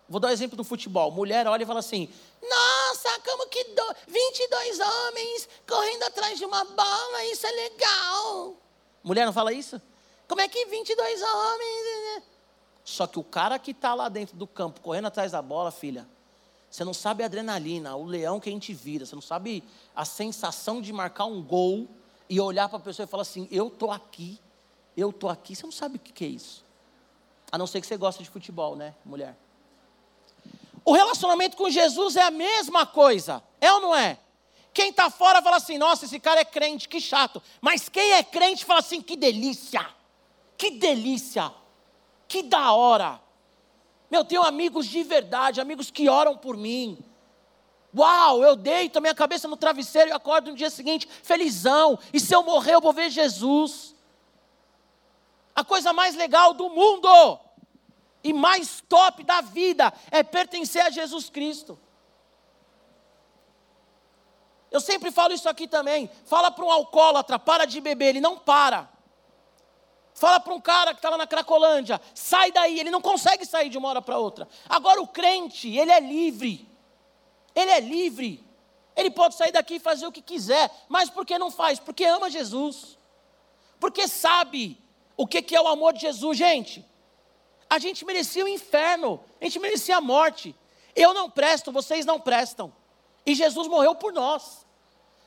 Vou 0.09 0.19
dar 0.19 0.27
um 0.27 0.33
exemplo 0.33 0.57
do 0.57 0.65
futebol. 0.65 1.13
Mulher 1.13 1.47
olha 1.47 1.63
e 1.63 1.67
fala 1.67 1.79
assim: 1.79 2.13
Nossa, 2.43 3.21
como 3.21 3.47
que 3.47 3.63
do... 3.63 3.95
22 4.09 4.81
homens 4.81 5.49
correndo 5.65 6.03
atrás 6.03 6.37
de 6.37 6.45
uma 6.45 6.65
bola, 6.65 7.25
isso 7.27 7.47
é 7.47 7.53
legal. 7.53 8.57
Mulher 9.05 9.25
não 9.25 9.33
fala 9.33 9.53
isso? 9.53 9.81
Como 10.27 10.41
é 10.41 10.49
que 10.49 10.67
22 10.67 11.23
homens. 11.23 12.25
Só 12.83 13.07
que 13.07 13.21
o 13.21 13.25
cara 13.25 13.57
que 13.61 13.71
está 13.71 13.95
lá 13.95 14.09
dentro 14.09 14.37
do 14.37 14.49
campo, 14.49 14.81
correndo 14.81 15.07
atrás 15.07 15.31
da 15.31 15.41
bola, 15.41 15.71
filha, 15.71 16.09
você 16.75 16.83
não 16.83 16.93
sabe 16.93 17.23
a 17.23 17.27
adrenalina, 17.27 17.95
o 17.95 18.05
leão 18.05 18.41
que 18.41 18.49
a 18.49 18.53
gente 18.53 18.75
vira. 18.75 19.07
Você 19.07 19.15
não 19.15 19.23
sabe 19.23 19.63
a 19.95 20.05
sensação 20.05 20.83
de 20.83 20.93
marcar 20.93 21.25
um 21.25 21.41
gol 21.41 21.87
e 22.29 22.41
olhar 22.41 22.69
para 22.69 22.79
a 22.79 22.81
pessoa 22.81 23.05
e 23.05 23.07
falar 23.07 23.21
assim: 23.21 23.47
Eu 23.49 23.69
estou 23.69 23.93
aqui, 23.93 24.41
eu 24.97 25.11
estou 25.11 25.31
aqui. 25.31 25.55
Você 25.55 25.63
não 25.63 25.71
sabe 25.71 25.99
o 25.99 26.01
que 26.01 26.25
é 26.25 26.27
isso. 26.27 26.65
A 27.53 27.57
não 27.57 27.69
ser 27.69 27.81
que 27.81 27.87
você 27.87 27.97
gosta 27.97 28.25
de 28.25 28.29
futebol, 28.29 28.75
né, 28.75 28.93
mulher? 29.05 29.37
O 30.85 30.93
relacionamento 30.93 31.57
com 31.57 31.71
Jesus 31.71 32.17
é 32.17 32.23
a 32.23 32.31
mesma 32.33 32.85
coisa, 32.85 33.41
é 33.61 33.73
ou 33.73 33.81
não 33.81 33.95
é? 33.95 34.19
Quem 34.73 34.91
está 34.91 35.09
fora 35.09 35.41
fala 35.41 35.59
assim: 35.59 35.79
Nossa, 35.79 36.07
esse 36.07 36.19
cara 36.19 36.41
é 36.41 36.45
crente, 36.45 36.89
que 36.89 37.01
chato. 37.01 37.41
Mas 37.61 37.89
quem 37.89 38.15
é 38.15 38.25
crente 38.25 38.65
fala 38.65 38.81
assim: 38.81 39.01
Que 39.01 39.15
delícia, 39.15 39.89
que 40.59 40.73
delícia, 40.73 41.53
que 42.27 42.43
da 42.43 42.73
hora. 42.73 43.23
Meu, 44.11 44.25
tenho 44.25 44.43
amigos 44.43 44.87
de 44.87 45.03
verdade, 45.03 45.61
amigos 45.61 45.91
que 45.91 46.09
oram 46.09 46.37
por 46.37 46.57
mim 46.57 47.05
Uau, 47.97 48.43
eu 48.43 48.57
deito 48.57 48.99
a 48.99 49.01
minha 49.01 49.15
cabeça 49.15 49.47
no 49.47 49.57
travesseiro 49.57 50.11
e 50.11 50.13
acordo 50.13 50.51
no 50.51 50.57
dia 50.57 50.69
seguinte 50.69 51.09
felizão. 51.23 51.97
E 52.13 52.19
se 52.19 52.35
eu 52.35 52.43
morrer, 52.43 52.75
eu 52.75 52.81
vou 52.81 52.93
ver 52.93 53.09
Jesus. 53.09 53.95
A 55.55 55.63
coisa 55.63 55.93
mais 55.93 56.17
legal 56.17 56.53
do 56.53 56.69
mundo 56.69 57.39
e 58.25 58.33
mais 58.33 58.83
top 58.89 59.23
da 59.23 59.41
vida 59.41 59.93
é 60.11 60.25
pertencer 60.25 60.83
a 60.83 60.91
Jesus 60.91 61.31
Cristo. 61.31 61.79
Eu 64.73 64.81
sempre 64.81 65.13
falo 65.13 65.33
isso 65.33 65.49
aqui 65.49 65.69
também. 65.69 66.11
Fala 66.25 66.51
para 66.51 66.65
um 66.65 66.71
alcoólatra, 66.73 67.39
para 67.39 67.65
de 67.65 67.81
beber, 67.81 68.09
ele 68.09 68.21
não 68.21 68.37
para. 68.37 68.89
Fala 70.15 70.39
para 70.39 70.55
um 70.55 70.61
cara 70.61 70.93
que 70.93 70.99
está 70.99 71.11
lá 71.11 71.19
na 71.19 71.27
Cracolândia, 71.27 72.01
sai 72.15 72.53
daí, 72.53 72.79
ele 72.79 72.91
não 72.91 73.01
consegue 73.01 73.45
sair 73.45 73.69
de 73.69 73.77
uma 73.77 73.89
hora 73.89 74.01
para 74.01 74.17
outra. 74.17 74.49
Agora 74.69 75.03
o 75.03 75.09
crente, 75.09 75.77
ele 75.77 75.91
é 75.91 75.99
livre. 75.99 76.69
Ele 77.53 77.71
é 77.73 77.81
livre. 77.81 78.43
Ele 78.97 79.11
pode 79.11 79.35
sair 79.35 79.51
daqui 79.51 79.75
e 79.75 79.81
fazer 79.81 80.07
o 80.07 80.13
que 80.13 80.23
quiser. 80.23 80.71
Mas 80.89 81.11
por 81.11 81.27
que 81.27 81.37
não 81.37 81.51
faz? 81.51 81.81
Porque 81.81 82.05
ama 82.05 82.31
Jesus. 82.31 82.97
Porque 83.81 84.07
sabe 84.07 84.81
o 85.17 85.27
que 85.27 85.55
é 85.55 85.61
o 85.61 85.67
amor 85.67 85.93
de 85.93 86.03
Jesus, 86.03 86.39
gente. 86.39 86.85
A 87.69 87.81
gente 87.81 88.05
merecia 88.05 88.45
o 88.45 88.49
inferno. 88.49 89.21
A 89.41 89.45
gente 89.45 89.59
merecia 89.59 89.97
a 89.97 90.01
morte. 90.01 90.55
Eu 90.95 91.13
não 91.13 91.29
presto, 91.29 91.73
vocês 91.73 92.07
não 92.07 92.21
prestam. 92.21 92.73
E 93.27 93.35
Jesus 93.35 93.67
morreu 93.67 93.97
por 93.97 94.13
nós. 94.13 94.65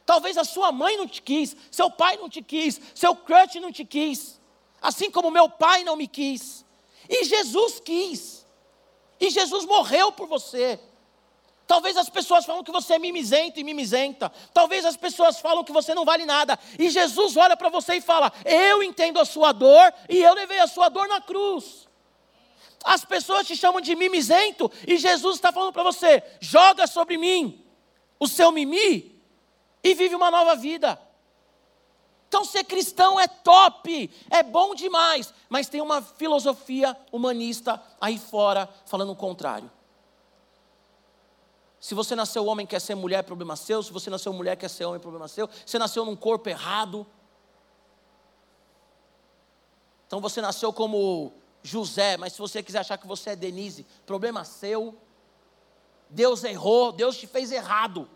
Talvez 0.05 0.37
a 0.37 0.45
sua 0.45 0.71
mãe 0.71 0.95
não 0.95 1.05
te 1.05 1.21
quis, 1.21 1.53
seu 1.69 1.91
pai 1.91 2.15
não 2.15 2.29
te 2.29 2.41
quis, 2.41 2.79
seu 2.95 3.13
crush 3.13 3.59
não 3.59 3.73
te 3.73 3.83
quis. 3.83 4.39
Assim 4.81 5.09
como 5.09 5.31
meu 5.31 5.49
pai 5.49 5.83
não 5.83 5.95
me 5.95 6.07
quis. 6.07 6.65
E 7.09 7.23
Jesus 7.25 7.79
quis. 7.79 8.45
E 9.19 9.29
Jesus 9.29 9.65
morreu 9.65 10.11
por 10.11 10.27
você. 10.27 10.79
Talvez 11.65 11.97
as 11.97 12.09
pessoas 12.09 12.45
falam 12.45 12.63
que 12.63 12.71
você 12.71 12.93
é 12.93 12.99
mimizento 12.99 13.59
e 13.59 13.63
mimizenta. 13.63 14.31
Talvez 14.53 14.85
as 14.85 14.95
pessoas 14.95 15.39
falam 15.39 15.65
que 15.65 15.71
você 15.71 15.93
não 15.93 16.05
vale 16.05 16.25
nada. 16.25 16.57
E 16.79 16.89
Jesus 16.89 17.35
olha 17.35 17.57
para 17.57 17.69
você 17.69 17.95
e 17.95 18.01
fala: 18.01 18.31
Eu 18.45 18.81
entendo 18.81 19.19
a 19.19 19.25
sua 19.25 19.51
dor 19.51 19.93
e 20.07 20.23
eu 20.23 20.33
levei 20.33 20.59
a 20.59 20.67
sua 20.67 20.87
dor 20.87 21.07
na 21.09 21.19
cruz. 21.19 21.87
As 22.85 23.03
pessoas 23.03 23.45
te 23.45 23.55
chamam 23.55 23.81
de 23.81 23.95
mimizento 23.95 24.71
e 24.87 24.97
Jesus 24.97 25.35
está 25.35 25.51
falando 25.51 25.73
para 25.73 25.83
você: 25.83 26.23
joga 26.39 26.87
sobre 26.87 27.17
mim 27.17 27.65
o 28.17 28.27
seu 28.27 28.49
mimi 28.51 29.21
e 29.83 29.93
vive 29.93 30.15
uma 30.15 30.31
nova 30.31 30.55
vida. 30.55 30.99
Então, 32.27 32.43
ser 32.43 32.63
cristão 32.65 33.19
é 33.19 33.27
top, 33.27 34.11
é 34.29 34.43
bom 34.43 34.75
demais, 34.75 35.33
mas 35.47 35.69
tem 35.69 35.81
uma 35.81 36.01
filosofia 36.01 36.95
humanista 37.11 37.81
aí 38.01 38.19
fora 38.19 38.69
falando 38.85 39.11
o 39.11 39.15
contrário. 39.15 39.71
Se 41.79 41.95
você 41.95 42.15
nasceu 42.15 42.45
homem 42.45 42.65
quer 42.65 42.81
ser 42.81 42.95
mulher, 42.95 43.19
é 43.19 43.23
problema 43.23 43.55
seu. 43.55 43.81
Se 43.81 43.93
você 43.93 44.09
nasceu 44.09 44.33
mulher 44.33 44.57
quer 44.57 44.69
ser 44.69 44.85
homem, 44.85 44.97
é 44.97 45.01
problema 45.01 45.27
seu. 45.27 45.49
Você 45.65 45.79
nasceu 45.79 46.03
num 46.03 46.15
corpo 46.15 46.49
errado. 46.49 47.07
Então 50.05 50.19
você 50.19 50.41
nasceu 50.41 50.73
como 50.73 51.31
José, 51.63 52.17
mas 52.17 52.33
se 52.33 52.39
você 52.39 52.63
quiser 52.63 52.79
achar 52.79 52.97
que 52.97 53.07
você 53.07 53.31
é 53.31 53.35
Denise, 53.35 53.85
problema 54.05 54.43
seu. 54.43 54.97
Deus 56.09 56.43
errou, 56.43 56.91
Deus 56.91 57.17
te 57.17 57.27
fez 57.27 57.51
errado. 57.51 58.09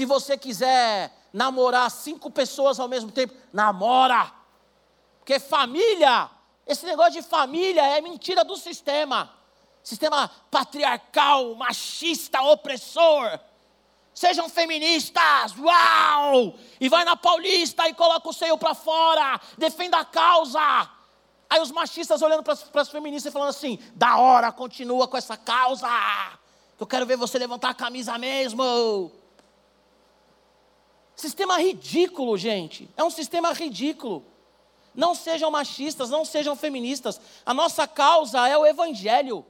Se 0.00 0.06
você 0.06 0.38
quiser 0.38 1.12
namorar 1.30 1.90
cinco 1.90 2.30
pessoas 2.30 2.80
ao 2.80 2.88
mesmo 2.88 3.12
tempo, 3.12 3.34
namora. 3.52 4.32
Porque 5.18 5.38
família, 5.38 6.30
esse 6.66 6.86
negócio 6.86 7.20
de 7.20 7.22
família 7.22 7.82
é 7.82 8.00
mentira 8.00 8.42
do 8.42 8.56
sistema 8.56 9.30
sistema 9.82 10.30
patriarcal, 10.50 11.54
machista, 11.54 12.40
opressor. 12.40 13.38
Sejam 14.14 14.48
feministas, 14.48 15.54
uau! 15.58 16.54
E 16.80 16.88
vai 16.88 17.04
na 17.04 17.14
Paulista 17.14 17.86
e 17.86 17.92
coloca 17.92 18.26
o 18.26 18.32
seio 18.32 18.56
para 18.56 18.74
fora, 18.74 19.38
defenda 19.58 19.98
a 19.98 20.04
causa. 20.06 20.88
Aí 21.50 21.60
os 21.60 21.70
machistas 21.70 22.22
olhando 22.22 22.42
para 22.42 22.56
as 22.80 22.88
feministas 22.88 23.30
e 23.30 23.34
falando 23.34 23.50
assim: 23.50 23.78
da 23.94 24.16
hora, 24.16 24.50
continua 24.50 25.06
com 25.06 25.18
essa 25.18 25.36
causa. 25.36 25.86
Eu 26.78 26.86
quero 26.86 27.04
ver 27.04 27.18
você 27.18 27.38
levantar 27.38 27.68
a 27.68 27.74
camisa 27.74 28.16
mesmo. 28.16 29.19
Sistema 31.20 31.58
ridículo, 31.58 32.38
gente. 32.38 32.88
É 32.96 33.04
um 33.04 33.10
sistema 33.10 33.52
ridículo. 33.52 34.24
Não 34.94 35.14
sejam 35.14 35.50
machistas, 35.50 36.08
não 36.08 36.24
sejam 36.24 36.56
feministas. 36.56 37.20
A 37.44 37.52
nossa 37.52 37.86
causa 37.86 38.48
é 38.48 38.56
o 38.56 38.64
Evangelho. 38.64 39.44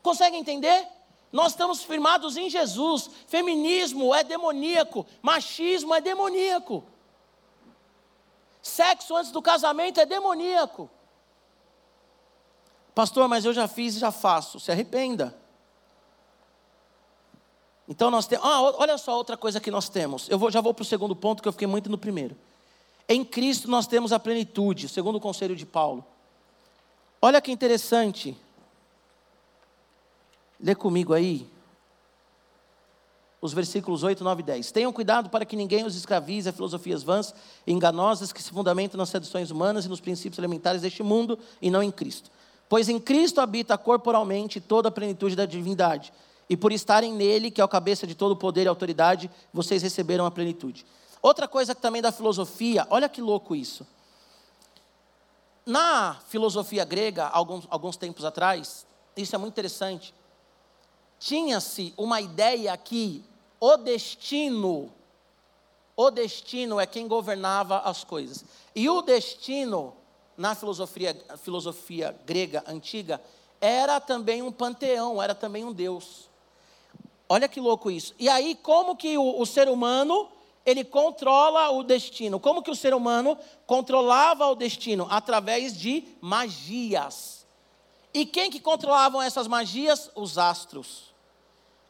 Consegue 0.00 0.36
entender? 0.36 0.86
Nós 1.32 1.52
estamos 1.52 1.82
firmados 1.82 2.36
em 2.36 2.48
Jesus. 2.48 3.10
Feminismo 3.26 4.14
é 4.14 4.22
demoníaco, 4.22 5.04
machismo 5.20 5.92
é 5.92 6.00
demoníaco. 6.00 6.84
Sexo 8.62 9.16
antes 9.16 9.32
do 9.32 9.42
casamento 9.42 9.98
é 9.98 10.06
demoníaco. 10.06 10.88
Pastor, 12.94 13.26
mas 13.26 13.44
eu 13.44 13.52
já 13.52 13.66
fiz 13.66 13.96
e 13.96 13.98
já 13.98 14.12
faço. 14.12 14.60
Se 14.60 14.70
arrependa. 14.70 15.36
Então 17.88 18.10
nós 18.10 18.26
temos. 18.26 18.44
Ah, 18.44 18.62
olha 18.62 18.98
só 18.98 19.16
outra 19.16 19.36
coisa 19.36 19.60
que 19.60 19.70
nós 19.70 19.88
temos. 19.88 20.28
Eu 20.28 20.38
vou, 20.38 20.50
já 20.50 20.60
vou 20.60 20.74
para 20.74 20.82
o 20.82 20.86
segundo 20.86 21.14
ponto 21.14 21.42
que 21.42 21.48
eu 21.48 21.52
fiquei 21.52 21.68
muito 21.68 21.90
no 21.90 21.96
primeiro. 21.96 22.36
Em 23.08 23.24
Cristo 23.24 23.70
nós 23.70 23.86
temos 23.86 24.12
a 24.12 24.18
plenitude, 24.18 24.88
segundo 24.88 25.16
o 25.16 25.20
conselho 25.20 25.54
de 25.54 25.64
Paulo. 25.64 26.04
Olha 27.22 27.40
que 27.40 27.52
interessante. 27.52 28.36
Lê 30.60 30.74
comigo 30.74 31.12
aí. 31.12 31.48
Os 33.40 33.52
versículos 33.52 34.02
8, 34.02 34.24
9 34.24 34.42
e 34.42 34.44
10. 34.44 34.72
Tenham 34.72 34.92
cuidado 34.92 35.30
para 35.30 35.44
que 35.44 35.54
ninguém 35.54 35.84
os 35.84 35.94
escravize 35.94 36.48
a 36.48 36.52
filosofias 36.52 37.04
vãs 37.04 37.32
e 37.66 37.72
enganosas 37.72 38.32
que 38.32 38.42
se 38.42 38.50
fundamentam 38.50 38.98
nas 38.98 39.10
seduções 39.10 39.50
humanas 39.50 39.84
e 39.84 39.88
nos 39.88 40.00
princípios 40.00 40.38
elementares 40.38 40.82
deste 40.82 41.02
mundo 41.02 41.38
e 41.62 41.70
não 41.70 41.82
em 41.82 41.92
Cristo. 41.92 42.30
Pois 42.68 42.88
em 42.88 42.98
Cristo 42.98 43.40
habita 43.40 43.78
corporalmente 43.78 44.60
toda 44.60 44.88
a 44.88 44.92
plenitude 44.92 45.36
da 45.36 45.46
divindade. 45.46 46.12
E 46.48 46.56
por 46.56 46.72
estarem 46.72 47.12
nele, 47.12 47.50
que 47.50 47.60
é 47.60 47.64
o 47.64 47.68
cabeça 47.68 48.06
de 48.06 48.14
todo 48.14 48.32
o 48.32 48.36
poder 48.36 48.64
e 48.64 48.68
autoridade, 48.68 49.30
vocês 49.52 49.82
receberam 49.82 50.26
a 50.26 50.30
plenitude. 50.30 50.86
Outra 51.20 51.48
coisa 51.48 51.74
também 51.74 52.00
da 52.00 52.12
filosofia, 52.12 52.86
olha 52.90 53.08
que 53.08 53.20
louco 53.20 53.54
isso. 53.54 53.86
Na 55.64 56.14
filosofia 56.28 56.84
grega, 56.84 57.26
alguns, 57.26 57.66
alguns 57.68 57.96
tempos 57.96 58.24
atrás, 58.24 58.86
isso 59.16 59.34
é 59.34 59.38
muito 59.38 59.54
interessante 59.54 60.14
tinha-se 61.18 61.94
uma 61.96 62.20
ideia 62.20 62.76
que 62.76 63.24
o 63.58 63.76
destino, 63.76 64.92
o 65.96 66.10
destino 66.10 66.78
é 66.78 66.86
quem 66.86 67.08
governava 67.08 67.78
as 67.80 68.04
coisas. 68.04 68.44
E 68.74 68.88
o 68.88 69.02
destino, 69.02 69.94
na 70.36 70.54
filosofia, 70.54 71.16
filosofia 71.38 72.14
grega 72.26 72.62
antiga, 72.66 73.20
era 73.60 73.98
também 74.00 74.42
um 74.42 74.52
panteão, 74.52 75.22
era 75.22 75.34
também 75.34 75.64
um 75.64 75.72
deus. 75.72 76.28
Olha 77.28 77.48
que 77.48 77.60
louco 77.60 77.90
isso. 77.90 78.14
E 78.18 78.28
aí, 78.28 78.54
como 78.54 78.96
que 78.96 79.18
o, 79.18 79.40
o 79.40 79.46
ser 79.46 79.68
humano 79.68 80.28
ele 80.64 80.84
controla 80.84 81.70
o 81.70 81.82
destino? 81.82 82.38
Como 82.38 82.62
que 82.62 82.70
o 82.70 82.74
ser 82.74 82.94
humano 82.94 83.36
controlava 83.66 84.46
o 84.46 84.54
destino? 84.54 85.06
Através 85.10 85.76
de 85.76 86.04
magias. 86.20 87.46
E 88.14 88.24
quem 88.24 88.50
que 88.50 88.60
controlavam 88.60 89.20
essas 89.20 89.46
magias? 89.46 90.10
Os 90.14 90.38
astros. 90.38 91.14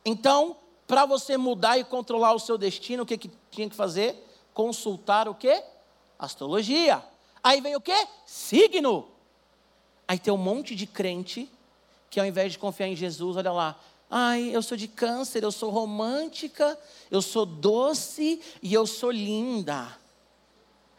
Então, 0.04 0.56
para 0.86 1.04
você 1.04 1.36
mudar 1.36 1.78
e 1.78 1.84
controlar 1.84 2.32
o 2.32 2.38
seu 2.38 2.56
destino, 2.56 3.02
o 3.02 3.06
que, 3.06 3.18
que 3.18 3.30
tinha 3.50 3.68
que 3.68 3.76
fazer? 3.76 4.24
Consultar 4.54 5.28
o 5.28 5.34
quê? 5.34 5.62
Astrologia. 6.18 7.04
Aí 7.42 7.60
vem 7.60 7.76
o 7.76 7.80
quê? 7.80 8.06
Signo. 8.24 9.08
Aí 10.08 10.18
tem 10.18 10.32
um 10.32 10.38
monte 10.38 10.74
de 10.74 10.86
crente 10.86 11.50
que 12.08 12.20
ao 12.20 12.26
invés 12.26 12.52
de 12.52 12.58
confiar 12.58 12.88
em 12.88 12.96
Jesus, 12.96 13.36
olha 13.36 13.52
lá, 13.52 13.78
ai, 14.10 14.50
eu 14.54 14.62
sou 14.62 14.76
de 14.76 14.88
câncer, 14.88 15.42
eu 15.42 15.52
sou 15.52 15.70
romântica, 15.70 16.78
eu 17.10 17.20
sou 17.20 17.44
doce 17.44 18.40
e 18.62 18.72
eu 18.72 18.86
sou 18.86 19.10
linda. 19.10 19.98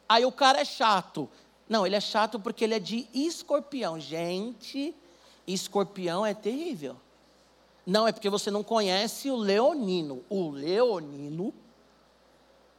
Aí 0.08 0.26
o 0.26 0.32
cara 0.32 0.62
é 0.62 0.66
chato. 0.66 1.30
Não, 1.68 1.86
ele 1.86 1.96
é 1.96 2.02
chato 2.02 2.40
porque 2.40 2.64
ele 2.64 2.76
é 2.76 2.80
de 2.80 3.08
escorpião. 3.14 4.00
Gente, 4.00 4.96
escorpião 5.46 6.26
é 6.26 6.34
terrível. 6.34 6.96
Não, 7.86 8.08
é 8.08 8.12
porque 8.12 8.30
você 8.30 8.52
não 8.52 8.64
conhece 8.64 9.30
o 9.30 9.36
leonino. 9.36 10.24
O 10.30 10.50
leonino, 10.50 11.54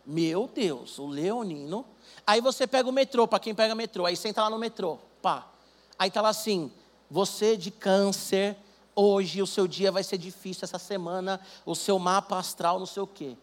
meu 0.05 0.49
Deus, 0.53 0.99
o 0.99 1.07
leonino. 1.07 1.85
Aí 2.27 2.41
você 2.41 2.67
pega 2.67 2.89
o 2.89 2.93
metrô, 2.93 3.27
para 3.27 3.39
quem 3.39 3.55
pega 3.55 3.75
metrô, 3.75 4.05
aí 4.05 4.17
senta 4.17 4.43
lá 4.43 4.51
no 4.51 4.59
metrô, 4.59 4.99
pá. 5.23 5.47
Aí 5.99 6.11
tá 6.11 6.21
lá 6.21 6.29
assim, 6.29 6.71
você 7.11 7.57
de 7.57 7.71
câncer, 7.71 8.57
hoje 8.99 9.41
o 9.41 9.47
seu 9.47 9.69
dia 9.69 9.93
vai 9.93 10.03
ser 10.03 10.19
difícil 10.19 10.65
essa 10.65 10.79
semana, 10.79 11.41
o 11.65 11.75
seu 11.75 11.99
mapa 11.99 12.37
astral, 12.37 12.79
não 12.79 12.87
sei 12.87 13.03
o 13.03 13.07
quê. 13.07 13.37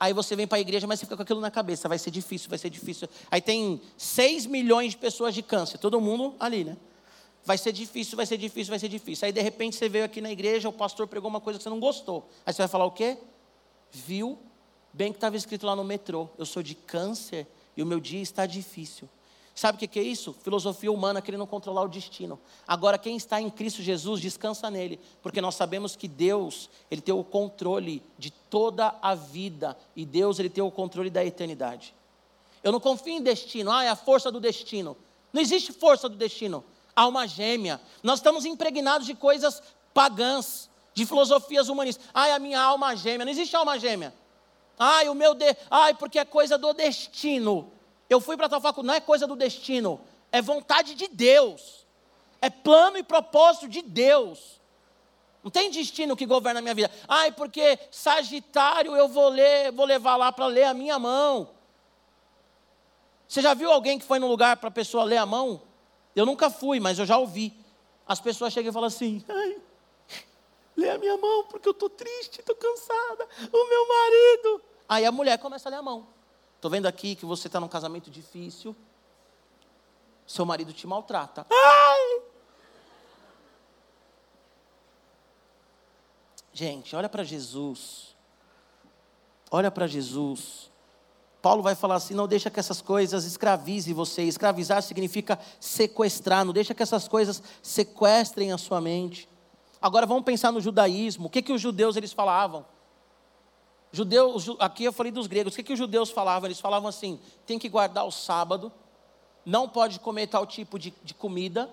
Aí 0.00 0.12
você 0.12 0.34
vem 0.34 0.46
para 0.46 0.58
a 0.58 0.60
igreja, 0.60 0.86
mas 0.86 1.00
você 1.00 1.06
fica 1.06 1.16
com 1.16 1.22
aquilo 1.22 1.40
na 1.40 1.50
cabeça, 1.50 1.88
vai 1.88 1.98
ser 1.98 2.10
difícil, 2.10 2.48
vai 2.48 2.58
ser 2.58 2.70
difícil. 2.70 3.08
Aí 3.30 3.40
tem 3.40 3.80
6 3.96 4.46
milhões 4.46 4.92
de 4.92 4.96
pessoas 4.96 5.34
de 5.34 5.42
câncer, 5.42 5.76
todo 5.78 6.00
mundo 6.00 6.34
ali, 6.40 6.64
né? 6.64 6.76
Vai 7.44 7.58
ser 7.58 7.72
difícil, 7.72 8.16
vai 8.16 8.24
ser 8.24 8.36
difícil, 8.36 8.70
vai 8.70 8.78
ser 8.78 8.88
difícil. 8.88 9.26
Aí 9.26 9.32
de 9.32 9.40
repente 9.42 9.76
você 9.76 9.88
veio 9.88 10.04
aqui 10.04 10.20
na 10.20 10.30
igreja, 10.30 10.68
o 10.68 10.72
pastor 10.72 11.06
pregou 11.06 11.28
uma 11.28 11.40
coisa 11.40 11.58
que 11.58 11.62
você 11.62 11.70
não 11.70 11.80
gostou. 11.80 12.28
Aí 12.46 12.52
você 12.52 12.62
vai 12.62 12.68
falar 12.68 12.84
o 12.84 12.90
quê? 12.92 13.18
Viu? 13.90 14.38
Bem 14.92 15.12
que 15.12 15.18
estava 15.18 15.36
escrito 15.36 15.66
lá 15.66 15.76
no 15.76 15.84
metrô, 15.84 16.28
eu 16.38 16.46
sou 16.46 16.62
de 16.62 16.74
câncer 16.74 17.46
e 17.76 17.82
o 17.82 17.86
meu 17.86 18.00
dia 18.00 18.22
está 18.22 18.46
difícil. 18.46 19.08
Sabe 19.58 19.84
o 19.84 19.88
que 19.88 19.98
é 19.98 20.02
isso? 20.04 20.32
Filosofia 20.44 20.92
humana 20.92 21.20
querendo 21.20 21.44
controlar 21.44 21.82
o 21.82 21.88
destino. 21.88 22.38
Agora, 22.64 22.96
quem 22.96 23.16
está 23.16 23.40
em 23.40 23.50
Cristo 23.50 23.82
Jesus, 23.82 24.20
descansa 24.20 24.70
nele, 24.70 25.00
porque 25.20 25.40
nós 25.40 25.56
sabemos 25.56 25.96
que 25.96 26.06
Deus, 26.06 26.70
Ele 26.88 27.00
tem 27.00 27.12
o 27.12 27.24
controle 27.24 28.00
de 28.16 28.30
toda 28.30 28.94
a 29.02 29.16
vida, 29.16 29.76
e 29.96 30.06
Deus, 30.06 30.38
Ele 30.38 30.48
tem 30.48 30.62
o 30.62 30.70
controle 30.70 31.10
da 31.10 31.24
eternidade. 31.24 31.92
Eu 32.62 32.70
não 32.70 32.78
confio 32.78 33.14
em 33.14 33.20
destino, 33.20 33.72
ah, 33.72 33.82
é 33.82 33.88
a 33.88 33.96
força 33.96 34.30
do 34.30 34.38
destino. 34.38 34.96
Não 35.32 35.42
existe 35.42 35.72
força 35.72 36.08
do 36.08 36.14
destino, 36.14 36.64
alma 36.94 37.26
gêmea. 37.26 37.80
Nós 38.00 38.20
estamos 38.20 38.44
impregnados 38.44 39.08
de 39.08 39.14
coisas 39.14 39.60
pagãs, 39.92 40.70
de 40.94 41.04
filosofias 41.04 41.68
humanistas. 41.68 42.06
Ai, 42.14 42.30
a 42.30 42.38
minha 42.38 42.60
alma 42.60 42.94
gêmea, 42.94 43.24
não 43.24 43.32
existe 43.32 43.56
alma 43.56 43.76
gêmea. 43.76 44.14
Ai, 44.78 45.08
o 45.08 45.16
meu 45.16 45.34
de... 45.34 45.56
Ai, 45.68 45.94
porque 45.94 46.20
é 46.20 46.24
coisa 46.24 46.56
do 46.56 46.72
destino. 46.72 47.76
Eu 48.08 48.20
fui 48.20 48.36
para 48.36 48.48
tal 48.48 48.60
faculdade, 48.60 48.86
não 48.86 48.94
é 48.94 49.00
coisa 49.00 49.26
do 49.26 49.36
destino, 49.36 50.00
é 50.32 50.40
vontade 50.40 50.94
de 50.94 51.08
Deus. 51.08 51.86
É 52.40 52.48
plano 52.48 52.96
e 52.96 53.02
propósito 53.02 53.68
de 53.68 53.82
Deus. 53.82 54.58
Não 55.42 55.50
tem 55.50 55.70
destino 55.70 56.16
que 56.16 56.26
governa 56.26 56.60
a 56.60 56.62
minha 56.62 56.74
vida. 56.74 56.90
Ai, 57.06 57.32
porque 57.32 57.78
Sagitário 57.90 58.96
eu 58.96 59.08
vou 59.08 59.28
ler, 59.28 59.72
vou 59.72 59.86
levar 59.86 60.16
lá 60.16 60.30
para 60.30 60.46
ler 60.46 60.64
a 60.64 60.74
minha 60.74 60.98
mão. 60.98 61.50
Você 63.26 63.42
já 63.42 63.54
viu 63.54 63.70
alguém 63.70 63.98
que 63.98 64.04
foi 64.04 64.18
num 64.18 64.28
lugar 64.28 64.56
para 64.56 64.68
a 64.68 64.72
pessoa 64.72 65.04
ler 65.04 65.18
a 65.18 65.26
mão? 65.26 65.62
Eu 66.14 66.24
nunca 66.24 66.48
fui, 66.48 66.80
mas 66.80 66.98
eu 66.98 67.06
já 67.06 67.18
ouvi. 67.18 67.54
As 68.06 68.20
pessoas 68.20 68.52
chegam 68.52 68.70
e 68.70 68.72
falam 68.72 68.86
assim: 68.86 69.24
Ai, 69.28 69.56
lê 70.76 70.90
a 70.90 70.98
minha 70.98 71.16
mão 71.16 71.44
porque 71.44 71.68
eu 71.68 71.72
estou 71.72 71.90
triste, 71.90 72.40
estou 72.40 72.56
cansada. 72.56 73.28
O 73.52 73.68
meu 73.68 73.88
marido. 73.88 74.62
Aí 74.88 75.04
a 75.04 75.12
mulher 75.12 75.38
começa 75.38 75.68
a 75.68 75.70
ler 75.70 75.76
a 75.76 75.82
mão. 75.82 76.06
Estou 76.58 76.68
vendo 76.68 76.86
aqui 76.86 77.14
que 77.14 77.24
você 77.24 77.46
está 77.46 77.60
num 77.60 77.68
casamento 77.68 78.10
difícil. 78.10 78.74
Seu 80.26 80.44
marido 80.44 80.72
te 80.72 80.88
maltrata. 80.88 81.46
Ai! 81.48 82.22
Gente, 86.52 86.96
olha 86.96 87.08
para 87.08 87.22
Jesus. 87.22 88.16
Olha 89.52 89.70
para 89.70 89.86
Jesus. 89.86 90.68
Paulo 91.40 91.62
vai 91.62 91.76
falar 91.76 91.94
assim: 91.94 92.12
não 92.12 92.26
deixa 92.26 92.50
que 92.50 92.58
essas 92.58 92.82
coisas 92.82 93.24
escravizem 93.24 93.94
você. 93.94 94.24
Escravizar 94.24 94.82
significa 94.82 95.38
sequestrar. 95.60 96.44
Não 96.44 96.52
deixa 96.52 96.74
que 96.74 96.82
essas 96.82 97.06
coisas 97.06 97.40
sequestrem 97.62 98.50
a 98.50 98.58
sua 98.58 98.80
mente. 98.80 99.28
Agora 99.80 100.06
vamos 100.06 100.24
pensar 100.24 100.50
no 100.50 100.60
judaísmo. 100.60 101.28
O 101.28 101.30
que, 101.30 101.40
que 101.40 101.52
os 101.52 101.60
judeus 101.60 101.96
eles 101.96 102.12
falavam? 102.12 102.66
Judeus, 103.90 104.48
aqui 104.58 104.84
eu 104.84 104.92
falei 104.92 105.10
dos 105.10 105.26
gregos, 105.26 105.52
o 105.52 105.56
que, 105.56 105.62
que 105.62 105.72
os 105.72 105.78
judeus 105.78 106.10
falavam? 106.10 106.46
Eles 106.46 106.60
falavam 106.60 106.88
assim: 106.88 107.18
tem 107.46 107.58
que 107.58 107.68
guardar 107.68 108.06
o 108.06 108.10
sábado, 108.10 108.70
não 109.44 109.68
pode 109.68 109.98
comer 110.00 110.26
tal 110.26 110.46
tipo 110.46 110.78
de, 110.78 110.92
de 111.02 111.14
comida, 111.14 111.72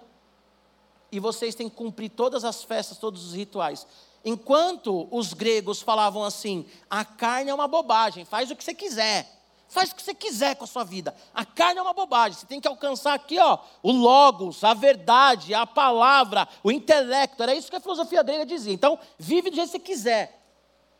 e 1.11 1.19
vocês 1.19 1.55
têm 1.55 1.69
que 1.69 1.75
cumprir 1.75 2.09
todas 2.09 2.45
as 2.45 2.63
festas, 2.63 2.97
todos 2.97 3.25
os 3.25 3.33
rituais. 3.33 3.85
Enquanto 4.23 5.07
os 5.11 5.33
gregos 5.33 5.81
falavam 5.81 6.23
assim: 6.23 6.65
a 6.89 7.03
carne 7.03 7.51
é 7.51 7.53
uma 7.53 7.67
bobagem, 7.67 8.23
faz 8.25 8.49
o 8.49 8.55
que 8.55 8.63
você 8.63 8.73
quiser. 8.73 9.35
Faz 9.67 9.91
o 9.91 9.95
que 9.95 10.03
você 10.03 10.13
quiser 10.13 10.55
com 10.55 10.63
a 10.63 10.67
sua 10.67 10.83
vida. 10.83 11.13
A 11.33 11.43
carne 11.43 11.79
é 11.79 11.81
uma 11.81 11.93
bobagem. 11.93 12.39
Você 12.39 12.45
tem 12.45 12.61
que 12.61 12.67
alcançar 12.67 13.13
aqui, 13.13 13.37
ó, 13.39 13.57
o 13.81 13.91
logos, 13.91 14.63
a 14.63 14.73
verdade, 14.73 15.53
a 15.53 15.65
palavra, 15.65 16.47
o 16.63 16.71
intelecto. 16.71 17.41
Era 17.41 17.53
isso 17.53 17.69
que 17.69 17.75
a 17.75 17.79
filosofia 17.79 18.21
grega 18.21 18.45
dizia. 18.45 18.71
Então, 18.71 18.97
vive 19.17 19.49
do 19.49 19.55
jeito 19.55 19.71
que 19.71 19.77
você 19.77 19.79
quiser. 19.79 20.44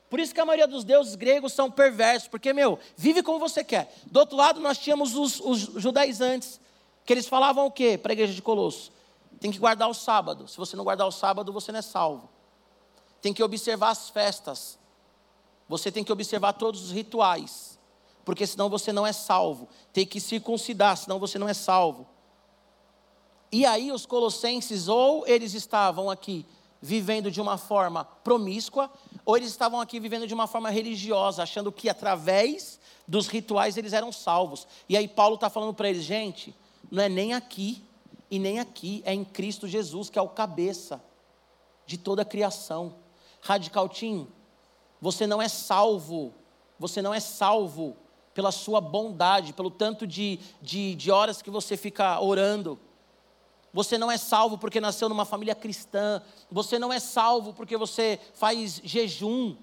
Por 0.09 0.19
isso 0.19 0.33
que 0.33 0.39
a 0.39 0.45
maioria 0.45 0.67
dos 0.67 0.83
deuses 0.83 1.15
gregos 1.15 1.53
são 1.53 1.69
perversos, 1.69 2.27
porque, 2.27 2.53
meu, 2.53 2.79
vive 2.95 3.23
como 3.23 3.39
você 3.39 3.63
quer. 3.63 3.93
Do 4.05 4.19
outro 4.19 4.37
lado, 4.37 4.59
nós 4.59 4.77
tínhamos 4.77 5.15
os, 5.15 5.39
os 5.39 5.59
judaizantes, 5.81 6.59
que 7.03 7.13
eles 7.13 7.27
falavam 7.27 7.65
o 7.65 7.71
quê 7.71 7.97
para 7.97 8.11
a 8.11 8.13
igreja 8.13 8.33
de 8.33 8.41
Colosso? 8.41 8.91
Tem 9.39 9.51
que 9.51 9.59
guardar 9.59 9.89
o 9.89 9.93
sábado. 9.93 10.47
Se 10.47 10.57
você 10.57 10.75
não 10.75 10.83
guardar 10.83 11.07
o 11.07 11.11
sábado, 11.11 11.51
você 11.51 11.71
não 11.71 11.79
é 11.79 11.81
salvo. 11.81 12.29
Tem 13.21 13.33
que 13.33 13.43
observar 13.43 13.89
as 13.89 14.09
festas. 14.09 14.77
Você 15.67 15.91
tem 15.91 16.03
que 16.03 16.11
observar 16.11 16.53
todos 16.53 16.83
os 16.83 16.91
rituais. 16.91 17.77
Porque 18.23 18.45
senão 18.47 18.69
você 18.69 18.91
não 18.91 19.05
é 19.05 19.11
salvo. 19.11 19.67
Tem 19.91 20.05
que 20.05 20.19
circuncidar, 20.19 20.97
senão 20.97 21.19
você 21.19 21.37
não 21.37 21.49
é 21.49 21.53
salvo. 21.53 22.07
E 23.51 23.65
aí 23.65 23.91
os 23.91 24.05
colossenses, 24.05 24.87
ou 24.87 25.27
eles 25.27 25.53
estavam 25.53 26.09
aqui 26.09 26.45
vivendo 26.81 27.31
de 27.31 27.41
uma 27.41 27.57
forma 27.57 28.05
promíscua, 28.23 28.91
ou 29.26 29.36
eles 29.36 29.49
estavam 29.49 29.82
aqui 29.82 29.99
vivendo 29.99 30.28
de 30.28 30.34
uma 30.34 30.45
forma 30.45 30.69
religiosa, 30.69 31.43
achando 31.43 31.71
que 31.71 31.89
através 31.89 32.80
dos 33.07 33.28
rituais 33.28 33.76
eles 33.76 33.91
eram 33.91 34.11
salvos. 34.11 34.67
E 34.88 34.95
aí 34.95 35.07
Paulo 35.07 35.36
está 35.36 35.49
falando 35.49 35.73
para 35.73 35.89
eles, 35.89 36.03
gente, 36.03 36.55
não 36.91 37.01
é 37.01 37.09
nem 37.09 37.34
aqui 37.34 37.84
e 38.30 38.38
nem 38.38 38.59
aqui, 38.59 39.01
é 39.05 39.13
em 39.13 39.26
Cristo 39.26 39.67
Jesus, 39.67 40.09
que 40.09 40.19
é 40.19 40.21
o 40.21 40.30
cabeça 40.30 41.03
de 41.88 41.97
toda 41.97 42.21
a 42.21 42.26
criação. 42.26 42.95
Radical 43.41 43.89
Team, 43.89 44.28
você 45.01 45.26
não 45.26 45.41
é 45.41 45.47
salvo, 45.47 46.34
você 46.80 47.01
não 47.01 47.13
é 47.13 47.19
salvo 47.19 47.95
pela 48.34 48.51
sua 48.51 48.82
bondade, 48.82 49.53
pelo 49.53 49.71
tanto 49.71 50.05
de, 50.05 50.39
de, 50.61 50.93
de 50.95 51.09
horas 51.09 51.41
que 51.41 51.49
você 51.49 51.78
fica 51.78 52.19
orando. 52.19 52.80
Você 53.76 53.97
não 53.97 54.09
é 54.09 54.17
salvo 54.17 54.57
porque 54.57 54.80
nasceu 54.80 55.09
numa 55.09 55.26
família 55.26 55.53
cristã. 55.53 56.21
Você 56.49 56.80
não 56.80 56.93
é 56.93 56.97
salvo 56.97 57.51
porque 57.51 57.76
você 57.76 58.17
faz 58.34 58.80
jejum. 58.82 59.57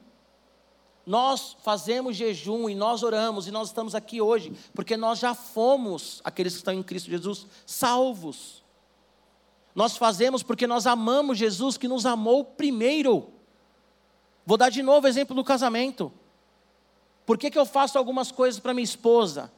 Nós 1.07 1.57
fazemos 1.63 2.15
jejum 2.15 2.69
e 2.69 2.75
nós 2.75 3.03
oramos 3.03 3.47
e 3.47 3.51
nós 3.51 3.69
estamos 3.69 3.95
aqui 3.95 4.21
hoje 4.21 4.53
porque 4.75 4.99
nós 4.99 5.19
já 5.19 5.35
fomos, 5.35 6.21
aqueles 6.25 6.53
que 6.53 6.59
estão 6.59 6.75
em 6.75 6.83
Cristo 6.83 7.09
Jesus, 7.09 7.47
salvos. 7.65 8.63
Nós 9.75 9.97
fazemos 9.97 10.43
porque 10.43 10.67
nós 10.67 10.87
amamos 10.87 11.39
Jesus 11.39 11.79
que 11.79 11.89
nos 11.89 12.05
amou 12.05 12.45
primeiro. 12.45 13.33
Vou 14.45 14.59
dar 14.59 14.69
de 14.69 14.83
novo 14.83 15.07
o 15.07 15.09
exemplo 15.09 15.35
do 15.35 15.43
casamento. 15.43 16.13
Por 17.25 17.39
que, 17.39 17.51
que 17.51 17.59
eu 17.59 17.65
faço 17.65 17.97
algumas 17.97 18.31
coisas 18.31 18.61
para 18.61 18.75
minha 18.75 18.85
esposa? 18.85 19.51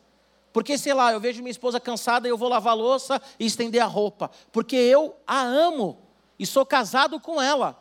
Porque, 0.54 0.78
sei 0.78 0.94
lá, 0.94 1.12
eu 1.12 1.18
vejo 1.18 1.42
minha 1.42 1.50
esposa 1.50 1.80
cansada 1.80 2.28
e 2.28 2.30
eu 2.30 2.38
vou 2.38 2.48
lavar 2.48 2.76
louça 2.76 3.20
e 3.40 3.44
estender 3.44 3.82
a 3.82 3.86
roupa. 3.86 4.30
Porque 4.52 4.76
eu 4.76 5.16
a 5.26 5.42
amo 5.42 5.98
e 6.38 6.46
sou 6.46 6.64
casado 6.64 7.18
com 7.18 7.42
ela. 7.42 7.76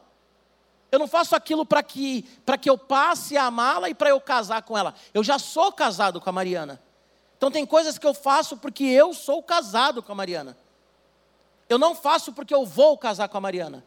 Eu 0.91 0.97
não 0.97 1.07
faço 1.07 1.35
aquilo 1.35 1.67
para 1.67 1.83
que, 1.83 2.23
que 2.59 2.67
eu 2.67 2.75
passe 2.75 3.37
a 3.37 3.45
amá-la 3.45 3.91
e 3.91 3.93
para 3.93 4.09
eu 4.09 4.19
casar 4.19 4.63
com 4.63 4.75
ela. 4.75 4.95
Eu 5.13 5.23
já 5.23 5.37
sou 5.37 5.71
casado 5.71 6.19
com 6.19 6.27
a 6.27 6.33
Mariana. 6.33 6.81
Então 7.37 7.51
tem 7.51 7.63
coisas 7.63 7.99
que 7.99 8.07
eu 8.07 8.13
faço 8.15 8.57
porque 8.57 8.85
eu 8.85 9.13
sou 9.13 9.43
casado 9.43 10.01
com 10.01 10.11
a 10.11 10.15
Mariana. 10.15 10.57
Eu 11.69 11.77
não 11.77 11.93
faço 11.93 12.33
porque 12.33 12.55
eu 12.55 12.65
vou 12.65 12.97
casar 12.97 13.29
com 13.29 13.37
a 13.37 13.41
Mariana. 13.41 13.85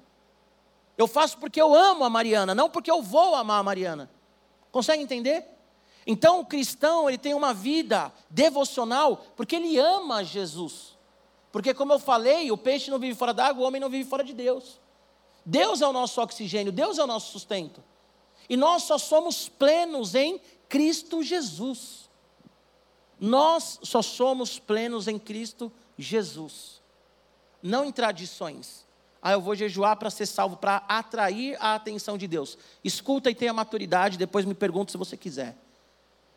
Eu 0.96 1.08
faço 1.08 1.38
porque 1.38 1.60
eu 1.60 1.74
amo 1.74 2.04
a 2.04 2.10
Mariana, 2.10 2.54
não 2.54 2.70
porque 2.70 2.90
eu 2.90 3.02
vou 3.02 3.34
amar 3.34 3.58
a 3.58 3.64
Mariana. 3.64 4.08
Consegue 4.70 5.02
entender? 5.02 5.55
Então 6.06 6.40
o 6.40 6.46
cristão, 6.46 7.08
ele 7.08 7.18
tem 7.18 7.34
uma 7.34 7.52
vida 7.52 8.12
devocional 8.30 9.16
porque 9.34 9.56
ele 9.56 9.76
ama 9.76 10.22
Jesus. 10.22 10.96
Porque 11.50 11.74
como 11.74 11.92
eu 11.92 11.98
falei, 11.98 12.50
o 12.52 12.56
peixe 12.56 12.90
não 12.90 12.98
vive 12.98 13.14
fora 13.14 13.34
d'água, 13.34 13.64
o 13.64 13.66
homem 13.66 13.80
não 13.80 13.90
vive 13.90 14.08
fora 14.08 14.22
de 14.22 14.32
Deus. 14.32 14.78
Deus 15.44 15.80
é 15.80 15.86
o 15.86 15.92
nosso 15.92 16.20
oxigênio, 16.20 16.70
Deus 16.70 16.98
é 16.98 17.02
o 17.02 17.06
nosso 17.06 17.32
sustento. 17.32 17.82
E 18.48 18.56
nós 18.56 18.84
só 18.84 18.98
somos 18.98 19.48
plenos 19.48 20.14
em 20.14 20.40
Cristo 20.68 21.22
Jesus. 21.22 22.08
Nós 23.18 23.80
só 23.82 24.02
somos 24.02 24.58
plenos 24.58 25.08
em 25.08 25.18
Cristo 25.18 25.72
Jesus. 25.98 26.82
Não 27.62 27.84
em 27.84 27.90
tradições. 27.90 28.86
Ah, 29.20 29.32
eu 29.32 29.40
vou 29.40 29.56
jejuar 29.56 29.96
para 29.96 30.10
ser 30.10 30.26
salvo, 30.26 30.56
para 30.56 30.84
atrair 30.86 31.56
a 31.58 31.74
atenção 31.74 32.16
de 32.16 32.28
Deus. 32.28 32.56
Escuta 32.84 33.30
e 33.30 33.34
tenha 33.34 33.52
maturidade, 33.52 34.18
depois 34.18 34.44
me 34.44 34.54
pergunta 34.54 34.92
se 34.92 34.98
você 34.98 35.16
quiser. 35.16 35.56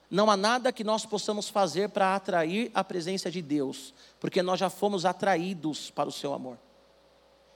Não 0.10 0.30
há 0.30 0.36
nada 0.36 0.72
que 0.72 0.84
nós 0.84 1.06
possamos 1.06 1.50
fazer 1.50 1.90
para 1.90 2.16
atrair 2.16 2.72
a 2.74 2.84
presença 2.84 3.30
de 3.30 3.42
Deus, 3.42 3.94
porque 4.20 4.42
nós 4.42 4.60
já 4.60 4.70
fomos 4.70 5.06
atraídos 5.06 5.92
para 5.92 6.10
o 6.10 6.12
seu 6.12 6.34
amor. 6.34 6.58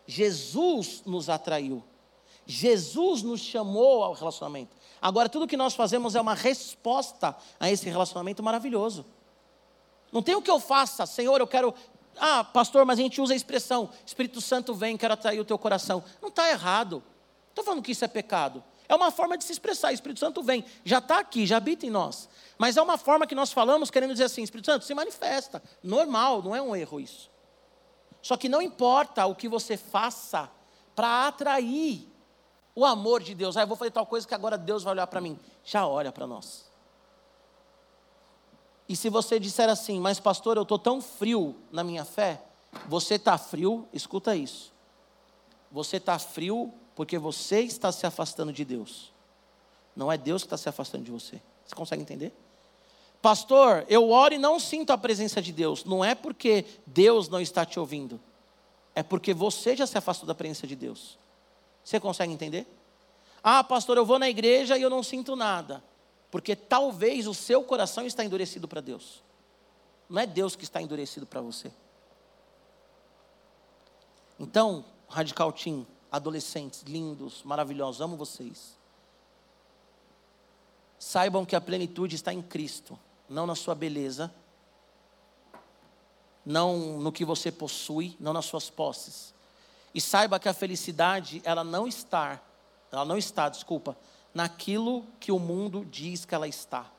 Jesus 0.06 1.01
nos 1.06 1.30
atraiu. 1.30 1.84
Jesus 2.45 3.24
nos 3.24 3.41
chamou 3.41 4.04
ao 4.04 4.14
relacionamento. 4.14 4.76
Agora, 5.01 5.30
tudo 5.30 5.47
que 5.47 5.58
nós 5.58 5.74
fazemos 5.74 6.14
é 6.14 6.22
uma 6.22 6.34
resposta 6.34 7.36
a 7.60 7.72
esse 7.72 7.89
relacionamento 7.89 8.43
maravilhoso. 8.43 9.06
Não 10.12 10.22
tem 10.22 10.36
o 10.36 10.41
que 10.41 10.51
eu 10.51 10.60
faça, 10.60 11.06
Senhor, 11.06 11.39
eu 11.39 11.47
quero. 11.47 11.74
Ah, 12.18 12.43
pastor, 12.43 12.86
mas 12.86 12.99
a 12.99 13.01
gente 13.01 13.20
usa 13.20 13.34
a 13.34 13.36
expressão: 13.36 13.89
Espírito 14.06 14.39
Santo 14.41 14.76
vem, 14.76 14.95
quero 14.95 15.14
atrair 15.14 15.39
o 15.39 15.45
teu 15.45 15.58
coração. 15.58 16.04
Não 16.22 16.30
está 16.30 16.49
errado. 16.49 17.01
Estou 17.49 17.64
falando 17.64 17.82
que 17.82 17.91
isso 17.91 18.06
é 18.06 18.08
pecado. 18.08 18.64
É 18.88 18.95
uma 18.95 19.12
forma 19.12 19.38
de 19.38 19.43
se 19.43 19.51
expressar. 19.51 19.93
Espírito 19.93 20.20
Santo 20.20 20.43
vem, 20.43 20.64
já 20.84 20.99
está 20.99 21.20
aqui, 21.20 21.45
já 21.45 21.58
habita 21.58 21.86
em 21.86 21.89
nós. 21.89 22.30
Mas 22.58 22.78
é 22.78 22.82
uma 22.82 22.97
forma 22.97 23.28
que 23.28 23.36
nós 23.36 23.51
falamos 23.51 23.89
querendo 23.89 24.12
dizer 24.12 24.26
assim: 24.26 24.43
Espírito 24.43 24.66
Santo, 24.66 24.86
se 24.86 24.93
manifesta. 24.93 25.62
Normal, 25.82 26.41
não 26.41 26.56
é 26.56 26.62
um 26.62 26.76
erro 26.76 26.99
isso. 26.99 27.32
Só 28.22 28.38
que 28.38 28.47
não 28.47 28.62
importa 28.62 29.26
o 29.26 29.36
que 29.36 29.49
você 29.49 29.76
faça 29.76 30.49
para 30.95 31.28
atrair 31.28 32.08
o 32.76 32.86
amor 32.86 33.22
de 33.22 33.36
Deus. 33.36 33.58
Ah, 33.58 33.62
eu 33.62 33.68
vou 33.68 33.78
fazer 33.78 33.91
tal 33.91 34.06
coisa 34.06 34.28
que 34.28 34.34
agora 34.34 34.58
Deus 34.58 34.84
vai 34.84 34.93
olhar 34.93 35.08
para 35.08 35.22
mim. 35.22 35.38
Já 35.64 35.86
olha 35.88 36.12
para 36.12 36.26
nós. 36.26 36.72
E 38.88 38.95
se 38.95 39.10
você 39.10 39.39
disser 39.39 39.70
assim, 39.70 39.99
mas 39.99 40.20
pastor, 40.20 40.58
eu 40.58 40.64
estou 40.64 40.80
tão 40.80 41.01
frio 41.01 41.56
na 41.72 41.84
minha 41.84 42.06
fé, 42.06 42.43
você 42.88 43.16
está 43.16 43.38
frio, 43.38 43.88
escuta 43.93 44.36
isso. 44.36 44.74
Você 45.72 45.97
está 45.97 46.20
frio 46.20 46.74
porque 46.95 47.18
você 47.18 47.62
está 47.62 47.91
se 47.91 48.06
afastando 48.06 48.54
de 48.54 48.64
Deus. 48.64 49.12
Não 49.95 50.12
é 50.12 50.18
Deus 50.18 50.43
que 50.43 50.47
está 50.47 50.58
se 50.58 50.70
afastando 50.70 51.04
de 51.04 51.12
você. 51.12 51.41
Você 51.66 51.76
consegue 51.76 52.01
entender? 52.01 52.34
Pastor, 53.22 53.86
eu 53.88 54.09
oro 54.09 54.34
e 54.34 54.38
não 54.38 54.59
sinto 54.59 54.91
a 54.91 54.97
presença 54.97 55.41
de 55.41 55.53
Deus. 55.53 55.86
Não 55.86 56.03
é 56.03 56.14
porque 56.14 56.66
Deus 56.86 57.30
não 57.30 57.39
está 57.39 57.66
te 57.66 57.80
ouvindo. 57.80 58.20
É 58.93 59.01
porque 59.01 59.34
você 59.34 59.76
já 59.76 59.88
se 59.88 59.97
afastou 59.97 60.28
da 60.28 60.36
presença 60.36 60.68
de 60.68 60.76
Deus. 60.76 61.18
Você 61.84 61.99
consegue 61.99 62.34
entender? 62.34 62.68
Ah, 63.41 63.64
pastor, 63.64 63.97
eu 63.97 64.05
vou 64.05 64.20
na 64.20 64.30
igreja 64.30 64.78
e 64.78 64.82
eu 64.82 64.89
não 64.89 65.01
sinto 65.01 65.36
nada. 65.36 65.84
Porque 66.30 66.55
talvez 66.55 67.28
o 67.28 67.34
seu 67.34 67.64
coração 67.64 68.05
está 68.05 68.26
endurecido 68.26 68.68
para 68.68 68.82
Deus. 68.82 69.24
Não 70.09 70.22
é 70.22 70.26
Deus 70.26 70.55
que 70.55 70.64
está 70.64 70.82
endurecido 70.82 71.26
para 71.26 71.41
você. 71.41 71.72
Então, 74.39 74.84
Radical 75.07 75.51
Team, 75.53 75.88
adolescentes 76.11 76.82
lindos, 76.84 77.41
maravilhosos, 77.43 78.01
amo 78.01 78.18
vocês. 78.18 78.78
Saibam 81.04 81.45
que 81.45 81.54
a 81.54 81.60
plenitude 81.60 82.16
está 82.16 82.34
em 82.34 82.41
Cristo, 82.41 82.97
não 83.28 83.45
na 83.45 83.56
sua 83.56 83.76
beleza, 83.76 84.34
não 86.45 86.97
no 86.97 87.12
que 87.12 87.26
você 87.26 87.51
possui, 87.51 88.16
não 88.22 88.32
nas 88.32 88.45
suas 88.45 88.70
posses. 88.70 89.34
E 89.93 89.99
saiba 89.99 90.39
que 90.39 90.47
a 90.47 90.54
felicidade, 90.54 91.41
ela 91.43 91.62
não 91.62 91.86
está, 91.86 92.41
ela 92.89 93.04
não 93.04 93.18
está, 93.18 93.49
desculpa, 93.49 93.97
naquilo 94.34 95.06
que 95.20 95.30
o 95.30 95.38
mundo 95.38 95.84
diz 95.84 96.24
que 96.24 96.34
ela 96.34 96.47
está. 96.47 96.89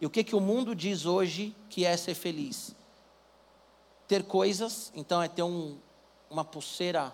E 0.00 0.06
o 0.06 0.10
que, 0.10 0.22
que 0.22 0.36
o 0.36 0.40
mundo 0.40 0.76
diz 0.76 1.06
hoje 1.06 1.56
que 1.68 1.84
é 1.84 1.96
ser 1.96 2.14
feliz? 2.14 2.72
Ter 4.06 4.22
coisas, 4.22 4.92
então 4.94 5.20
é 5.20 5.26
ter 5.26 5.42
um, 5.42 5.76
uma 6.30 6.44
pulseira 6.44 7.12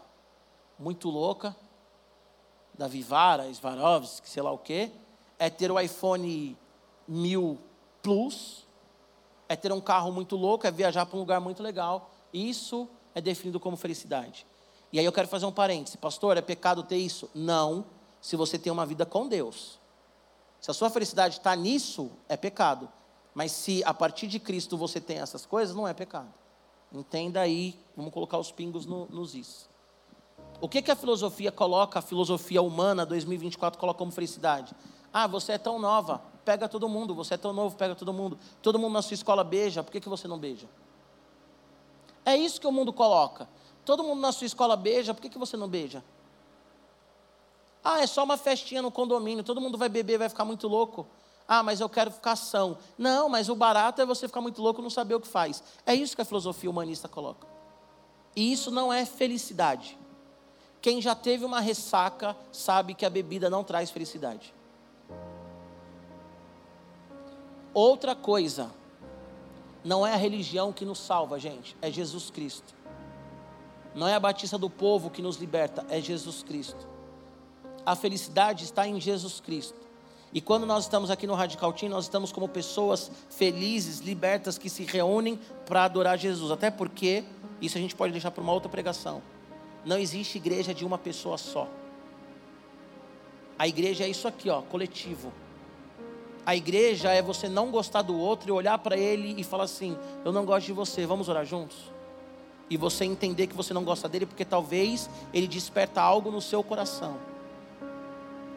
muito 0.78 1.09
louca, 1.09 1.57
da 2.74 2.86
Vivara, 2.86 3.53
Swarovski, 3.55 4.28
sei 4.28 4.43
lá 4.43 4.53
o 4.53 4.59
quê, 4.59 4.93
é 5.41 5.49
ter 5.49 5.72
o 5.72 5.80
iPhone 5.80 6.57
1000 7.09 7.59
Plus, 8.03 8.66
é 9.49 9.57
ter 9.57 9.72
um 9.72 9.80
carro 9.80 10.12
muito 10.12 10.36
louco, 10.36 10.66
é 10.66 10.70
viajar 10.70 11.05
para 11.07 11.16
um 11.16 11.20
lugar 11.20 11.41
muito 11.41 11.62
legal. 11.62 12.11
Isso 12.32 12.88
é 13.14 13.20
definido 13.20 13.59
como 13.59 13.76
felicidade. 13.76 14.47
E 14.93 14.99
aí 14.99 15.05
eu 15.05 15.12
quero 15.12 15.28
fazer 15.28 15.47
um 15.47 15.53
parêntese. 15.53 15.97
Pastor, 15.97 16.36
é 16.36 16.43
pecado 16.43 16.82
ter 16.82 16.97
isso? 16.97 17.28
Não, 17.34 17.84
se 18.20 18.36
você 18.36 18.59
tem 18.59 18.72
uma 18.72 18.86
vida 18.86 19.05
com 19.05 19.26
Deus. 19.26 19.78
Se 20.61 20.70
a 20.70 20.74
sua 20.74 20.91
felicidade 20.91 21.38
está 21.38 21.57
nisso, 21.57 22.11
é 22.28 22.36
pecado. 22.36 22.88
Mas 23.34 23.53
se 23.53 23.82
a 23.84 23.95
partir 23.95 24.26
de 24.26 24.38
Cristo 24.38 24.76
você 24.76 25.01
tem 25.01 25.18
essas 25.18 25.47
coisas, 25.47 25.74
não 25.74 25.88
é 25.88 25.95
pecado. 25.95 26.32
Entenda 26.93 27.41
aí, 27.41 27.78
vamos 27.97 28.12
colocar 28.12 28.38
os 28.38 28.53
pingos 28.53 28.84
no, 28.84 29.07
nos 29.07 29.34
is. 29.34 29.68
O 30.61 30.68
que, 30.68 30.82
que 30.82 30.91
a 30.91 30.97
filosofia 30.97 31.51
coloca, 31.51 31.99
a 31.99 32.03
filosofia 32.03 32.61
humana 32.61 33.07
2024 33.07 33.78
coloca 33.78 33.99
como 33.99 34.12
felicidade? 34.12 34.74
Ah, 35.12 35.26
você 35.26 35.52
é 35.52 35.58
tão 35.58 35.78
nova, 35.78 36.22
pega 36.44 36.68
todo 36.68 36.88
mundo. 36.88 37.14
Você 37.14 37.34
é 37.34 37.36
tão 37.36 37.52
novo, 37.52 37.76
pega 37.76 37.94
todo 37.94 38.12
mundo. 38.12 38.38
Todo 38.62 38.78
mundo 38.78 38.92
na 38.92 39.02
sua 39.02 39.14
escola 39.14 39.44
beija, 39.44 39.82
por 39.82 39.90
que, 39.92 40.00
que 40.00 40.08
você 40.08 40.26
não 40.28 40.38
beija? 40.38 40.68
É 42.24 42.36
isso 42.36 42.61
que 42.61 42.66
o 42.66 42.72
mundo 42.72 42.92
coloca. 42.92 43.48
Todo 43.84 44.04
mundo 44.04 44.20
na 44.20 44.32
sua 44.32 44.46
escola 44.46 44.76
beija, 44.76 45.14
por 45.14 45.20
que, 45.20 45.28
que 45.28 45.38
você 45.38 45.56
não 45.56 45.68
beija? 45.68 46.04
Ah, 47.82 48.00
é 48.00 48.06
só 48.06 48.24
uma 48.24 48.36
festinha 48.36 48.82
no 48.82 48.90
condomínio, 48.90 49.42
todo 49.42 49.61
mundo 49.61 49.78
vai 49.78 49.88
beber, 49.88 50.18
vai 50.18 50.28
ficar 50.28 50.44
muito 50.44 50.68
louco. 50.68 51.06
Ah, 51.48 51.62
mas 51.62 51.80
eu 51.80 51.88
quero 51.88 52.11
ficar 52.11 52.36
são. 52.36 52.78
Não, 52.96 53.28
mas 53.28 53.48
o 53.48 53.56
barato 53.56 54.00
é 54.00 54.06
você 54.06 54.28
ficar 54.28 54.40
muito 54.40 54.62
louco 54.62 54.80
e 54.80 54.82
não 54.82 54.90
saber 54.90 55.14
o 55.14 55.20
que 55.20 55.26
faz. 55.26 55.62
É 55.84 55.94
isso 55.94 56.14
que 56.14 56.22
a 56.22 56.24
filosofia 56.24 56.70
humanista 56.70 57.08
coloca. 57.08 57.46
E 58.36 58.52
isso 58.52 58.70
não 58.70 58.92
é 58.92 59.04
felicidade. 59.04 59.98
Quem 60.80 61.02
já 61.02 61.14
teve 61.14 61.44
uma 61.44 61.61
ressaca 61.61 62.36
sabe 62.52 62.94
que 62.94 63.04
a 63.04 63.11
bebida 63.11 63.50
não 63.50 63.64
traz 63.64 63.90
felicidade. 63.90 64.54
Outra 67.73 68.14
coisa, 68.14 68.71
não 69.85 70.07
é 70.07 70.12
a 70.12 70.16
religião 70.16 70.73
que 70.73 70.85
nos 70.85 70.99
salva, 70.99 71.39
gente, 71.39 71.77
é 71.81 71.91
Jesus 71.91 72.31
Cristo. 72.31 72.75
Não 73.95 74.07
é 74.07 74.14
a 74.14 74.21
batista 74.21 74.59
do 74.59 74.68
povo 74.68 75.11
que 75.11 75.23
nos 75.23 75.37
liberta, 75.37 75.85
é 75.89 76.01
Jesus 76.01 76.43
Cristo. 76.43 76.89
A 77.85 77.97
felicidade 77.97 78.64
está 78.64 78.87
em 78.87 79.01
Jesus 79.01 79.41
Cristo. 79.41 79.79
E 80.33 80.41
quando 80.41 80.64
nós 80.64 80.85
estamos 80.85 81.11
aqui 81.11 81.27
no 81.27 81.35
Radical 81.35 81.73
Team, 81.73 81.91
nós 81.91 82.05
estamos 82.05 82.31
como 82.31 82.49
pessoas 82.49 83.11
felizes, 83.29 83.99
libertas, 83.99 84.57
que 84.59 84.71
se 84.71 84.85
reúnem 84.85 85.39
para 85.66 85.85
adorar 85.85 86.16
Jesus. 86.16 86.53
Até 86.53 86.71
porque, 86.71 87.25
isso 87.61 87.77
a 87.77 87.81
gente 87.81 87.97
pode 87.97 88.12
deixar 88.12 88.31
para 88.31 88.43
uma 88.43 88.53
outra 88.53 88.68
pregação. 88.68 89.23
Não 89.85 89.99
existe 89.99 90.39
igreja 90.39 90.73
de 90.73 90.85
uma 90.85 90.99
pessoa 90.99 91.37
só. 91.37 91.68
A 93.59 93.66
igreja 93.66 94.05
é 94.05 94.09
isso 94.09 94.29
aqui, 94.29 94.49
ó, 94.49 94.62
coletivo. 94.62 95.33
A 96.45 96.57
igreja 96.57 97.12
é 97.12 97.20
você 97.20 97.49
não 97.49 97.70
gostar 97.70 98.03
do 98.03 98.16
outro 98.16 98.49
e 98.49 98.53
olhar 98.53 98.78
para 98.78 98.97
ele 98.97 99.34
e 99.38 99.45
falar 99.45 99.64
assim: 99.64 99.97
Eu 100.24 100.32
não 100.32 100.45
gosto 100.45 100.66
de 100.66 100.72
você, 100.72 101.07
vamos 101.07 101.28
orar 101.28 101.45
juntos? 101.45 101.76
E 102.68 102.76
você 102.76 103.05
entender 103.05 103.47
que 103.47 103.57
você 103.57 103.74
não 103.74 103.84
gosta 103.84 104.09
dele 104.09 104.26
porque 104.26 104.45
talvez 104.45 105.11
ele 105.34 105.47
desperta 105.47 106.01
algo 106.01 106.30
no 106.30 106.41
seu 106.41 106.62
coração. 106.62 107.16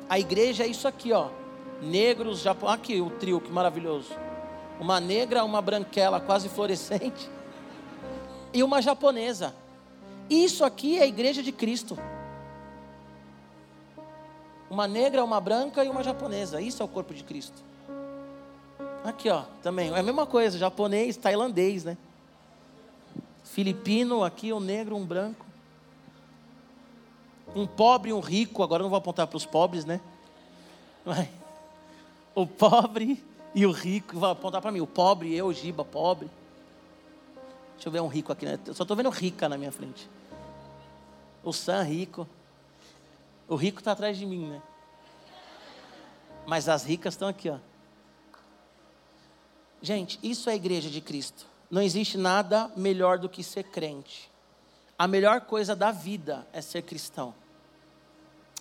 A 0.07 0.19
igreja 0.19 0.63
é 0.63 0.67
isso 0.67 0.87
aqui, 0.87 1.11
ó. 1.11 1.29
Negros, 1.81 2.39
Japão. 2.39 2.69
Aqui 2.69 3.01
o 3.01 3.09
trio, 3.09 3.41
que 3.41 3.51
maravilhoso. 3.51 4.11
Uma 4.79 4.99
negra, 4.99 5.43
uma 5.43 5.61
branquela 5.61 6.19
quase 6.19 6.47
fluorescente 6.47 7.29
e 8.53 8.63
uma 8.63 8.81
japonesa. 8.81 9.53
Isso 10.29 10.63
aqui 10.63 10.99
é 10.99 11.03
a 11.03 11.07
igreja 11.07 11.43
de 11.43 11.51
Cristo. 11.51 11.97
Uma 14.69 14.87
negra, 14.87 15.23
uma 15.23 15.39
branca 15.39 15.83
e 15.83 15.89
uma 15.89 16.03
japonesa. 16.03 16.61
Isso 16.61 16.81
é 16.81 16.85
o 16.85 16.89
corpo 16.89 17.13
de 17.13 17.23
Cristo. 17.23 17.72
Aqui, 19.03 19.29
ó, 19.29 19.43
também. 19.61 19.91
É 19.93 19.99
a 19.99 20.03
mesma 20.03 20.25
coisa, 20.25 20.57
japonês, 20.57 21.17
tailandês, 21.17 21.83
né? 21.83 21.97
Filipino, 23.43 24.23
aqui 24.23 24.53
um 24.53 24.59
negro, 24.59 24.95
um 24.95 25.05
branco. 25.05 25.45
Um 27.55 27.67
pobre 27.67 28.09
e 28.11 28.13
um 28.13 28.21
rico. 28.21 28.63
Agora 28.63 28.81
eu 28.81 28.83
não 28.83 28.89
vou 28.89 28.97
apontar 28.97 29.27
para 29.27 29.37
os 29.37 29.45
pobres, 29.45 29.83
né? 29.83 29.99
Mas, 31.05 31.27
o 32.33 32.47
pobre 32.47 33.23
e 33.53 33.65
o 33.65 33.71
rico. 33.71 34.17
Vou 34.17 34.29
apontar 34.29 34.61
para 34.61 34.71
mim. 34.71 34.79
O 34.79 34.87
pobre, 34.87 35.35
eu, 35.35 35.51
Giba, 35.51 35.83
pobre. 35.83 36.29
Deixa 37.73 37.89
eu 37.89 37.91
ver 37.91 38.01
um 38.01 38.07
rico 38.07 38.31
aqui, 38.31 38.45
né? 38.45 38.57
Eu 38.65 38.73
só 38.73 38.83
estou 38.83 38.95
vendo 38.95 39.09
rica 39.09 39.49
na 39.49 39.57
minha 39.57 39.71
frente. 39.71 40.09
O 41.43 41.51
Sam 41.51 41.83
rico. 41.83 42.27
O 43.47 43.55
rico 43.55 43.79
está 43.79 43.91
atrás 43.91 44.17
de 44.17 44.25
mim, 44.25 44.47
né? 44.47 44.61
Mas 46.45 46.69
as 46.69 46.85
ricas 46.85 47.13
estão 47.13 47.27
aqui, 47.27 47.49
ó. 47.49 47.57
Gente, 49.83 50.17
isso 50.23 50.49
é 50.49 50.53
a 50.53 50.55
igreja 50.55 50.89
de 50.89 51.01
Cristo. 51.01 51.45
Não 51.69 51.81
existe 51.81 52.17
nada 52.17 52.71
melhor 52.73 53.19
do 53.19 53.27
que 53.27 53.43
ser 53.43 53.65
crente. 53.65 54.31
A 54.97 55.05
melhor 55.05 55.41
coisa 55.41 55.75
da 55.75 55.91
vida 55.91 56.47
é 56.53 56.61
ser 56.61 56.83
cristão. 56.83 57.35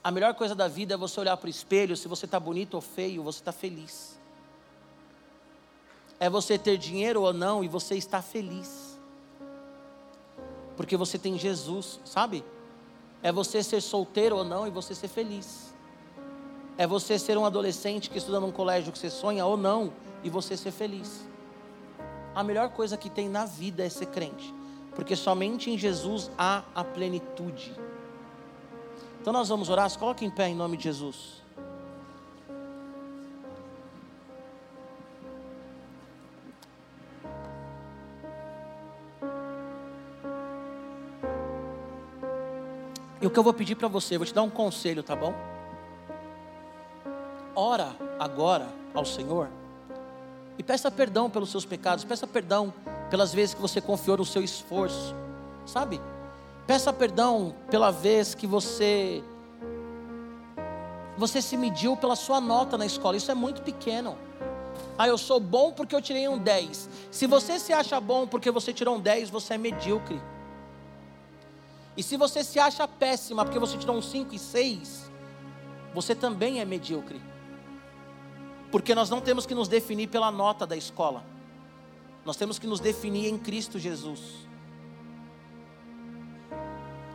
A 0.03 0.11
melhor 0.11 0.35
coisa 0.35 0.53
da 0.53 0.67
vida 0.67 0.95
é 0.95 0.97
você 0.97 1.21
olhar 1.21 1.37
para 1.37 1.47
o 1.47 1.51
espelho, 1.51 1.97
se 1.97 2.09
você 2.09 2.25
está 2.25 2.41
bonito 2.41 2.75
ou 2.75 2.81
feio, 2.81 3.23
você 3.23 3.39
está 3.39 3.53
feliz. 3.53 4.19
É 6.19 6.29
você 6.29 6.59
ter 6.59 6.77
dinheiro 6.77 7.23
ou 7.23 7.33
não 7.33 7.63
e 7.63 7.69
você 7.69 7.95
está 7.95 8.21
feliz. 8.21 8.99
Porque 10.77 10.97
você 10.97 11.21
tem 11.21 11.39
Jesus, 11.39 12.01
sabe? 12.05 12.45
É 13.23 13.31
você 13.31 13.63
ser 13.63 13.81
solteiro 13.81 14.39
ou 14.39 14.45
não 14.45 14.67
e 14.67 14.71
você 14.71 14.93
ser 14.93 15.07
feliz. 15.07 15.73
É 16.77 16.85
você 16.85 17.17
ser 17.17 17.39
um 17.39 17.47
adolescente 17.47 18.11
que 18.11 18.19
estuda 18.19 18.41
num 18.41 18.51
colégio 18.51 18.91
que 18.91 18.99
você 18.99 19.09
sonha 19.09 19.47
ou 19.47 19.57
não 19.57 19.93
e 20.23 20.31
você 20.31 20.57
ser 20.57 20.71
feliz. 20.71 21.27
A 22.35 22.43
melhor 22.43 22.71
coisa 22.71 22.97
que 22.97 23.11
tem 23.11 23.29
na 23.29 23.45
vida 23.45 23.85
é 23.85 23.89
ser 23.89 24.07
crente, 24.07 24.55
porque 24.95 25.15
somente 25.15 25.71
em 25.71 25.77
Jesus 25.77 26.31
há 26.39 26.65
a 26.75 26.83
plenitude. 26.83 27.75
Então 29.21 29.33
nós 29.33 29.49
vamos 29.49 29.69
orar, 29.69 29.91
coloque 29.99 30.25
em 30.25 30.31
pé 30.31 30.49
em 30.49 30.55
nome 30.55 30.77
de 30.77 30.85
Jesus. 30.85 31.43
E 43.21 43.27
o 43.27 43.31
que 43.31 43.39
eu 43.39 43.45
vou 43.45 43.55
pedir 43.55 43.77
para 43.77 43.87
você, 43.87 44.19
vou 44.19 44.27
te 44.27 44.35
dar 44.35 44.43
um 44.43 44.51
conselho, 44.51 45.03
tá 45.03 45.15
bom? 45.15 45.33
Ora 47.55 47.95
agora 48.19 48.69
ao 48.93 49.05
Senhor 49.05 49.49
e 50.59 50.63
peça 50.63 50.91
perdão 50.91 51.31
pelos 51.31 51.51
seus 51.51 51.65
pecados, 51.65 52.05
peça 52.05 52.27
perdão 52.27 52.73
pelas 53.11 53.33
vezes 53.33 53.55
que 53.55 53.61
você 53.61 53.81
confiou 53.81 54.17
no 54.17 54.25
seu 54.25 54.43
esforço, 54.43 55.15
sabe? 55.67 56.01
Peça 56.67 56.93
perdão 56.93 57.55
pela 57.71 57.91
vez 57.91 58.35
que 58.35 58.47
você 58.47 59.23
você 61.17 61.43
se 61.43 61.57
mediu 61.57 61.97
pela 61.97 62.17
sua 62.17 62.41
nota 62.41 62.79
na 62.79 62.87
escola. 62.87 63.17
Isso 63.17 63.31
é 63.31 63.35
muito 63.35 63.63
pequeno. 63.63 64.17
Ah, 64.99 65.07
eu 65.07 65.19
sou 65.19 65.39
bom 65.39 65.73
porque 65.73 65.95
eu 65.95 66.01
tirei 66.01 66.27
um 66.29 66.39
10. 66.39 66.89
Se 67.11 67.27
você 67.27 67.59
se 67.59 67.73
acha 67.73 68.01
bom 68.01 68.27
porque 68.27 68.51
você 68.51 68.73
tirou 68.73 68.97
um 68.97 69.01
10, 69.01 69.31
você 69.31 69.55
é 69.55 69.59
medíocre. 69.59 70.21
E 71.97 72.03
se 72.03 72.17
você 72.17 72.43
se 72.43 72.59
acha 72.59 72.89
péssima 72.89 73.45
porque 73.45 73.59
você 73.59 73.77
tirou 73.77 73.97
um 73.97 74.03
5 74.03 74.35
e 74.35 74.39
6, 74.39 75.11
você 75.95 76.15
também 76.15 76.61
é 76.61 76.65
medíocre. 76.65 77.21
Porque 78.73 78.95
nós 78.95 79.09
não 79.11 79.21
temos 79.21 79.47
que 79.47 79.55
nos 79.55 79.69
definir 79.69 80.09
pela 80.09 80.31
nota 80.33 80.67
da 80.67 80.77
escola. 80.77 81.23
Nós 82.25 82.37
temos 82.37 82.59
que 82.59 82.67
nos 82.67 82.81
definir 82.81 83.29
em 83.29 83.39
Cristo 83.39 83.79
Jesus. 83.79 84.21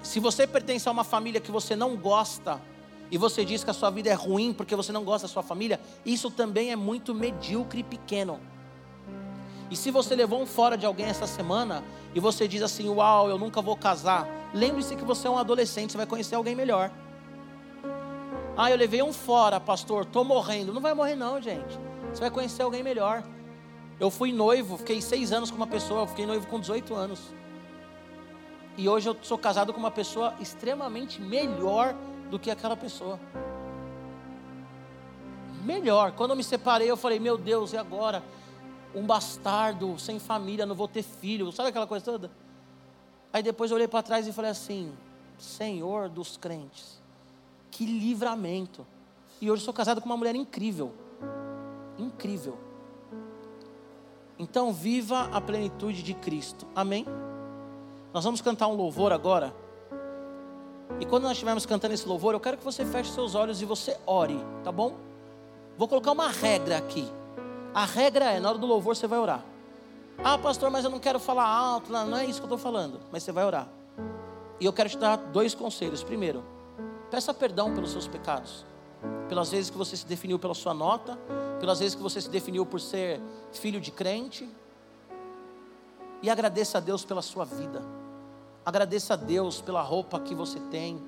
Se 0.04 0.20
você 0.20 0.46
pertence 0.48 0.88
a 0.88 0.92
uma 0.92 1.04
família 1.04 1.42
que 1.42 1.52
você 1.52 1.76
não 1.76 1.98
gosta, 1.98 2.62
e 3.10 3.18
você 3.18 3.44
diz 3.44 3.64
que 3.64 3.70
a 3.70 3.74
sua 3.74 3.90
vida 3.90 4.10
é 4.10 4.14
ruim 4.14 4.54
porque 4.54 4.76
você 4.76 4.92
não 4.92 5.04
gosta 5.04 5.28
da 5.28 5.34
sua 5.34 5.44
família, 5.44 5.80
isso 6.06 6.30
também 6.30 6.72
é 6.72 6.76
muito 6.76 7.14
medíocre 7.16 7.80
e 7.80 7.84
pequeno. 7.84 8.40
E 9.72 9.76
se 9.76 9.92
você 9.92 10.16
levou 10.16 10.42
um 10.42 10.46
fora 10.46 10.78
de 10.78 10.86
alguém 10.86 11.08
essa 11.08 11.28
semana, 11.28 11.84
e 12.14 12.20
você 12.20 12.48
diz 12.48 12.62
assim: 12.62 12.88
Uau, 12.88 13.30
eu 13.30 13.38
nunca 13.38 13.62
vou 13.62 13.76
casar, 13.76 14.28
lembre-se 14.54 14.96
que 14.96 15.04
você 15.04 15.28
é 15.28 15.30
um 15.30 15.38
adolescente, 15.38 15.92
você 15.92 15.98
vai 15.98 16.06
conhecer 16.06 16.36
alguém 16.36 16.56
melhor. 16.56 16.92
Ah, 18.58 18.72
eu 18.72 18.76
levei 18.76 19.04
um 19.04 19.14
fora, 19.14 19.60
pastor, 19.60 20.02
estou 20.02 20.24
morrendo. 20.24 20.74
Não 20.74 20.82
vai 20.82 20.96
morrer, 20.96 21.16
não, 21.16 21.40
gente. 21.40 21.80
Você 22.12 22.22
vai 22.22 22.32
conhecer 22.32 22.64
alguém 22.64 22.82
melhor. 22.82 23.24
Eu 24.00 24.10
fui 24.10 24.32
noivo, 24.32 24.78
fiquei 24.78 25.00
seis 25.00 25.32
anos 25.32 25.52
com 25.52 25.58
uma 25.58 25.68
pessoa, 25.68 26.08
fiquei 26.08 26.26
noivo 26.26 26.48
com 26.48 26.60
18 26.60 26.96
anos. 26.96 27.20
E 28.76 28.90
hoje 28.90 29.10
eu 29.10 29.16
sou 29.22 29.38
casado 29.38 29.72
com 29.72 29.80
uma 29.80 29.92
pessoa 29.92 30.34
extremamente 30.40 31.22
melhor 31.22 31.96
do 32.32 32.40
que 32.40 32.50
aquela 32.50 32.76
pessoa. 32.76 33.20
Melhor. 35.64 36.12
Quando 36.14 36.32
eu 36.32 36.36
me 36.36 36.44
separei, 36.44 36.90
eu 36.90 36.98
falei: 36.98 37.20
Meu 37.20 37.38
Deus, 37.38 37.74
e 37.74 37.78
agora? 37.78 38.24
Um 38.96 39.06
bastardo, 39.06 40.00
sem 40.00 40.18
família, 40.18 40.66
não 40.66 40.74
vou 40.76 40.88
ter 40.88 41.04
filho. 41.04 41.52
Sabe 41.52 41.70
aquela 41.70 41.86
coisa 41.86 42.04
toda? 42.04 42.32
Aí 43.32 43.44
depois 43.44 43.70
eu 43.70 43.76
olhei 43.76 43.88
para 43.88 44.02
trás 44.02 44.28
e 44.28 44.34
falei 44.34 44.50
assim: 44.50 44.92
Senhor 45.38 46.10
dos 46.10 46.38
crentes, 46.38 47.02
que 47.78 47.86
livramento. 47.86 48.88
E 49.40 49.52
hoje 49.52 49.64
sou 49.64 49.72
casado 49.72 50.02
com 50.02 50.08
uma 50.08 50.18
mulher 50.18 50.36
incrível. 50.36 50.92
Incrível. 51.96 52.58
Então 54.40 54.74
viva 54.74 55.30
a 55.32 55.40
plenitude 55.40 56.02
de 56.02 56.16
Cristo. 56.16 56.66
Amém? 56.76 57.06
Nós 58.12 58.24
vamos 58.24 58.42
cantar 58.42 58.68
um 58.68 58.74
louvor 58.74 59.14
agora. 59.14 59.54
E 61.00 61.06
quando 61.06 61.24
nós 61.24 61.34
estivermos 61.34 61.68
cantando 61.68 61.94
esse 61.94 62.08
louvor, 62.08 62.34
eu 62.34 62.40
quero 62.40 62.58
que 62.58 62.64
você 62.64 62.84
feche 62.84 63.12
seus 63.12 63.36
olhos 63.36 63.62
e 63.62 63.66
você 63.66 63.96
ore, 64.08 64.40
tá 64.64 64.72
bom? 64.72 64.96
Vou 65.78 65.88
colocar 65.88 66.14
uma 66.14 66.30
regra 66.30 66.80
aqui. 66.80 67.08
A 67.76 67.86
regra 67.86 68.32
é, 68.32 68.40
na 68.40 68.50
hora 68.50 68.58
do 68.58 68.66
louvor 68.66 68.96
você 68.96 69.06
vai 69.06 69.20
orar. 69.20 69.46
Ah, 70.24 70.36
pastor, 70.36 70.72
mas 70.72 70.84
eu 70.84 70.90
não 70.90 71.00
quero 71.00 71.20
falar 71.20 71.46
alto. 71.46 71.92
Não, 71.92 72.08
não 72.08 72.18
é 72.18 72.26
isso 72.26 72.40
que 72.40 72.46
eu 72.46 72.56
estou 72.56 72.58
falando. 72.58 73.00
Mas 73.12 73.22
você 73.22 73.32
vai 73.32 73.46
orar. 73.46 73.68
E 74.60 74.66
eu 74.66 74.74
quero 74.74 74.90
te 74.90 74.98
dar 74.98 75.16
dois 75.16 75.54
conselhos. 75.54 76.04
Primeiro, 76.04 76.44
peça 77.10 77.34
perdão 77.34 77.74
pelos 77.74 77.92
seus 77.92 78.08
pecados. 78.08 78.66
Pelas 79.30 79.52
vezes 79.52 79.70
que 79.70 79.78
você 79.78 79.96
se 79.96 80.06
definiu 80.06 80.40
pela 80.40 80.54
sua 80.54 80.74
nota. 80.74 81.18
Pelas 81.60 81.80
vezes 81.80 81.96
que 81.96 82.02
você 82.02 82.20
se 82.22 82.30
definiu 82.30 82.66
por 82.66 82.80
ser 82.80 83.20
filho 83.52 83.80
de 83.80 83.92
crente. 83.92 84.50
E 86.22 86.30
agradeça 86.30 86.78
a 86.78 86.82
Deus 86.82 87.06
pela 87.06 87.22
sua 87.22 87.46
vida. 87.46 87.82
Agradeça 88.66 89.14
a 89.14 89.18
Deus 89.18 89.62
pela 89.62 89.82
roupa 89.82 90.20
que 90.20 90.36
você 90.36 90.60
tem, 90.60 91.02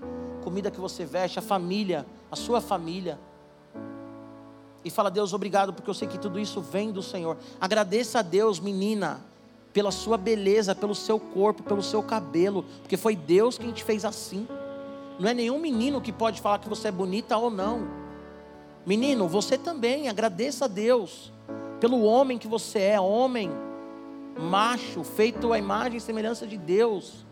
comida 0.44 0.72
que 0.72 0.80
você 0.80 1.04
veste, 1.04 1.40
a 1.40 1.42
família, 1.42 2.06
a 2.32 2.36
sua 2.36 2.62
família. 2.62 3.20
E 4.86 4.90
fala, 4.90 5.12
Deus, 5.12 5.34
obrigado, 5.34 5.74
porque 5.74 5.90
eu 5.90 5.94
sei 5.94 6.08
que 6.08 6.18
tudo 6.18 6.40
isso 6.40 6.62
vem 6.62 6.90
do 6.90 7.04
Senhor. 7.04 7.36
Agradeça 7.60 8.20
a 8.20 8.22
Deus, 8.22 8.62
menina, 8.62 9.20
pela 9.74 9.92
sua 9.92 10.18
beleza, 10.18 10.74
pelo 10.74 10.96
seu 10.96 11.20
corpo, 11.20 11.62
pelo 11.62 11.84
seu 11.84 12.02
cabelo, 12.02 12.64
porque 12.82 12.96
foi 12.96 13.16
Deus 13.16 13.58
quem 13.58 13.72
te 13.72 13.84
fez 13.84 14.06
assim. 14.06 14.48
Não 15.20 15.30
é 15.30 15.34
nenhum 15.34 15.60
menino 15.60 16.00
que 16.00 16.14
pode 16.14 16.40
falar 16.40 16.60
que 16.60 16.70
você 16.70 16.88
é 16.88 16.92
bonita 16.92 17.38
ou 17.38 17.52
não. 17.52 17.88
Menino, 18.86 19.28
você 19.28 19.58
também, 19.58 20.08
agradeça 20.08 20.66
a 20.66 20.68
Deus 20.68 21.34
pelo 21.80 22.02
homem 22.04 22.38
que 22.38 22.48
você 22.48 22.80
é, 22.80 23.00
homem, 23.00 23.52
macho, 24.40 25.04
feito 25.04 25.52
à 25.52 25.58
imagem 25.58 25.98
e 25.98 26.02
semelhança 26.02 26.48
de 26.48 26.58
Deus. 26.58 27.26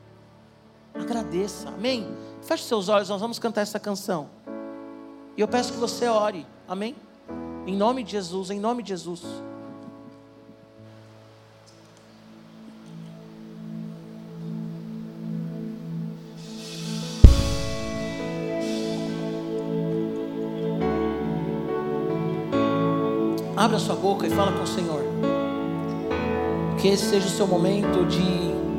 Agradeça, 0.93 1.69
amém? 1.69 2.07
Feche 2.41 2.63
seus 2.63 2.89
olhos, 2.89 3.07
nós 3.07 3.21
vamos 3.21 3.39
cantar 3.39 3.61
essa 3.61 3.79
canção. 3.79 4.29
E 5.38 5.41
eu 5.41 5.47
peço 5.47 5.71
que 5.71 5.79
você 5.79 6.07
ore, 6.07 6.45
amém? 6.67 6.95
Em 7.65 7.75
nome 7.75 8.03
de 8.03 8.11
Jesus, 8.11 8.49
em 8.49 8.59
nome 8.59 8.83
de 8.83 8.89
Jesus. 8.89 9.23
Abra 23.68 23.80
sua 23.80 23.95
boca 23.95 24.26
e 24.26 24.30
fala 24.30 24.53
com 24.53 24.63
o 24.63 24.65
Senhor. 24.65 25.03
Que 26.78 26.88
esse 26.88 27.03
seja 27.03 27.28
o 27.28 27.30
seu 27.30 27.45
momento 27.45 28.05
de 28.05 28.24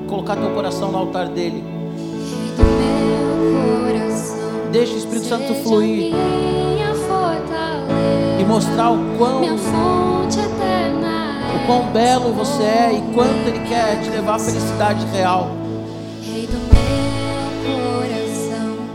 colocar 0.09 0.35
teu 0.35 0.49
coração 0.55 0.91
no 0.91 0.97
altar 0.97 1.29
dele. 1.29 1.63
Deixe 4.73 4.95
o 4.95 4.97
Espírito 4.97 5.27
Santo 5.27 5.55
fluir 5.57 6.15
e 8.41 8.45
mostrar 8.47 8.93
o 8.93 9.19
quão, 9.19 9.43
o 9.45 9.59
quão 11.67 11.93
belo 11.93 12.33
você 12.33 12.63
é 12.63 12.93
e 12.95 13.15
quanto 13.15 13.47
Ele 13.47 13.69
quer 13.69 14.01
te 14.01 14.09
levar 14.09 14.37
à 14.37 14.39
felicidade 14.39 15.05
real. 15.09 15.51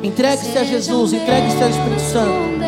Entregue-se 0.01 0.57
a 0.57 0.63
Jesus, 0.63 1.13
entregue-se 1.13 1.61
ao 1.61 1.69
Espírito 1.69 2.01
Santo. 2.01 2.62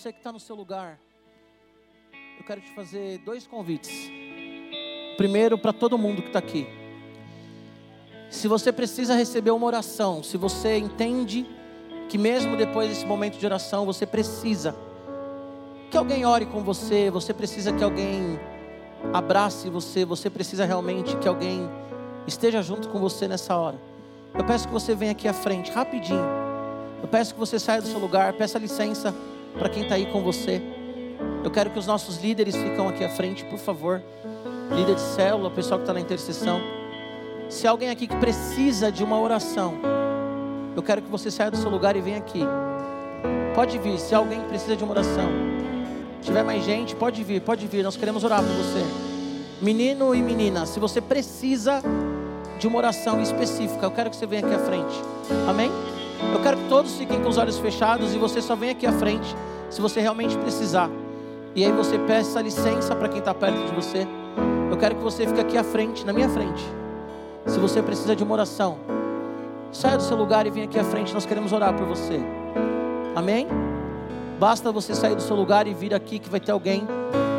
Você 0.00 0.14
que 0.14 0.18
está 0.20 0.32
no 0.32 0.40
seu 0.40 0.56
lugar, 0.56 0.98
eu 2.38 2.44
quero 2.46 2.58
te 2.62 2.70
fazer 2.70 3.18
dois 3.18 3.46
convites. 3.46 4.10
Primeiro, 5.18 5.58
para 5.58 5.74
todo 5.74 5.98
mundo 5.98 6.22
que 6.22 6.28
está 6.28 6.38
aqui. 6.38 6.66
Se 8.30 8.48
você 8.48 8.72
precisa 8.72 9.14
receber 9.14 9.50
uma 9.50 9.66
oração, 9.66 10.22
se 10.22 10.38
você 10.38 10.78
entende 10.78 11.46
que 12.08 12.16
mesmo 12.16 12.56
depois 12.56 12.88
desse 12.88 13.04
momento 13.04 13.36
de 13.36 13.44
oração, 13.44 13.84
você 13.84 14.06
precisa 14.06 14.74
que 15.90 15.98
alguém 15.98 16.24
ore 16.24 16.46
com 16.46 16.64
você, 16.64 17.10
você 17.10 17.34
precisa 17.34 17.70
que 17.70 17.84
alguém 17.84 18.40
abrace 19.12 19.68
você, 19.68 20.06
você 20.06 20.30
precisa 20.30 20.64
realmente 20.64 21.14
que 21.18 21.28
alguém 21.28 21.68
esteja 22.26 22.62
junto 22.62 22.88
com 22.88 22.98
você 22.98 23.28
nessa 23.28 23.54
hora. 23.54 23.78
Eu 24.32 24.46
peço 24.46 24.66
que 24.66 24.72
você 24.72 24.94
venha 24.94 25.12
aqui 25.12 25.28
à 25.28 25.34
frente, 25.34 25.70
rapidinho. 25.70 26.24
Eu 27.02 27.08
peço 27.08 27.34
que 27.34 27.40
você 27.40 27.58
saia 27.58 27.82
do 27.82 27.88
seu 27.88 27.98
lugar, 27.98 28.32
peça 28.32 28.58
licença 28.58 29.14
para 29.58 29.68
quem 29.68 29.82
está 29.82 29.94
aí 29.94 30.06
com 30.06 30.22
você. 30.22 30.60
Eu 31.42 31.50
quero 31.50 31.70
que 31.70 31.78
os 31.78 31.86
nossos 31.86 32.18
líderes 32.18 32.54
ficam 32.56 32.88
aqui 32.88 33.04
à 33.04 33.08
frente, 33.08 33.44
por 33.44 33.58
favor. 33.58 34.02
Líder 34.74 34.94
de 34.94 35.00
célula, 35.00 35.50
pessoal 35.50 35.78
que 35.78 35.84
está 35.84 35.92
na 35.92 36.00
intercessão. 36.00 36.60
Se 37.48 37.66
alguém 37.66 37.90
aqui 37.90 38.06
que 38.06 38.16
precisa 38.16 38.92
de 38.92 39.02
uma 39.02 39.18
oração, 39.18 39.74
eu 40.76 40.82
quero 40.82 41.02
que 41.02 41.10
você 41.10 41.30
saia 41.30 41.50
do 41.50 41.56
seu 41.56 41.68
lugar 41.68 41.96
e 41.96 42.00
venha 42.00 42.18
aqui. 42.18 42.40
Pode 43.54 43.76
vir, 43.78 43.98
se 43.98 44.14
alguém 44.14 44.40
precisa 44.42 44.76
de 44.76 44.84
uma 44.84 44.92
oração. 44.92 45.28
Se 46.20 46.26
tiver 46.26 46.44
mais 46.44 46.64
gente, 46.64 46.94
pode 46.94 47.24
vir, 47.24 47.40
pode 47.40 47.66
vir. 47.66 47.82
Nós 47.82 47.96
queremos 47.96 48.22
orar 48.22 48.40
por 48.40 48.52
você. 48.52 48.84
Menino 49.60 50.14
e 50.14 50.22
menina, 50.22 50.64
se 50.64 50.78
você 50.78 51.00
precisa 51.00 51.82
de 52.58 52.66
uma 52.66 52.78
oração 52.78 53.20
específica, 53.20 53.84
eu 53.84 53.90
quero 53.90 54.10
que 54.10 54.16
você 54.16 54.26
venha 54.26 54.46
aqui 54.46 54.54
à 54.54 54.58
frente. 54.58 54.94
Amém? 55.48 55.70
Eu 56.32 56.40
quero 56.42 56.56
que 56.56 56.68
todos 56.68 56.94
fiquem 56.96 57.20
com 57.22 57.28
os 57.28 57.38
olhos 57.38 57.58
fechados 57.58 58.14
e 58.14 58.18
você 58.18 58.40
só 58.40 58.54
venha 58.54 58.72
aqui 58.72 58.86
à 58.86 58.92
frente 58.92 59.34
se 59.70 59.80
você 59.80 60.00
realmente 60.00 60.36
precisar. 60.38 60.90
E 61.54 61.64
aí 61.64 61.72
você 61.72 61.98
peça 61.98 62.40
licença 62.40 62.94
para 62.94 63.08
quem 63.08 63.18
está 63.18 63.34
perto 63.34 63.66
de 63.66 63.74
você. 63.74 64.06
Eu 64.70 64.76
quero 64.76 64.94
que 64.96 65.02
você 65.02 65.26
fique 65.26 65.40
aqui 65.40 65.58
à 65.58 65.64
frente, 65.64 66.04
na 66.06 66.12
minha 66.12 66.28
frente. 66.28 66.62
Se 67.46 67.58
você 67.58 67.82
precisa 67.82 68.14
de 68.14 68.22
uma 68.22 68.34
oração, 68.34 68.78
saia 69.72 69.96
do 69.96 70.02
seu 70.02 70.16
lugar 70.16 70.46
e 70.46 70.50
venha 70.50 70.66
aqui 70.66 70.78
à 70.78 70.84
frente. 70.84 71.12
Nós 71.12 71.26
queremos 71.26 71.52
orar 71.52 71.74
por 71.74 71.86
você. 71.86 72.20
Amém? 73.14 73.48
Basta 74.38 74.70
você 74.70 74.94
sair 74.94 75.14
do 75.14 75.22
seu 75.22 75.36
lugar 75.36 75.66
e 75.66 75.74
vir 75.74 75.94
aqui 75.94 76.18
que 76.18 76.28
vai 76.28 76.40
ter 76.40 76.52
alguém 76.52 76.86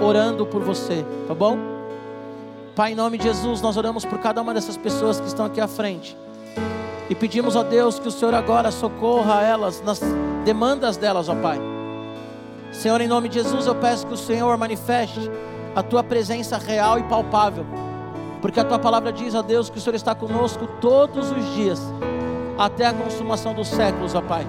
orando 0.01 0.45
por 0.45 0.61
você, 0.61 1.05
tá 1.27 1.33
bom? 1.33 1.57
Pai, 2.75 2.91
em 2.91 2.95
nome 2.95 3.17
de 3.17 3.23
Jesus, 3.25 3.61
nós 3.61 3.77
oramos 3.77 4.05
por 4.05 4.19
cada 4.19 4.41
uma 4.41 4.53
dessas 4.53 4.77
pessoas 4.77 5.19
que 5.19 5.27
estão 5.27 5.45
aqui 5.45 5.59
à 5.59 5.67
frente. 5.67 6.15
E 7.11 7.15
pedimos 7.15 7.57
a 7.57 7.63
Deus 7.63 7.99
que 7.99 8.07
o 8.07 8.11
Senhor 8.11 8.33
agora 8.33 8.71
socorra 8.71 9.43
elas 9.43 9.81
nas 9.81 9.99
demandas 10.45 10.95
delas, 10.95 11.27
ó 11.27 11.35
Pai. 11.35 11.59
Senhor, 12.71 13.01
em 13.01 13.07
nome 13.07 13.27
de 13.27 13.35
Jesus, 13.35 13.67
eu 13.67 13.75
peço 13.75 14.07
que 14.07 14.13
o 14.13 14.17
Senhor 14.17 14.57
manifeste 14.57 15.19
a 15.75 15.83
tua 15.83 16.05
presença 16.05 16.57
real 16.57 16.97
e 16.97 17.03
palpável. 17.03 17.65
Porque 18.41 18.61
a 18.61 18.63
tua 18.63 18.79
palavra 18.79 19.11
diz, 19.11 19.35
ó 19.35 19.41
Deus, 19.41 19.69
que 19.69 19.77
o 19.77 19.81
Senhor 19.81 19.95
está 19.95 20.15
conosco 20.15 20.65
todos 20.79 21.31
os 21.31 21.53
dias, 21.53 21.81
até 22.57 22.85
a 22.85 22.93
consumação 22.93 23.53
dos 23.53 23.67
séculos, 23.67 24.15
ó 24.15 24.21
Pai. 24.21 24.47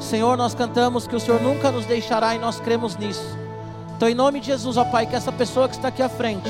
Senhor, 0.00 0.34
nós 0.34 0.54
cantamos 0.54 1.06
que 1.06 1.14
o 1.14 1.20
Senhor 1.20 1.42
nunca 1.42 1.70
nos 1.70 1.84
deixará 1.84 2.34
e 2.34 2.38
nós 2.38 2.58
cremos 2.58 2.96
nisso. 2.96 3.36
Então, 3.94 4.08
em 4.08 4.14
nome 4.14 4.40
de 4.40 4.46
Jesus, 4.46 4.78
ó 4.78 4.84
Pai, 4.86 5.04
que 5.04 5.14
essa 5.14 5.30
pessoa 5.30 5.68
que 5.68 5.74
está 5.74 5.88
aqui 5.88 6.02
à 6.02 6.08
frente, 6.08 6.48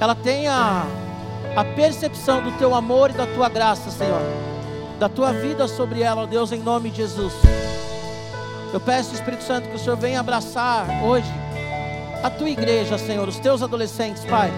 ela 0.00 0.14
tenha 0.14 0.86
a 1.56 1.64
percepção 1.64 2.42
do 2.42 2.52
teu 2.52 2.74
amor 2.74 3.10
e 3.10 3.12
da 3.14 3.26
tua 3.26 3.48
graça, 3.48 3.90
Senhor, 3.90 4.20
da 4.98 5.08
tua 5.08 5.32
vida 5.32 5.66
sobre 5.66 6.02
ela, 6.02 6.22
ó 6.22 6.26
Deus, 6.26 6.52
em 6.52 6.60
nome 6.60 6.90
de 6.90 6.98
Jesus. 6.98 7.32
Eu 8.72 8.80
peço, 8.80 9.14
Espírito 9.14 9.42
Santo, 9.42 9.68
que 9.68 9.76
o 9.76 9.78
Senhor 9.78 9.96
venha 9.96 10.20
abraçar 10.20 10.86
hoje 11.04 11.32
a 12.22 12.30
tua 12.30 12.50
igreja, 12.50 12.98
Senhor, 12.98 13.26
os 13.26 13.38
teus 13.38 13.62
adolescentes, 13.62 14.24
Pai. 14.24 14.52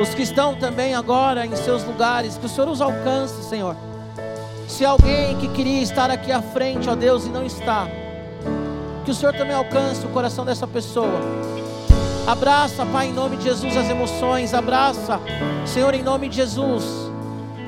Os 0.00 0.14
que 0.14 0.22
estão 0.22 0.54
também 0.54 0.94
agora 0.94 1.46
em 1.46 1.54
seus 1.56 1.84
lugares, 1.84 2.36
que 2.36 2.46
o 2.46 2.48
Senhor 2.48 2.68
os 2.68 2.80
alcance, 2.80 3.42
Senhor. 3.44 3.76
Se 4.68 4.84
alguém 4.84 5.36
que 5.38 5.48
queria 5.48 5.82
estar 5.82 6.10
aqui 6.10 6.32
à 6.32 6.42
frente, 6.42 6.88
ó 6.88 6.94
Deus, 6.94 7.26
e 7.26 7.28
não 7.28 7.44
está, 7.44 7.86
que 9.04 9.10
o 9.10 9.14
Senhor 9.14 9.34
também 9.34 9.54
alcance 9.54 10.04
o 10.04 10.08
coração 10.08 10.44
dessa 10.44 10.66
pessoa 10.66 11.20
Abraça, 12.26 12.86
Pai, 12.86 13.08
em 13.08 13.12
nome 13.12 13.36
de 13.36 13.44
Jesus, 13.44 13.76
as 13.76 13.90
emoções. 13.90 14.54
Abraça, 14.54 15.20
Senhor, 15.66 15.92
em 15.92 16.02
nome 16.02 16.26
de 16.30 16.36
Jesus, 16.36 16.82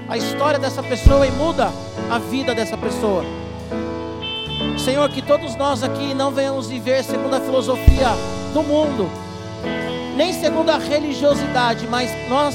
a 0.09 0.16
história 0.16 0.59
dessa 0.59 0.82
pessoa 0.82 1.26
e 1.26 1.30
muda 1.30 1.70
a 2.11 2.18
vida 2.18 2.54
dessa 2.54 2.76
pessoa. 2.76 3.22
Senhor, 4.78 5.11
que 5.11 5.20
todos 5.20 5.57
nós 5.57 5.82
aqui 5.82 6.14
não 6.14 6.30
venhamos 6.30 6.68
viver 6.68 7.04
segundo 7.04 7.34
a 7.34 7.40
filosofia 7.40 8.09
do 8.54 8.62
mundo, 8.62 9.11
nem 10.16 10.32
segundo 10.32 10.70
a 10.70 10.78
religiosidade, 10.78 11.86
mas 11.86 12.11
nós 12.26 12.54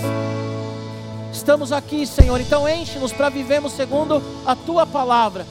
estamos 1.32 1.72
aqui, 1.72 2.08
Senhor. 2.08 2.42
Então 2.42 2.68
enche-nos 2.68 3.14
para 3.14 3.30
vivermos 3.30 3.74
segundo 3.74 4.24
a 4.44 4.56
tua 4.56 4.88
palavra. 4.88 5.46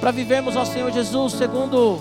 Para 0.00 0.10
vivermos, 0.10 0.56
ó 0.56 0.64
Senhor 0.64 0.90
Jesus, 0.90 1.34
segundo 1.34 2.00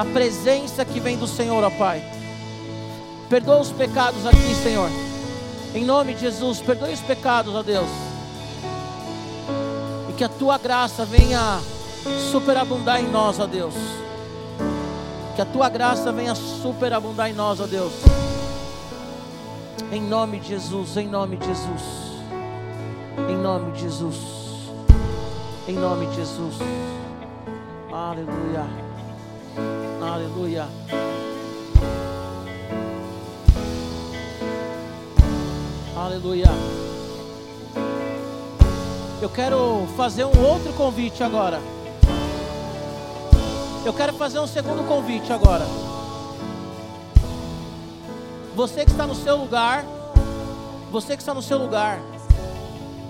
a 0.00 0.04
presença 0.06 0.82
que 0.82 0.98
vem 0.98 1.18
do 1.18 1.26
Senhor, 1.26 1.62
ó 1.62 1.68
Pai. 1.68 2.02
Perdoa 3.28 3.60
os 3.60 3.70
pecados 3.70 4.24
aqui, 4.24 4.54
Senhor. 4.54 4.88
Em 5.74 5.84
nome 5.84 6.14
de 6.14 6.22
Jesus, 6.22 6.58
perdoe 6.58 6.94
os 6.94 7.02
pecados, 7.02 7.54
ó 7.54 7.62
Deus. 7.62 7.90
E 10.08 10.14
que 10.14 10.24
a 10.24 10.28
tua 10.28 10.56
graça 10.56 11.04
venha 11.04 11.60
superabundar 12.32 12.98
em 12.98 13.10
nós, 13.10 13.38
ó 13.38 13.46
Deus. 13.46 13.74
Que 15.36 15.42
a 15.42 15.44
tua 15.44 15.68
graça 15.68 16.10
venha 16.10 16.34
superabundar 16.34 17.28
em 17.28 17.34
nós, 17.34 17.60
ó 17.60 17.66
Deus. 17.66 17.92
Em 19.92 20.00
nome 20.00 20.40
de 20.40 20.48
Jesus, 20.48 20.96
em 20.96 21.06
nome 21.06 21.36
de 21.36 21.46
Jesus. 21.46 21.82
Em 23.28 23.36
nome 23.36 23.72
de 23.72 23.82
Jesus. 23.82 24.16
Em 25.68 25.74
nome 25.74 26.06
de 26.06 26.16
Jesus. 26.16 26.56
Aleluia. 27.92 28.89
Aleluia. 30.00 30.68
Aleluia. 35.96 36.46
Eu 39.22 39.28
quero 39.28 39.86
fazer 39.96 40.24
um 40.24 40.46
outro 40.46 40.72
convite 40.72 41.22
agora. 41.22 41.60
Eu 43.84 43.92
quero 43.92 44.12
fazer 44.14 44.38
um 44.38 44.46
segundo 44.46 44.86
convite 44.86 45.32
agora. 45.32 45.66
Você 48.56 48.84
que 48.84 48.90
está 48.90 49.06
no 49.06 49.14
seu 49.14 49.36
lugar, 49.36 49.84
você 50.90 51.16
que 51.16 51.22
está 51.22 51.32
no 51.32 51.42
seu 51.42 51.58
lugar, 51.58 52.00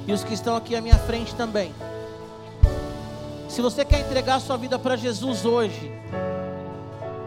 e 0.06 0.12
os 0.12 0.24
que 0.24 0.34
estão 0.34 0.56
aqui 0.56 0.74
à 0.74 0.80
minha 0.80 0.98
frente 0.98 1.34
também. 1.34 1.72
Se 3.48 3.62
você 3.62 3.84
quer 3.84 4.00
entregar 4.00 4.40
sua 4.40 4.56
vida 4.56 4.78
para 4.78 4.96
Jesus 4.96 5.44
hoje, 5.44 5.92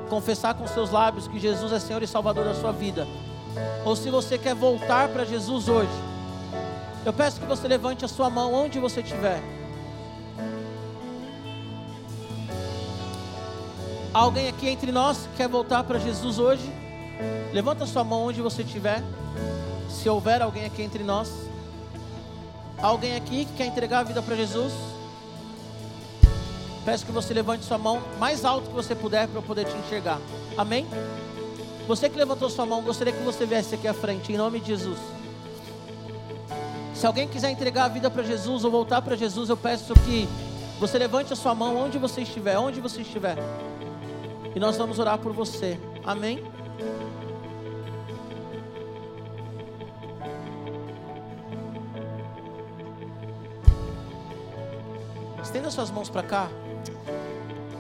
confessar 0.10 0.54
com 0.54 0.68
seus 0.68 0.92
lábios 0.92 1.28
que 1.28 1.40
Jesus 1.40 1.72
é 1.72 1.80
Senhor 1.80 2.02
e 2.04 2.08
Salvador 2.08 2.46
da 2.46 2.54
sua 2.54 2.72
vida, 2.72 3.08
ou 3.86 3.96
se 3.96 4.10
você 4.10 4.38
quer 4.38 4.56
voltar 4.56 5.10
para 5.10 5.26
Jesus 5.26 5.68
hoje, 5.68 5.92
eu 7.06 7.12
peço 7.12 7.40
que 7.40 7.46
você 7.46 7.68
levante 7.68 8.06
a 8.06 8.08
sua 8.08 8.30
mão 8.30 8.54
onde 8.54 8.80
você 8.80 9.02
estiver. 9.02 9.42
Alguém 14.14 14.48
aqui 14.48 14.70
entre 14.70 14.92
nós 14.92 15.28
quer 15.36 15.48
voltar 15.50 15.84
para 15.84 15.98
Jesus 16.00 16.38
hoje? 16.38 16.72
Levanta 17.52 17.84
a 17.84 17.88
sua 17.88 18.04
mão 18.04 18.28
onde 18.28 18.42
você 18.42 18.62
estiver. 18.62 19.02
Se 19.90 20.08
houver 20.08 20.42
alguém 20.42 20.66
aqui 20.66 20.82
entre 20.84 21.04
nós. 21.04 21.32
Alguém 22.82 23.16
aqui 23.16 23.46
que 23.46 23.54
quer 23.54 23.66
entregar 23.66 24.00
a 24.00 24.04
vida 24.04 24.22
para 24.22 24.36
Jesus? 24.36 24.72
Peço 26.86 27.06
que 27.06 27.12
você 27.12 27.34
levante 27.34 27.64
sua 27.64 27.78
mão 27.78 28.02
mais 28.20 28.44
alto 28.44 28.68
que 28.70 28.76
você 28.76 28.94
puder 28.94 29.28
para 29.28 29.38
eu 29.38 29.44
poder 29.44 29.66
te 29.66 29.76
enxergar. 29.78 30.20
Amém? 30.58 30.86
Você 31.88 32.10
que 32.10 32.18
levantou 32.18 32.50
sua 32.50 32.66
mão, 32.66 32.82
gostaria 32.82 33.14
que 33.14 33.24
você 33.24 33.46
viesse 33.46 33.76
aqui 33.76 33.88
à 33.88 33.94
frente, 33.94 34.32
em 34.32 34.38
nome 34.38 34.60
de 34.60 34.68
Jesus. 34.68 35.00
Se 36.94 37.06
alguém 37.06 37.28
quiser 37.28 37.52
entregar 37.52 37.86
a 37.86 37.88
vida 37.88 38.10
para 38.10 38.24
Jesus 38.24 38.64
ou 38.64 38.72
voltar 38.72 39.02
para 39.02 39.16
Jesus, 39.16 39.50
eu 39.50 39.58
peço 39.58 39.94
que 39.94 40.28
você 40.80 40.98
levante 40.98 41.34
a 41.34 41.36
sua 41.36 41.54
mão 41.56 41.78
onde 41.78 41.98
você 41.98 42.22
estiver, 42.22 42.58
onde 42.58 42.80
você 42.80 43.02
estiver. 43.02 43.38
E 44.56 44.60
nós 44.60 44.78
vamos 44.78 45.00
orar 45.00 45.18
por 45.18 45.34
você. 45.34 45.80
Amém? 46.04 46.44
Estenda 55.42 55.70
suas 55.70 55.92
mãos 55.92 56.10
para 56.10 56.24
cá. 56.24 56.50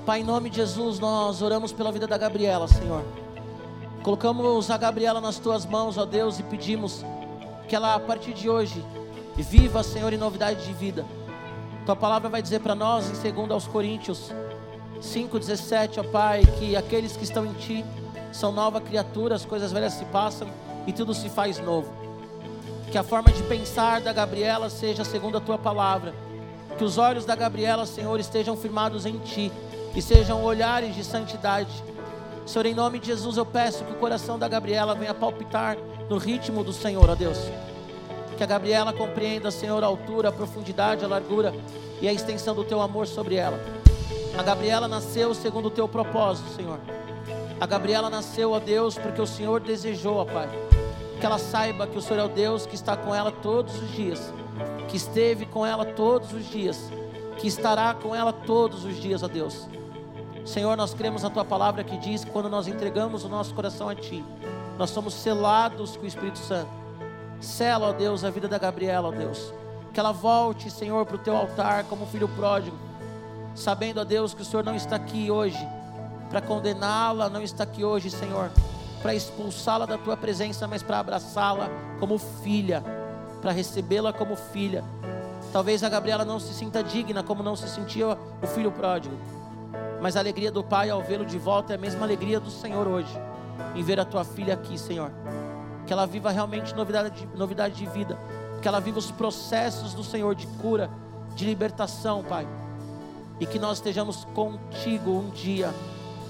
Pai, 0.06 0.20
em 0.20 0.24
nome 0.26 0.50
de 0.50 0.58
Jesus, 0.58 1.00
nós 1.00 1.42
oramos 1.42 1.72
pela 1.72 1.90
vida 1.90 2.06
da 2.06 2.18
Gabriela, 2.18 2.68
Senhor. 2.68 3.06
Colocamos 4.04 4.70
a 4.70 4.76
Gabriela 4.76 5.22
nas 5.22 5.40
tuas 5.40 5.66
mãos, 5.66 5.98
ó 5.98 6.04
Deus, 6.04 6.40
e 6.40 6.44
pedimos 6.44 7.06
que 7.70 7.76
ela, 7.76 7.96
a 7.96 8.00
partir 8.02 8.34
de 8.34 8.50
hoje, 8.50 8.84
viva, 9.38 9.82
Senhor, 9.82 10.12
em 10.12 10.18
novidade 10.18 10.66
de 10.66 10.74
vida. 10.74 11.06
Tua 11.86 11.96
palavra 11.96 12.28
vai 12.28 12.42
dizer 12.42 12.60
para 12.60 12.76
nós, 12.76 13.10
em 13.10 13.32
2 13.32 13.52
aos 13.52 13.66
Coríntios 13.66 14.30
5,17, 15.02 16.00
ó 16.00 16.04
Pai, 16.04 16.44
que 16.60 16.76
aqueles 16.76 17.16
que 17.16 17.24
estão 17.24 17.46
em 17.46 17.54
Ti 17.54 17.86
são 18.34 18.52
nova 18.52 18.82
criatura, 18.82 19.36
as 19.36 19.46
coisas 19.46 19.72
velhas 19.72 19.94
se 19.94 20.04
passam 20.06 20.50
e 20.86 20.92
tudo 20.92 21.14
se 21.14 21.30
faz 21.30 21.60
novo. 21.60 21.90
Que 22.92 22.98
a 22.98 23.04
forma 23.04 23.32
de 23.32 23.42
pensar 23.44 24.02
da 24.02 24.12
Gabriela 24.12 24.70
seja 24.70 25.06
segundo 25.06 25.38
a 25.38 25.42
Tua 25.42 25.58
palavra. 25.58 26.14
Que 26.78 26.84
os 26.84 26.98
olhos 26.98 27.24
da 27.24 27.38
Gabriela, 27.38 27.86
Senhor, 27.86 28.20
estejam 28.20 28.58
firmados 28.58 29.06
em 29.06 29.18
Ti 29.20 29.50
e 29.96 30.02
sejam 30.02 30.44
olhares 30.44 30.96
de 30.96 31.04
santidade 31.04 31.84
Senhor, 32.46 32.66
em 32.66 32.74
nome 32.74 33.00
de 33.00 33.08
Jesus, 33.08 33.38
eu 33.38 33.46
peço 33.46 33.86
que 33.86 33.94
o 33.94 33.96
coração 33.96 34.38
da 34.38 34.50
Gabriela 34.50 34.94
venha 34.94 35.14
palpitar 35.14 35.78
no 36.10 36.18
ritmo 36.18 36.62
do 36.62 36.74
Senhor, 36.74 37.10
ó 37.10 37.16
Deus. 37.16 37.38
Que 38.36 38.44
a 38.44 38.46
Gabriela 38.46 38.92
compreenda, 38.92 39.50
Senhor, 39.50 39.82
a 39.82 39.88
altura, 39.88 40.28
a 40.28 40.32
profundidade, 40.32 41.06
a 41.06 41.08
largura 41.08 41.54
e 42.02 42.08
a 42.08 42.12
extensão 42.12 42.54
do 42.54 42.66
teu 42.66 42.82
amor 42.82 43.08
sobre 43.08 43.36
ela. 43.36 43.58
A 44.38 44.44
Gabriela 44.44 44.90
nasceu 44.90 45.34
segundo 45.34 45.68
o 45.68 45.72
teu 45.72 45.88
propósito, 45.88 46.50
Senhor. 46.50 46.80
A 47.62 47.66
Gabriela 47.66 48.10
nasceu, 48.10 48.52
ó 48.52 48.60
Deus, 48.60 48.98
porque 48.98 49.22
o 49.22 49.28
Senhor 49.28 49.62
desejou, 49.62 50.18
ó 50.18 50.26
Pai. 50.26 50.50
Que 51.22 51.26
ela 51.26 51.38
saiba 51.38 51.88
que 51.88 51.98
o 51.98 52.02
Senhor 52.02 52.20
é 52.20 52.26
o 52.26 52.30
Deus 52.30 52.66
que 52.66 52.76
está 52.76 52.98
com 52.98 53.16
ela 53.16 53.32
todos 53.32 53.82
os 53.82 53.90
dias, 53.92 54.34
que 54.90 54.98
esteve 54.98 55.46
com 55.46 55.66
ela 55.66 55.86
todos 55.86 56.34
os 56.34 56.46
dias, 56.50 56.92
que 57.38 57.48
estará 57.48 57.94
com 57.94 58.14
ela 58.14 58.34
todos 58.34 58.84
os 58.84 59.00
dias, 59.00 59.24
ó 59.24 59.30
Deus. 59.30 59.66
Senhor, 60.46 60.76
nós 60.76 60.94
cremos 60.94 61.24
na 61.24 61.30
tua 61.30 61.46
palavra 61.46 61.84
que 61.84 61.98
diz 61.98 62.24
que 62.24 62.32
quando 62.32 62.50
nós 62.50 62.68
entregamos 62.68 63.24
o 63.24 63.30
nosso 63.30 63.54
coração 63.54 63.88
a 63.88 63.96
ti, 63.96 64.24
nós 64.78 64.90
somos 64.90 65.14
selados 65.14 65.96
com 65.96 66.04
o 66.04 66.08
Espírito 66.08 66.40
Santo. 66.40 66.70
Sela, 67.40 67.90
ó 67.90 67.94
Deus, 67.94 68.24
a 68.24 68.30
vida 68.30 68.48
da 68.48 68.58
Gabriela, 68.58 69.08
ó 69.08 69.12
Deus. 69.12 69.54
Que 69.94 70.00
ela 70.00 70.12
volte, 70.12 70.70
Senhor, 70.70 71.06
para 71.06 71.16
o 71.16 71.20
teu 71.20 71.36
altar 71.36 71.86
como 71.86 72.06
filho 72.08 72.28
pródigo, 72.28 72.76
sabendo, 73.56 74.02
ó 74.02 74.04
Deus, 74.04 74.34
que 74.34 74.42
o 74.42 74.46
Senhor 74.46 74.64
não 74.64 74.76
está 74.76 74.96
aqui 74.96 75.30
hoje 75.32 75.66
para 76.30 76.42
condená-la, 76.42 77.30
não 77.30 77.42
está 77.42 77.64
aqui 77.64 77.84
hoje, 77.84 78.10
Senhor, 78.10 78.50
para 79.02 79.14
expulsá-la 79.14 79.86
da 79.86 79.98
tua 79.98 80.18
presença, 80.18 80.68
mas 80.68 80.82
para 80.82 81.00
abraçá-la 81.00 81.70
como 82.00 82.18
filha, 82.18 82.84
para 83.40 83.52
recebê-la 83.52 84.12
como 84.12 84.36
filha. 84.36 84.84
Talvez 85.52 85.84
a 85.84 85.90
Gabriela 85.90 86.26
não 86.26 86.40
se 86.40 86.54
sinta 86.54 86.84
digna 86.84 87.22
como 87.22 87.44
não 87.44 87.56
se 87.56 87.70
sentia 87.70 88.18
o 88.42 88.48
filho 88.48 88.72
pródigo. 88.72 89.16
Mas 90.04 90.18
a 90.18 90.20
alegria 90.20 90.52
do 90.52 90.62
Pai 90.62 90.90
ao 90.90 91.02
vê-lo 91.02 91.26
de 91.26 91.40
volta 91.40 91.72
é 91.72 91.76
a 91.78 91.80
mesma 91.80 92.04
alegria 92.04 92.38
do 92.38 92.52
Senhor 92.52 92.86
hoje, 92.90 93.18
em 93.74 93.82
ver 93.82 94.02
a 94.02 94.04
tua 94.04 94.26
filha 94.26 94.54
aqui, 94.54 94.78
Senhor. 94.78 95.10
Que 95.88 95.94
ela 95.94 96.06
viva 96.06 96.30
realmente 96.30 96.76
novidade 96.76 97.22
de, 97.22 97.38
novidade 97.38 97.76
de 97.76 97.86
vida, 97.86 98.20
que 98.62 98.68
ela 98.68 98.82
viva 98.82 99.00
os 99.00 99.12
processos 99.12 99.94
do 99.94 100.04
Senhor 100.04 100.36
de 100.36 100.46
cura, 100.62 100.90
de 101.38 101.46
libertação, 101.46 102.22
Pai. 102.22 102.46
E 103.40 103.46
que 103.46 103.58
nós 103.58 103.78
estejamos 103.78 104.26
contigo 104.36 105.10
um 105.10 105.30
dia, 105.30 105.74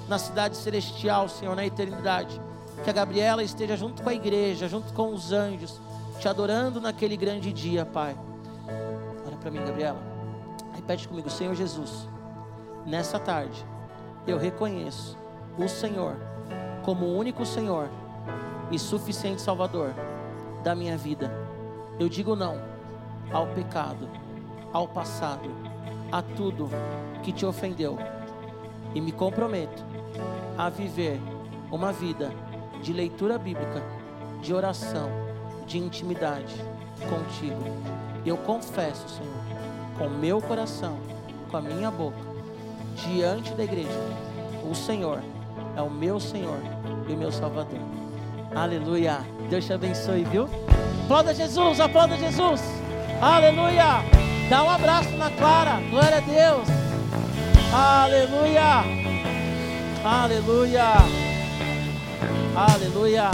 na 0.07 0.19
cidade 0.19 0.55
celestial, 0.55 1.27
Senhor, 1.27 1.55
na 1.55 1.65
eternidade. 1.65 2.39
Que 2.83 2.91
a 2.91 2.93
Gabriela 2.93 3.41
esteja 3.41 3.75
junto 3.75 4.03
com 4.03 4.09
a 4.09 4.13
igreja, 4.13 4.67
junto 4.67 4.93
com 4.93 5.11
os 5.11 5.31
anjos, 5.31 5.81
te 6.19 6.27
adorando 6.27 6.79
naquele 6.79 7.17
grande 7.17 7.51
dia, 7.51 7.87
Pai. 7.87 8.15
Olha 9.25 9.37
para 9.37 9.49
mim, 9.49 9.65
Gabriela. 9.65 9.97
Repete 10.75 11.07
comigo, 11.07 11.27
Senhor 11.27 11.55
Jesus 11.55 12.12
nessa 12.85 13.19
tarde, 13.19 13.65
eu 14.27 14.37
reconheço 14.37 15.17
o 15.57 15.67
Senhor 15.67 16.15
como 16.83 17.05
o 17.05 17.17
único 17.17 17.45
Senhor 17.45 17.89
e 18.71 18.79
suficiente 18.79 19.41
Salvador 19.41 19.93
da 20.63 20.75
minha 20.75 20.97
vida. 20.97 21.31
Eu 21.99 22.09
digo 22.09 22.35
não 22.35 22.61
ao 23.31 23.47
pecado, 23.47 24.09
ao 24.71 24.87
passado, 24.87 25.49
a 26.11 26.21
tudo 26.21 26.69
que 27.21 27.31
te 27.31 27.45
ofendeu 27.45 27.97
e 28.93 29.01
me 29.01 29.11
comprometo 29.11 29.83
a 30.57 30.69
viver 30.69 31.19
uma 31.71 31.91
vida 31.91 32.31
de 32.81 32.93
leitura 32.93 33.37
bíblica, 33.37 33.81
de 34.41 34.53
oração, 34.53 35.09
de 35.65 35.77
intimidade 35.77 36.55
contigo. 37.09 37.63
Eu 38.25 38.37
confesso, 38.37 39.07
Senhor, 39.09 39.33
com 39.97 40.09
meu 40.09 40.41
coração, 40.41 40.97
com 41.49 41.57
a 41.57 41.61
minha 41.61 41.89
boca 41.89 42.32
diante 42.95 43.53
da 43.53 43.63
igreja: 43.63 43.89
O 44.69 44.73
Senhor 44.73 45.19
é 45.75 45.81
o 45.81 45.89
meu 45.89 46.19
Senhor 46.19 46.59
e 47.07 47.13
o 47.13 47.17
meu 47.17 47.31
Salvador. 47.31 47.79
Aleluia. 48.55 49.19
Deus 49.49 49.65
te 49.65 49.73
abençoe, 49.73 50.23
viu? 50.23 50.47
Aplauda 51.03 51.33
Jesus, 51.33 51.79
aplauda 51.79 52.15
Jesus. 52.17 52.61
Aleluia. 53.21 54.03
Dá 54.49 54.63
um 54.63 54.69
abraço 54.69 55.09
na 55.11 55.29
Clara. 55.31 55.79
Glória 55.89 56.17
a 56.17 56.21
Deus. 56.21 56.67
Aleluia. 57.73 58.83
Aleluia. 60.03 60.93
Aleluia. 62.55 63.31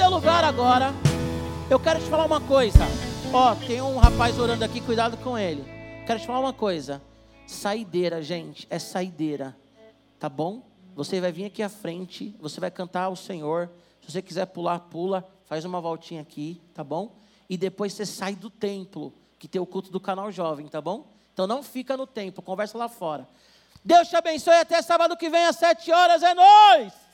Seu 0.00 0.08
lugar 0.08 0.42
agora. 0.44 0.94
Eu 1.68 1.78
quero 1.78 2.00
te 2.00 2.06
falar 2.06 2.24
uma 2.24 2.40
coisa. 2.40 2.78
Ó, 3.34 3.54
tem 3.54 3.82
um 3.82 3.98
rapaz 3.98 4.38
orando 4.38 4.64
aqui, 4.64 4.80
cuidado 4.80 5.14
com 5.18 5.36
ele. 5.36 5.62
Quero 6.06 6.18
te 6.18 6.26
falar 6.26 6.40
uma 6.40 6.54
coisa. 6.54 7.02
Saideira, 7.46 8.22
gente, 8.22 8.66
é 8.70 8.78
saideira. 8.78 9.54
Tá 10.18 10.26
bom? 10.26 10.62
Você 10.96 11.20
vai 11.20 11.30
vir 11.30 11.44
aqui 11.44 11.62
à 11.62 11.68
frente, 11.68 12.34
você 12.40 12.58
vai 12.58 12.70
cantar 12.70 13.04
ao 13.04 13.14
Senhor. 13.14 13.70
Se 14.00 14.10
você 14.10 14.22
quiser 14.22 14.46
pular, 14.46 14.78
pula, 14.78 15.22
faz 15.44 15.66
uma 15.66 15.82
voltinha 15.82 16.22
aqui, 16.22 16.62
tá 16.72 16.82
bom? 16.82 17.14
E 17.46 17.58
depois 17.58 17.92
você 17.92 18.06
sai 18.06 18.34
do 18.34 18.48
templo, 18.48 19.12
que 19.38 19.46
tem 19.46 19.60
o 19.60 19.66
culto 19.66 19.90
do 19.90 20.00
canal 20.00 20.32
jovem, 20.32 20.66
tá 20.66 20.80
bom? 20.80 21.12
Então 21.34 21.46
não 21.46 21.62
fica 21.62 21.94
no 21.94 22.06
templo, 22.06 22.42
conversa 22.42 22.78
lá 22.78 22.88
fora. 22.88 23.28
Deus 23.84 24.08
te 24.08 24.16
abençoe 24.16 24.54
até 24.54 24.80
sábado 24.80 25.14
que 25.14 25.28
vem 25.28 25.44
às 25.44 25.56
sete 25.56 25.92
horas, 25.92 26.22
é 26.22 26.32
nóis! 26.32 27.09